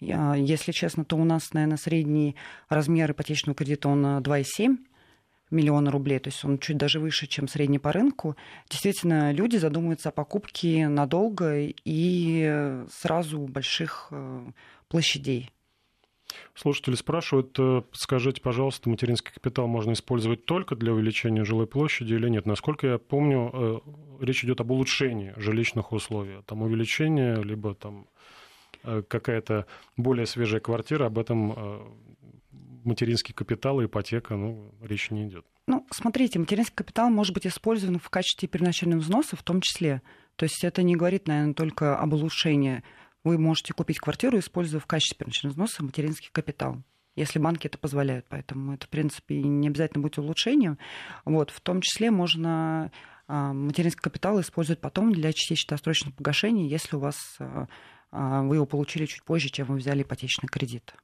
если 0.00 0.72
честно, 0.72 1.04
то 1.04 1.16
у 1.16 1.24
нас, 1.24 1.52
наверное, 1.52 1.76
средний 1.76 2.36
размер 2.70 3.10
ипотечного 3.10 3.54
кредита 3.54 3.88
он 3.88 4.02
2,7 4.02 4.44
э, 4.62 4.76
миллиона 5.50 5.90
рублей, 5.90 6.18
то 6.18 6.28
есть 6.28 6.44
он 6.44 6.58
чуть 6.58 6.76
даже 6.76 7.00
выше, 7.00 7.26
чем 7.26 7.48
средний 7.48 7.78
по 7.78 7.92
рынку. 7.92 8.36
Действительно, 8.68 9.32
люди 9.32 9.56
задумываются 9.56 10.10
о 10.10 10.12
покупке 10.12 10.88
надолго 10.88 11.72
и 11.84 12.84
сразу 12.90 13.40
больших 13.40 14.08
э, 14.10 14.50
площадей. 14.88 15.50
Слушатели 16.54 16.94
спрашивают, 16.94 17.56
э, 17.58 17.82
скажите, 17.92 18.40
пожалуйста, 18.40 18.90
материнский 18.90 19.32
капитал 19.32 19.66
можно 19.66 19.92
использовать 19.92 20.44
только 20.44 20.76
для 20.76 20.92
увеличения 20.92 21.44
жилой 21.44 21.66
площади 21.66 22.14
или 22.14 22.28
нет? 22.28 22.46
Насколько 22.46 22.86
я 22.86 22.98
помню, 22.98 23.50
э, 23.52 23.78
речь 24.20 24.44
идет 24.44 24.60
об 24.60 24.70
улучшении 24.70 25.32
жилищных 25.36 25.92
условий. 25.92 26.42
Там 26.46 26.62
увеличение, 26.62 27.42
либо 27.42 27.74
там 27.74 28.06
какая-то 28.82 29.66
более 29.96 30.24
свежая 30.24 30.60
квартира, 30.60 31.06
об 31.06 31.18
этом 31.18 32.07
материнский 32.88 33.34
капитал 33.34 33.80
и 33.80 33.86
ипотека, 33.86 34.36
ну, 34.36 34.74
речь 34.82 35.10
не 35.10 35.28
идет. 35.28 35.46
Ну, 35.66 35.86
смотрите, 35.90 36.38
материнский 36.38 36.74
капитал 36.74 37.10
может 37.10 37.34
быть 37.34 37.46
использован 37.46 37.98
в 37.98 38.10
качестве 38.10 38.48
первоначального 38.48 39.00
взноса 39.00 39.36
в 39.36 39.42
том 39.42 39.60
числе. 39.60 40.02
То 40.36 40.44
есть 40.44 40.64
это 40.64 40.82
не 40.82 40.96
говорит, 40.96 41.28
наверное, 41.28 41.54
только 41.54 41.98
об 41.98 42.14
улучшении 42.14 42.82
вы 43.24 43.38
можете 43.38 43.74
купить 43.74 43.98
квартиру, 43.98 44.38
используя 44.38 44.80
в 44.80 44.86
качестве 44.86 45.18
первичного 45.18 45.52
взноса 45.52 45.84
материнский 45.84 46.30
капитал 46.32 46.82
если 47.18 47.40
банки 47.40 47.66
это 47.66 47.78
позволяют. 47.78 48.26
Поэтому 48.28 48.74
это, 48.74 48.86
в 48.86 48.88
принципе, 48.88 49.42
не 49.42 49.66
обязательно 49.66 50.02
будет 50.02 50.18
улучшением. 50.18 50.78
Вот, 51.24 51.50
в 51.50 51.60
том 51.60 51.80
числе 51.80 52.12
можно 52.12 52.92
а, 53.26 53.52
материнский 53.52 54.00
капитал 54.00 54.40
использовать 54.40 54.80
потом 54.80 55.12
для 55.12 55.32
частично-досрочного 55.32 56.14
погашения, 56.14 56.68
если 56.68 56.94
у 56.94 57.00
вас 57.00 57.16
а, 57.40 57.66
вы 58.42 58.56
его 58.56 58.66
получили 58.66 59.06
чуть 59.06 59.24
позже, 59.24 59.48
чем 59.50 59.66
вы 59.66 59.76
взяли 59.76 60.02
ипотечный 60.02 60.48
кредит. 60.48 60.94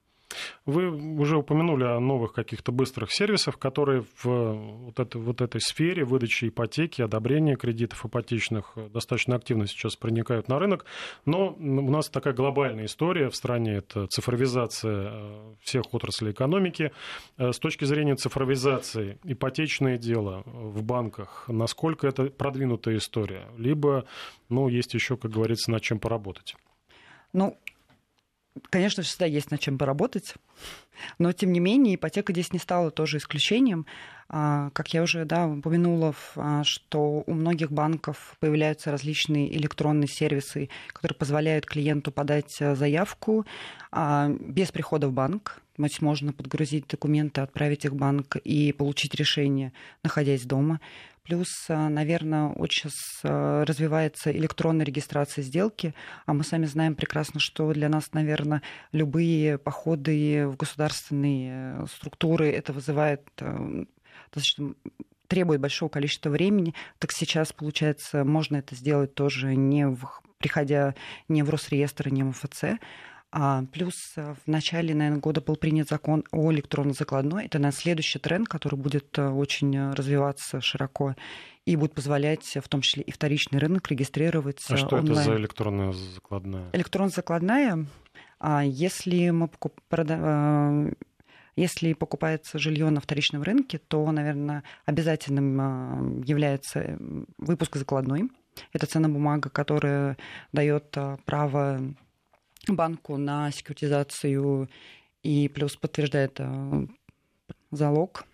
Вы 0.66 0.90
уже 1.18 1.36
упомянули 1.36 1.84
о 1.84 2.00
новых 2.00 2.32
каких-то 2.32 2.72
быстрых 2.72 3.12
сервисах, 3.12 3.58
которые 3.58 4.04
в 4.22 4.24
вот, 4.24 4.98
этой, 4.98 5.20
вот 5.20 5.40
этой 5.40 5.60
сфере 5.60 6.04
выдачи 6.04 6.48
ипотеки, 6.48 7.02
одобрения 7.02 7.56
кредитов 7.56 8.04
ипотечных 8.04 8.74
достаточно 8.92 9.36
активно 9.36 9.66
сейчас 9.66 9.96
проникают 9.96 10.48
на 10.48 10.58
рынок. 10.58 10.86
Но 11.26 11.48
у 11.52 11.90
нас 11.90 12.08
такая 12.08 12.34
глобальная 12.34 12.86
история 12.86 13.28
в 13.28 13.36
стране– 13.36 13.76
это 13.76 14.06
цифровизация 14.06 15.10
э, 15.12 15.54
всех 15.60 15.92
отраслей 15.92 16.32
экономики. 16.32 16.92
Э, 17.36 17.52
с 17.52 17.58
точки 17.58 17.84
зрения 17.84 18.16
цифровизации, 18.16 19.18
ипотечное 19.24 19.98
дело 19.98 20.42
в 20.46 20.82
банках, 20.82 21.44
насколько 21.48 22.06
это 22.06 22.24
продвинутая 22.24 22.96
история? 22.96 23.48
Либо, 23.58 24.06
ну, 24.48 24.68
есть 24.68 24.94
еще, 24.94 25.16
как 25.16 25.30
говорится, 25.30 25.70
над 25.70 25.82
чем 25.82 25.98
поработать? 25.98 26.56
Ну, 27.32 27.58
Конечно, 28.70 29.02
всегда 29.02 29.26
есть 29.26 29.50
над 29.50 29.60
чем 29.60 29.78
поработать, 29.78 30.34
но 31.18 31.32
тем 31.32 31.52
не 31.52 31.58
менее 31.58 31.96
ипотека 31.96 32.32
здесь 32.32 32.52
не 32.52 32.60
стала 32.60 32.92
тоже 32.92 33.18
исключением. 33.18 33.84
А, 34.28 34.70
как 34.70 34.94
я 34.94 35.02
уже 35.02 35.24
да, 35.24 35.46
упомянула, 35.46 36.14
а, 36.36 36.62
что 36.62 37.24
у 37.26 37.32
многих 37.34 37.72
банков 37.72 38.36
появляются 38.38 38.92
различные 38.92 39.54
электронные 39.56 40.08
сервисы, 40.08 40.70
которые 40.92 41.16
позволяют 41.16 41.66
клиенту 41.66 42.12
подать 42.12 42.56
э, 42.60 42.74
заявку 42.76 43.44
а, 43.90 44.28
без 44.28 44.70
прихода 44.70 45.08
в 45.08 45.12
банк. 45.12 45.60
То 45.76 45.82
есть 45.82 46.00
можно 46.00 46.32
подгрузить 46.32 46.86
документы, 46.86 47.40
отправить 47.40 47.84
их 47.84 47.90
в 47.90 47.96
банк 47.96 48.36
и 48.36 48.72
получить 48.72 49.14
решение, 49.16 49.72
находясь 50.04 50.42
дома. 50.42 50.80
Плюс, 51.24 51.48
э, 51.68 51.88
наверное, 51.88 52.48
очень 52.48 52.90
э, 53.22 53.64
развивается 53.66 54.30
электронная 54.30 54.84
регистрация 54.84 55.42
сделки, 55.42 55.94
а 56.26 56.34
мы 56.34 56.44
сами 56.44 56.66
знаем 56.66 56.94
прекрасно, 56.94 57.40
что 57.40 57.72
для 57.72 57.88
нас, 57.88 58.12
наверное, 58.12 58.60
любые 58.92 59.56
походы 59.56 60.46
в 60.46 60.56
государственные 60.56 61.76
э, 61.78 61.86
структуры 61.96 62.50
это 62.50 62.74
вызывает 62.74 63.22
достаточно 64.32 64.74
требует 65.26 65.62
большого 65.62 65.88
количества 65.88 66.28
времени, 66.28 66.74
так 66.98 67.10
сейчас, 67.10 67.52
получается, 67.52 68.24
можно 68.24 68.56
это 68.56 68.74
сделать 68.74 69.14
тоже 69.14 69.56
не 69.56 69.88
в, 69.88 70.20
приходя 70.38 70.94
не 71.28 71.42
в 71.42 71.48
Росреестр, 71.48 72.10
не 72.10 72.22
в 72.22 72.26
МФЦ, 72.26 72.64
а, 72.64 72.78
плюс 73.72 74.12
э, 74.16 74.34
в 74.44 74.48
начале, 74.48 74.94
наверное, 74.94 75.20
года 75.20 75.40
был 75.40 75.56
принят 75.56 75.88
закон 75.88 76.24
о 76.30 76.52
электронной 76.52 76.94
закладной. 76.94 77.46
Это, 77.46 77.58
наверное, 77.58 77.76
следующий 77.76 78.20
тренд, 78.20 78.48
который 78.48 78.76
будет 78.76 79.18
э, 79.18 79.28
очень 79.28 79.74
э, 79.76 79.92
развиваться 79.92 80.60
широко 80.60 81.16
и 81.64 81.74
будет 81.74 81.94
позволять 81.94 82.44
в 82.44 82.68
том 82.68 82.80
числе 82.80 83.02
и 83.02 83.10
вторичный 83.10 83.58
рынок 83.58 83.90
регистрировать 83.90 84.64
А 84.68 84.76
что 84.76 84.96
онлайн. 84.96 85.18
это 85.18 85.22
за 85.24 85.36
электронная 85.36 85.92
закладная? 85.92 86.70
Электронная 86.72 87.10
закладная, 87.10 87.86
а, 88.38 88.62
если 88.64 89.30
мы 89.30 89.50
продаем 89.88 90.94
если 91.56 91.92
покупается 91.92 92.58
жилье 92.58 92.90
на 92.90 93.00
вторичном 93.00 93.42
рынке, 93.42 93.78
то, 93.78 94.10
наверное, 94.10 94.64
обязательным 94.86 96.20
является 96.22 96.98
выпуск 97.38 97.76
закладной. 97.76 98.28
Это 98.72 98.86
ценная 98.86 99.08
бумага, 99.08 99.50
которая 99.50 100.16
дает 100.52 100.96
право 101.24 101.80
банку 102.72 103.16
на 103.16 103.50
секьюритизацию 103.50 104.68
и 105.22 105.48
плюс 105.48 105.76
подтверждает 105.76 106.36
э, 106.38 106.86
залог. 107.70 108.24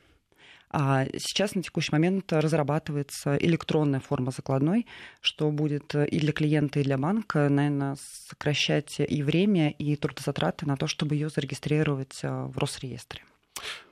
А 0.73 1.07
сейчас 1.19 1.57
на 1.57 1.63
текущий 1.63 1.91
момент 1.91 2.33
разрабатывается 2.33 3.37
электронная 3.37 3.99
форма 3.99 4.31
закладной, 4.31 4.87
что 5.21 5.51
будет 5.51 5.97
и 5.97 6.21
для 6.21 6.33
клиента, 6.33 6.79
и 6.79 6.85
для 6.85 6.97
банка, 6.97 7.49
наверное, 7.49 7.97
сокращать 8.29 9.01
и 9.01 9.23
время, 9.25 9.71
и 9.71 9.97
трудозатраты 9.97 10.67
на 10.67 10.77
то, 10.77 10.87
чтобы 10.87 11.17
ее 11.17 11.29
зарегистрировать 11.29 12.21
э, 12.23 12.45
в 12.45 12.57
Росреестре. 12.57 13.23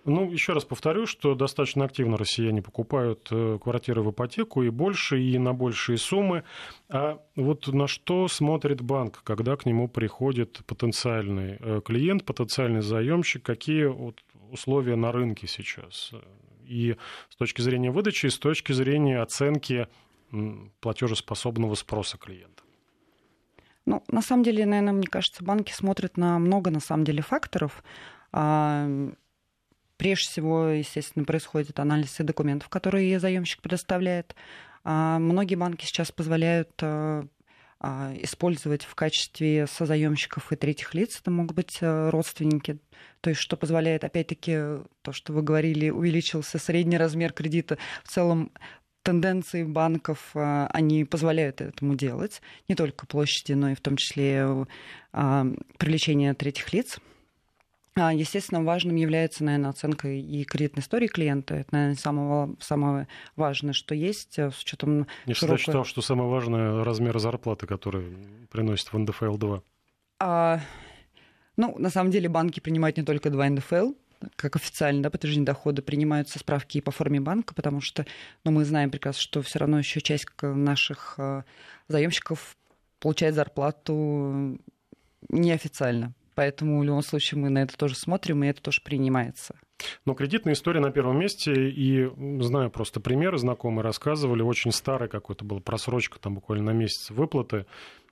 Ну, 0.05 0.31
еще 0.31 0.55
раз 0.55 0.65
повторю, 0.65 1.07
что 1.07 1.35
достаточно 1.35 1.85
активно 1.85 2.17
россияне 2.17 2.63
покупают 2.63 3.29
э, 3.31 3.59
квартиры 3.63 4.03
в 4.03 4.11
ипотеку 4.11 4.63
и 4.63 4.71
больше, 4.71 5.21
и 5.21 5.37
на 5.39 5.53
большие 5.53 5.99
суммы. 5.99 6.45
А 6.89 7.21
вот 7.37 7.67
на 7.67 7.87
что 7.87 8.27
смотрит 8.29 8.81
банк, 8.81 9.21
когда 9.23 9.57
к 9.57 9.67
нему 9.67 9.87
приходит 9.87 10.61
потенциальный 10.67 11.59
э, 11.61 11.81
клиент, 11.85 12.25
потенциальный 12.25 12.81
заемщик, 12.81 13.43
какие 13.43 13.85
вот 13.85 14.23
условия 14.51 14.97
на 14.97 15.13
рынке 15.13 15.47
сейчас? 15.47 16.13
И 16.65 16.97
с 17.29 17.37
точки 17.37 17.61
зрения 17.61 17.91
выдачи, 17.91 18.27
и 18.27 18.31
с 18.31 18.39
точки 18.39 18.73
зрения 18.73 19.21
оценки 19.21 19.89
платежеспособного 20.81 21.75
спроса 21.75 22.17
клиента. 22.17 22.63
Ну, 23.85 24.03
на 24.09 24.23
самом 24.23 24.43
деле, 24.43 24.67
наверное, 24.67 24.93
мне 24.93 25.07
кажется, 25.07 25.43
банки 25.45 25.73
смотрят 25.73 26.17
на 26.17 26.39
много, 26.39 26.71
на 26.71 26.81
самом 26.81 27.05
деле, 27.05 27.23
факторов. 27.23 27.83
А, 29.99 30.03
Прежде 30.03 30.29
всего, 30.29 30.67
естественно, 30.69 31.25
происходит 31.25 31.79
анализ 31.79 32.17
документов, 32.19 32.69
которые 32.69 33.19
заемщик 33.21 33.61
предоставляет. 33.61 34.35
А 34.85 35.19
многие 35.19 35.57
банки 35.57 35.85
сейчас 35.85 36.13
позволяют 36.13 36.71
а, 36.83 37.27
а, 37.81 38.15
использовать 38.23 38.85
в 38.85 38.95
качестве 38.95 39.67
созаемщиков 39.67 40.53
и 40.53 40.57
третьих 40.57 40.95
лиц. 40.95 41.19
Это 41.21 41.31
могут 41.31 41.57
быть 41.57 41.79
родственники. 41.81 42.79
То 43.21 43.31
есть, 43.31 43.41
что 43.41 43.57
позволяет, 43.57 44.05
опять-таки, 44.05 44.85
то, 45.03 45.13
что 45.13 45.33
вы 45.33 45.43
говорили, 45.43 45.91
увеличился 45.91 46.59
средний 46.59 46.97
размер 46.97 47.33
кредита. 47.33 47.77
В 48.05 48.09
целом, 48.09 48.53
тенденции 49.03 49.65
банков, 49.65 50.31
они 50.35 51.05
позволяют 51.05 51.61
этому 51.61 51.95
делать. 51.95 52.41
Не 52.69 52.75
только 52.75 53.07
площади, 53.07 53.53
но 53.53 53.71
и 53.71 53.75
в 53.75 53.81
том 53.81 53.97
числе 53.97 54.67
привлечение 55.13 56.35
третьих 56.35 56.73
лиц. 56.73 56.99
А, 57.99 58.13
естественно, 58.13 58.63
важным 58.63 58.95
является, 58.97 59.43
наверное, 59.43 59.71
оценка 59.71 60.09
и 60.09 60.45
кредитной 60.45 60.83
истории 60.83 61.09
клиента. 61.09 61.55
Это, 61.55 61.69
наверное, 61.73 61.97
самое, 61.97 62.55
самое 62.61 63.09
важное, 63.35 63.73
что 63.73 63.95
есть, 63.95 64.39
э, 64.39 64.51
с 64.51 64.63
учетом... 64.63 65.09
Я 65.27 65.35
широкой... 65.35 65.59
считал, 65.59 65.85
что 65.85 66.01
самое 66.01 66.31
важное— 66.31 66.85
размер 66.85 67.19
зарплаты, 67.19 67.67
который 67.67 68.17
приносит 68.51 68.93
в 68.93 68.97
НДФЛ-2. 68.97 69.63
А, 70.21 70.61
ну, 71.57 71.75
на 71.79 71.91
самом 71.91 72.13
деле 72.13 72.29
банки 72.29 72.61
принимают 72.61 72.97
не 72.97 73.03
только 73.03 73.31
2 73.31 73.51
НДФЛ, 73.51 73.93
как 74.37 74.57
официально, 74.57 75.03
да, 75.03 75.11
подтверждение 75.11 75.47
дохода, 75.47 75.83
принимаются 75.83 76.39
справки 76.39 76.79
и 76.79 76.81
по 76.81 76.93
форме 76.93 77.21
банка, 77.21 77.55
потому 77.55 77.81
что 77.81 78.07
ну, 78.45 78.53
мы 78.53 78.65
знаем 78.65 78.91
прекрасно, 78.91 79.21
что 79.21 79.43
все 79.43 79.59
равно 79.59 79.79
еще 79.79 80.01
часть 80.01 80.27
наших 80.41 81.15
э, 81.19 81.43
заемщиков 81.89 82.57
получает 83.01 83.35
зарплату 83.35 84.59
неофициально. 85.29 86.15
Поэтому 86.39 86.79
в 86.79 86.85
любом 86.85 87.03
случае 87.03 87.41
мы 87.41 87.51
на 87.51 87.65
это 87.65 87.77
тоже 87.77 87.97
смотрим, 87.97 88.45
и 88.45 88.47
это 88.47 88.63
тоже 88.63 88.81
принимается. 88.81 89.57
Но 90.07 90.15
кредитная 90.15 90.55
история 90.55 90.79
на 90.79 90.93
первом 90.93 91.19
месте, 91.19 91.53
и 91.69 92.09
знаю 92.41 92.71
просто 92.71 93.01
примеры, 93.01 93.39
знакомые 93.39 93.83
рассказывали, 93.83 94.43
очень 94.43 94.71
старый 94.71 95.09
какой-то 95.09 95.45
был 95.45 95.59
просрочка, 95.59 96.21
там 96.21 96.37
буквально 96.37 96.67
на 96.67 96.77
месяц 96.77 97.11
выплаты, 97.11 97.67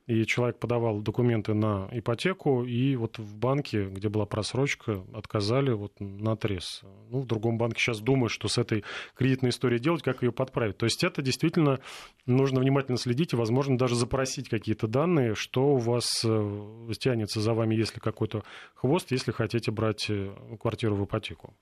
и 0.07 0.25
человек 0.25 0.59
подавал 0.59 1.01
документы 1.01 1.53
на 1.53 1.89
ипотеку, 1.91 2.65
и 2.65 2.95
вот 2.97 3.19
в 3.19 3.35
банке, 3.35 3.87
где 3.87 4.09
была 4.09 4.25
просрочка, 4.25 5.03
отказали 5.13 5.73
вот 5.73 5.99
на 5.99 6.33
отрез. 6.33 6.83
Ну, 7.11 7.21
в 7.21 7.27
другом 7.27 7.59
банке 7.59 7.81
сейчас 7.81 8.01
думают, 8.01 8.33
что 8.33 8.47
с 8.49 8.57
этой 8.57 8.85
кредитной 9.17 9.51
историей 9.51 9.81
делать, 9.81 10.03
как 10.03 10.23
ее 10.23 10.31
подправить. 10.31 10.77
То 10.77 10.87
есть 10.87 11.03
это 11.03 11.23
действительно 11.23 11.81
нужно 12.25 12.61
внимательно 12.61 12.99
следить 12.99 13.33
и, 13.33 13.37
возможно, 13.37 13.77
даже 13.77 13.97
запросить 13.97 14.49
какие-то 14.49 14.87
данные, 14.87 15.35
что 15.35 15.75
у 15.75 15.79
вас 15.79 16.07
э, 16.25 16.93
тянется 16.99 17.41
за 17.41 17.53
вами, 17.53 17.75
если 17.75 17.99
какой-то 17.99 18.45
хвост, 18.75 19.11
если 19.11 19.33
хотите 19.33 19.73
брать 19.73 20.07
э, 20.09 20.31
квартиру 20.61 20.95
в 20.95 21.05
ипотеку. 21.05 21.53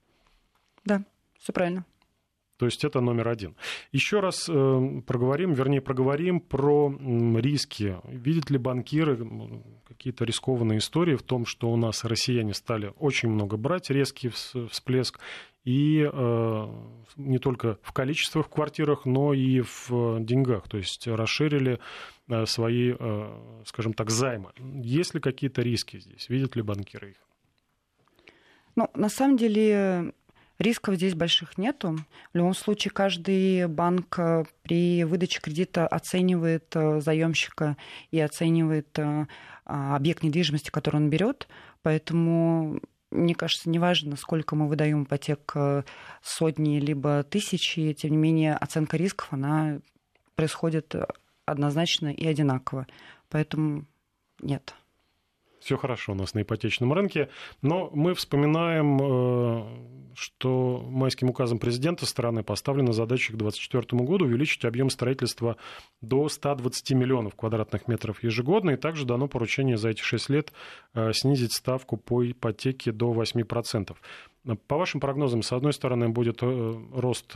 Да, 0.84 1.02
все 1.38 1.52
правильно. 1.52 1.86
То 2.56 2.66
есть 2.66 2.84
это 2.84 3.00
номер 3.00 3.28
один. 3.28 3.56
Еще 3.90 4.20
раз 4.20 4.48
э, 4.48 5.00
проговорим, 5.06 5.52
вернее, 5.52 5.80
проговорим 5.80 6.40
про 6.40 6.88
риски. 7.40 7.96
Видят 8.04 8.48
ли 8.50 8.58
банкиры 8.58 9.18
какие-то 9.88 10.24
рискованные 10.24 10.78
истории 10.78 11.16
в 11.16 11.22
том, 11.22 11.46
что 11.46 11.70
у 11.70 11.76
нас 11.76 12.04
россияне 12.04 12.54
стали 12.54 12.92
очень 12.98 13.28
много 13.28 13.56
брать, 13.56 13.90
резкий 13.90 14.28
всплеск, 14.28 15.18
и 15.64 16.08
э, 16.10 16.68
не 17.16 17.38
только 17.38 17.78
в 17.82 17.92
количестве 17.92 18.42
в 18.42 18.48
квартирах, 18.48 19.04
но 19.04 19.34
и 19.34 19.60
в 19.62 20.20
деньгах, 20.20 20.68
то 20.68 20.76
есть 20.76 21.08
расширили 21.08 21.80
э, 22.28 22.46
свои, 22.46 22.94
скажем 23.64 23.94
так, 23.94 24.10
займы. 24.10 24.52
Есть 24.58 25.14
ли 25.14 25.20
какие-то 25.20 25.62
риски 25.62 25.98
здесь? 25.98 26.28
Видят 26.28 26.54
ли 26.54 26.62
банкиры 26.62 27.10
их? 27.10 27.16
Ну, 28.76 28.88
на 28.94 29.08
самом 29.08 29.36
деле 29.36 30.12
Рисков 30.58 30.94
здесь 30.94 31.14
больших 31.14 31.58
нету. 31.58 31.98
В 32.32 32.36
любом 32.36 32.54
случае, 32.54 32.92
каждый 32.92 33.66
банк 33.66 34.18
э, 34.18 34.44
при 34.62 35.02
выдаче 35.04 35.40
кредита 35.40 35.86
оценивает 35.86 36.74
э, 36.76 37.00
заемщика 37.00 37.76
и 38.12 38.20
оценивает 38.20 38.96
э, 38.98 39.26
а, 39.66 39.96
объект 39.96 40.22
недвижимости, 40.22 40.70
который 40.70 40.96
он 40.96 41.10
берет. 41.10 41.48
Поэтому 41.82 42.80
мне 43.10 43.34
кажется, 43.34 43.68
неважно, 43.68 44.16
сколько 44.16 44.54
мы 44.54 44.68
выдаем 44.68 45.04
ипотек, 45.04 45.54
сотни 46.22 46.78
либо 46.80 47.22
тысячи, 47.24 47.92
тем 47.92 48.12
не 48.12 48.16
менее 48.16 48.54
оценка 48.54 48.96
рисков, 48.96 49.28
она 49.32 49.80
происходит 50.34 50.94
однозначно 51.46 52.08
и 52.12 52.26
одинаково. 52.26 52.86
Поэтому 53.28 53.86
нет 54.40 54.74
все 55.64 55.78
хорошо 55.78 56.12
у 56.12 56.14
нас 56.14 56.34
на 56.34 56.42
ипотечном 56.42 56.92
рынке, 56.92 57.30
но 57.62 57.90
мы 57.94 58.14
вспоминаем, 58.14 58.98
э, 59.00 60.12
что 60.14 60.84
майским 60.90 61.30
указом 61.30 61.58
президента 61.58 62.04
страны 62.04 62.42
поставлена 62.42 62.92
задача 62.92 63.32
к 63.32 63.36
2024 63.36 64.04
году 64.04 64.26
увеличить 64.26 64.64
объем 64.64 64.90
строительства 64.90 65.56
до 66.02 66.28
120 66.28 66.90
миллионов 66.92 67.34
квадратных 67.34 67.88
метров 67.88 68.22
ежегодно, 68.22 68.72
и 68.72 68.76
также 68.76 69.06
дано 69.06 69.26
поручение 69.26 69.78
за 69.78 69.88
эти 69.90 70.02
6 70.02 70.28
лет 70.28 70.52
э, 70.92 71.12
снизить 71.14 71.54
ставку 71.54 71.96
по 71.96 72.30
ипотеке 72.30 72.92
до 72.92 73.14
8%. 73.14 73.96
По 74.66 74.76
вашим 74.76 75.00
прогнозам, 75.00 75.42
с 75.42 75.52
одной 75.52 75.72
стороны, 75.72 76.10
будет 76.10 76.42
э, 76.42 76.74
рост 76.94 77.34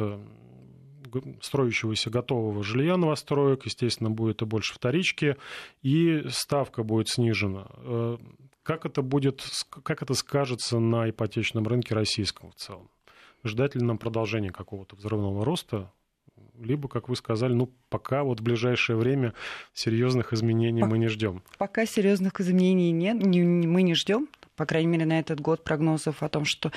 строящегося 1.41 2.11
готового 2.11 2.63
жилья 2.63 2.97
новостроек, 2.97 3.67
естественно, 3.67 4.11
будет 4.11 4.43
и 4.43 4.45
больше 4.45 4.75
вторички, 4.75 5.37
и 5.83 6.25
ставка 6.29 6.83
будет 6.83 7.09
снижена. 7.09 7.67
Э, 7.77 8.19
как 8.63 8.85
это 8.85 9.03
будет, 9.03 9.45
как 9.83 10.03
это 10.03 10.15
скажется 10.15 10.79
на 10.79 11.09
ипотечном 11.09 11.67
рынке 11.67 11.95
российском 11.95 12.51
в 12.51 12.55
целом? 12.57 12.91
Ждать 13.45 13.75
ли 13.75 13.83
нам 13.83 13.99
продолжения 13.99 14.51
какого-то 14.51 14.97
взрывного 14.97 15.45
роста? 15.45 15.91
Либо, 16.59 16.89
как 16.89 17.09
вы 17.09 17.17
сказали, 17.17 17.53
ну, 17.53 17.73
пока 17.89 18.25
вот 18.25 18.41
в 18.41 18.43
ближайшее 18.43 18.97
время 18.97 19.33
серьезных 19.73 20.33
изменений 20.33 20.83
мы 20.83 20.99
не 20.99 21.07
ждем. 21.07 21.43
Пока 21.57 21.87
серьезных 21.87 22.41
изменений 22.41 22.91
нет, 22.91 23.25
не, 23.25 23.43
мы 23.43 23.83
не 23.83 23.95
ждем. 23.95 24.29
По 24.57 24.67
крайней 24.67 24.89
мере, 24.89 25.07
на 25.07 25.21
этот 25.21 25.41
год 25.41 25.63
прогнозов 25.63 26.23
о 26.23 26.29
том, 26.29 26.45
что 26.45 26.73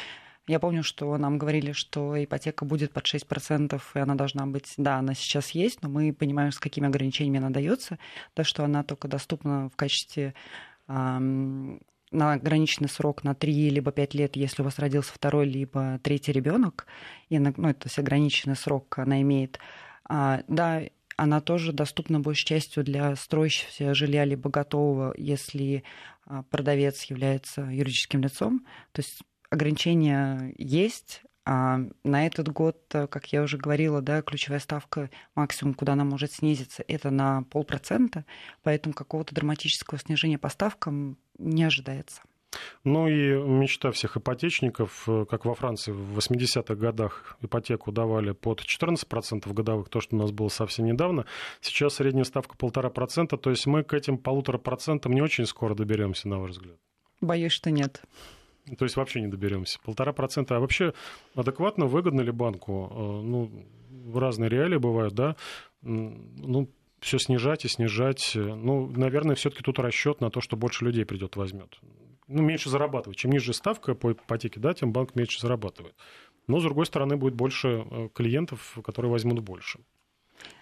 я 0.48 0.60
помню, 0.60 0.84
что 0.84 1.18
нам 1.18 1.38
говорили, 1.38 1.72
что 1.72 2.22
ипотека 2.22 2.66
будет 2.66 2.92
под 2.92 3.06
6%, 3.06 3.82
и 3.96 4.00
она 4.00 4.16
должна 4.16 4.46
быть, 4.46 4.74
да, 4.78 4.98
она 4.98 5.14
сейчас 5.14 5.52
есть, 5.52 5.82
но 5.82 5.89
мы 5.89 6.14
понимаем, 6.14 6.52
с 6.52 6.60
какими 6.60 6.88
ограничениями 6.88 7.39
она 7.39 7.50
дается, 7.50 8.00
да, 8.36 8.44
что 8.44 8.64
она 8.64 8.84
только 8.84 9.08
доступна 9.08 9.70
в 9.70 9.76
качестве 9.76 10.34
на 10.88 12.34
ограниченный 12.34 12.89
срок 12.89 13.24
на 13.24 13.34
3 13.34 13.70
либо 13.70 13.92
5 13.92 14.14
лет, 14.16 14.36
если 14.36 14.62
у 14.62 14.66
вас 14.66 14.80
родился 14.80 15.14
второй 15.14 15.48
либо 15.48 16.00
третий 16.04 16.34
ребенок, 16.34 16.86
и, 17.30 17.39
ну, 17.39 17.54
то 17.54 17.86
есть 17.86 17.98
ограниченный 17.98 18.56
срок 18.56 19.00
она 19.00 19.22
имеет. 19.22 19.60
А, 20.04 20.44
да, 20.48 20.82
она 21.16 21.39
тоже 21.39 21.72
доступна 21.72 22.20
большей 22.20 22.46
частью 22.46 22.84
для 22.84 23.16
строящегося 23.16 23.94
жилья 23.94 24.26
либо 24.26 24.50
готового, 24.50 25.14
если 25.18 25.84
а, 26.26 26.44
продавец 26.44 27.04
является 27.04 27.62
юридическим 27.62 28.22
лицом. 28.22 28.66
То 28.92 29.02
есть 29.02 29.22
ограничения 29.52 30.56
есть. 30.58 31.22
А 31.43 31.80
на 32.04 32.28
этот 32.28 32.49
год, 32.49 32.78
как 32.89 33.34
я 33.34 33.41
уже 33.41 33.58
говорила, 33.58 34.02
да, 34.02 34.22
ключевая 34.22 34.60
ставка 34.60 35.10
максимум, 35.36 35.74
куда 35.74 35.93
она 35.93 36.04
может 36.04 36.32
снизиться, 36.32 36.84
это 36.88 37.10
на 37.10 37.43
полпроцента, 37.43 38.26
поэтому 38.64 38.93
какого-то 38.93 39.34
драматического 39.34 39.99
снижения 39.99 40.38
по 40.38 40.49
ставкам 40.49 41.18
не 41.39 41.64
ожидается. 41.64 42.22
Ну 42.84 43.08
и 43.08 43.34
мечта 43.34 43.91
всех 43.91 44.18
ипотечников, 44.18 45.08
как 45.30 45.45
во 45.45 45.56
Франции 45.56 45.91
в 45.91 46.18
80-х 46.18 46.76
годах 46.76 47.38
ипотеку 47.41 47.91
давали 47.91 48.34
под 48.34 48.62
14% 48.62 49.52
годовых, 49.52 49.89
то, 49.89 49.99
что 49.99 50.16
у 50.16 50.20
нас 50.20 50.32
было 50.32 50.49
совсем 50.49 50.86
недавно. 50.86 51.26
Сейчас 51.60 51.95
средняя 51.95 52.26
ставка 52.26 52.56
полтора 52.56 52.89
процента, 52.89 53.38
то 53.38 53.49
есть 53.49 53.66
мы 53.66 53.84
к 53.84 53.93
этим 53.93 54.18
полутора 54.20 54.60
процентам 54.60 55.14
не 55.14 55.22
очень 55.22 55.45
скоро 55.47 55.74
доберемся, 55.74 56.28
на 56.28 56.39
ваш 56.39 56.52
взгляд? 56.52 56.78
Боюсь, 57.20 57.54
что 57.54 57.72
нет. 57.72 58.04
То 58.78 58.86
есть 58.86 58.95
вообще 58.95 59.22
не 59.22 59.28
доберемся. 59.28 59.80
Полтора 59.84 60.13
процента. 60.13 60.55
А 60.55 60.59
вообще 60.59 60.93
адекватно, 61.36 61.86
выгодно 61.86 62.22
ли 62.22 62.32
банку? 62.32 62.89
Э, 62.91 63.22
ну, 63.26 63.51
разные 64.13 64.49
реалии 64.49 64.78
бывают, 64.78 65.13
да? 65.13 65.36
Ну, 65.82 66.69
все 66.99 67.17
снижать 67.17 67.65
и 67.65 67.67
снижать. 67.67 68.32
Ну, 68.36 68.88
наверное, 68.88 69.36
все-таки 69.36 69.63
тут 69.63 69.80
расчет 69.80 70.22
на 70.22 70.30
то, 70.30 70.41
что 70.41 70.55
больше 70.55 70.86
людей 70.86 71.05
придет 71.05 71.36
возьмет. 71.36 71.80
Ну, 72.28 72.41
меньше 72.43 72.69
зарабатывать. 72.69 73.17
Чем 73.17 73.32
ниже 73.32 73.53
ставка 73.53 73.95
по 73.95 74.13
ипотеке, 74.13 74.59
да, 74.59 74.74
тем 74.74 74.93
банк 74.93 75.15
меньше 75.15 75.39
зарабатывает. 75.39 75.95
Но, 76.47 76.59
с 76.59 76.63
другой 76.63 76.86
стороны, 76.86 77.17
будет 77.17 77.36
больше 77.36 77.86
э, 77.89 78.09
клиентов, 78.13 78.78
которые 78.84 79.11
возьмут 79.11 79.39
больше. 79.39 79.80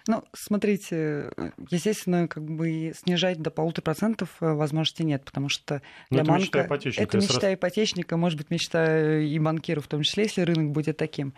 Ну, 0.06 0.24
смотрите, 0.32 1.30
естественно, 1.70 2.26
как 2.26 2.44
бы 2.44 2.92
снижать 2.96 3.40
до 3.40 3.50
полутора 3.50 3.84
процентов 3.84 4.30
э, 4.40 4.52
возможности 4.52 5.02
нет, 5.02 5.24
потому 5.24 5.48
что 5.48 5.82
ну, 6.10 6.16
для 6.16 6.22
это 6.22 6.28
банка... 6.28 6.42
Мечта 6.42 6.66
ипотечника, 6.66 7.02
это 7.02 7.16
мечта 7.18 7.46
раз... 7.46 7.54
ипотечника, 7.54 8.16
может 8.16 8.38
быть, 8.38 8.50
мечта 8.50 9.18
и 9.18 9.38
банкира 9.38 9.80
в 9.80 9.88
том 9.88 10.02
числе, 10.02 10.24
если 10.24 10.42
рынок 10.42 10.72
будет 10.72 10.96
таким. 10.96 11.34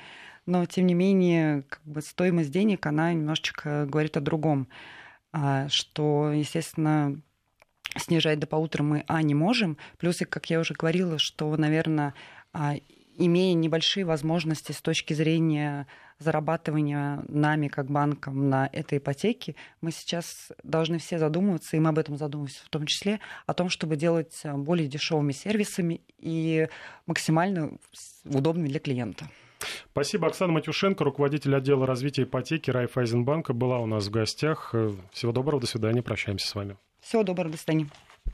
Но, 0.46 0.64
тем 0.66 0.86
не 0.86 0.94
менее, 0.94 1.62
как 1.68 1.80
бы 1.84 2.00
стоимость 2.02 2.50
денег, 2.50 2.86
она 2.86 3.12
немножечко 3.12 3.86
говорит 3.86 4.16
о 4.16 4.20
другом. 4.20 4.68
А, 5.32 5.68
что, 5.68 6.32
естественно, 6.32 7.20
снижать 7.96 8.38
до 8.38 8.46
полутора 8.46 8.82
мы, 8.82 9.04
а, 9.06 9.22
не 9.22 9.34
можем. 9.34 9.76
Плюс, 9.98 10.18
как 10.28 10.50
я 10.50 10.60
уже 10.60 10.74
говорила, 10.74 11.18
что, 11.18 11.54
наверное, 11.56 12.14
а, 12.52 12.74
имея 13.16 13.54
небольшие 13.54 14.04
возможности 14.04 14.72
с 14.72 14.80
точки 14.80 15.12
зрения 15.14 15.86
зарабатывания 16.18 17.24
нами, 17.28 17.68
как 17.68 17.90
банком, 17.90 18.48
на 18.48 18.68
этой 18.72 18.98
ипотеке, 18.98 19.56
мы 19.80 19.90
сейчас 19.90 20.52
должны 20.62 20.98
все 20.98 21.18
задумываться, 21.18 21.76
и 21.76 21.80
мы 21.80 21.90
об 21.90 21.98
этом 21.98 22.16
задумываемся 22.16 22.64
в 22.64 22.68
том 22.68 22.86
числе, 22.86 23.20
о 23.46 23.54
том, 23.54 23.68
чтобы 23.68 23.96
делать 23.96 24.42
более 24.44 24.88
дешевыми 24.88 25.32
сервисами 25.32 26.00
и 26.18 26.68
максимально 27.06 27.78
удобными 28.24 28.68
для 28.68 28.80
клиента. 28.80 29.28
Спасибо. 29.92 30.26
Оксана 30.26 30.52
Матюшенко, 30.52 31.04
руководитель 31.04 31.54
отдела 31.54 31.86
развития 31.86 32.24
ипотеки 32.24 32.70
Райфайзенбанка, 32.70 33.52
была 33.52 33.78
у 33.78 33.86
нас 33.86 34.06
в 34.06 34.10
гостях. 34.10 34.74
Всего 35.12 35.32
доброго, 35.32 35.60
до 35.60 35.66
свидания, 35.66 36.02
прощаемся 36.02 36.48
с 36.48 36.54
вами. 36.54 36.76
Всего 37.00 37.22
доброго, 37.22 37.50
до 37.50 37.58
свидания. 37.58 37.88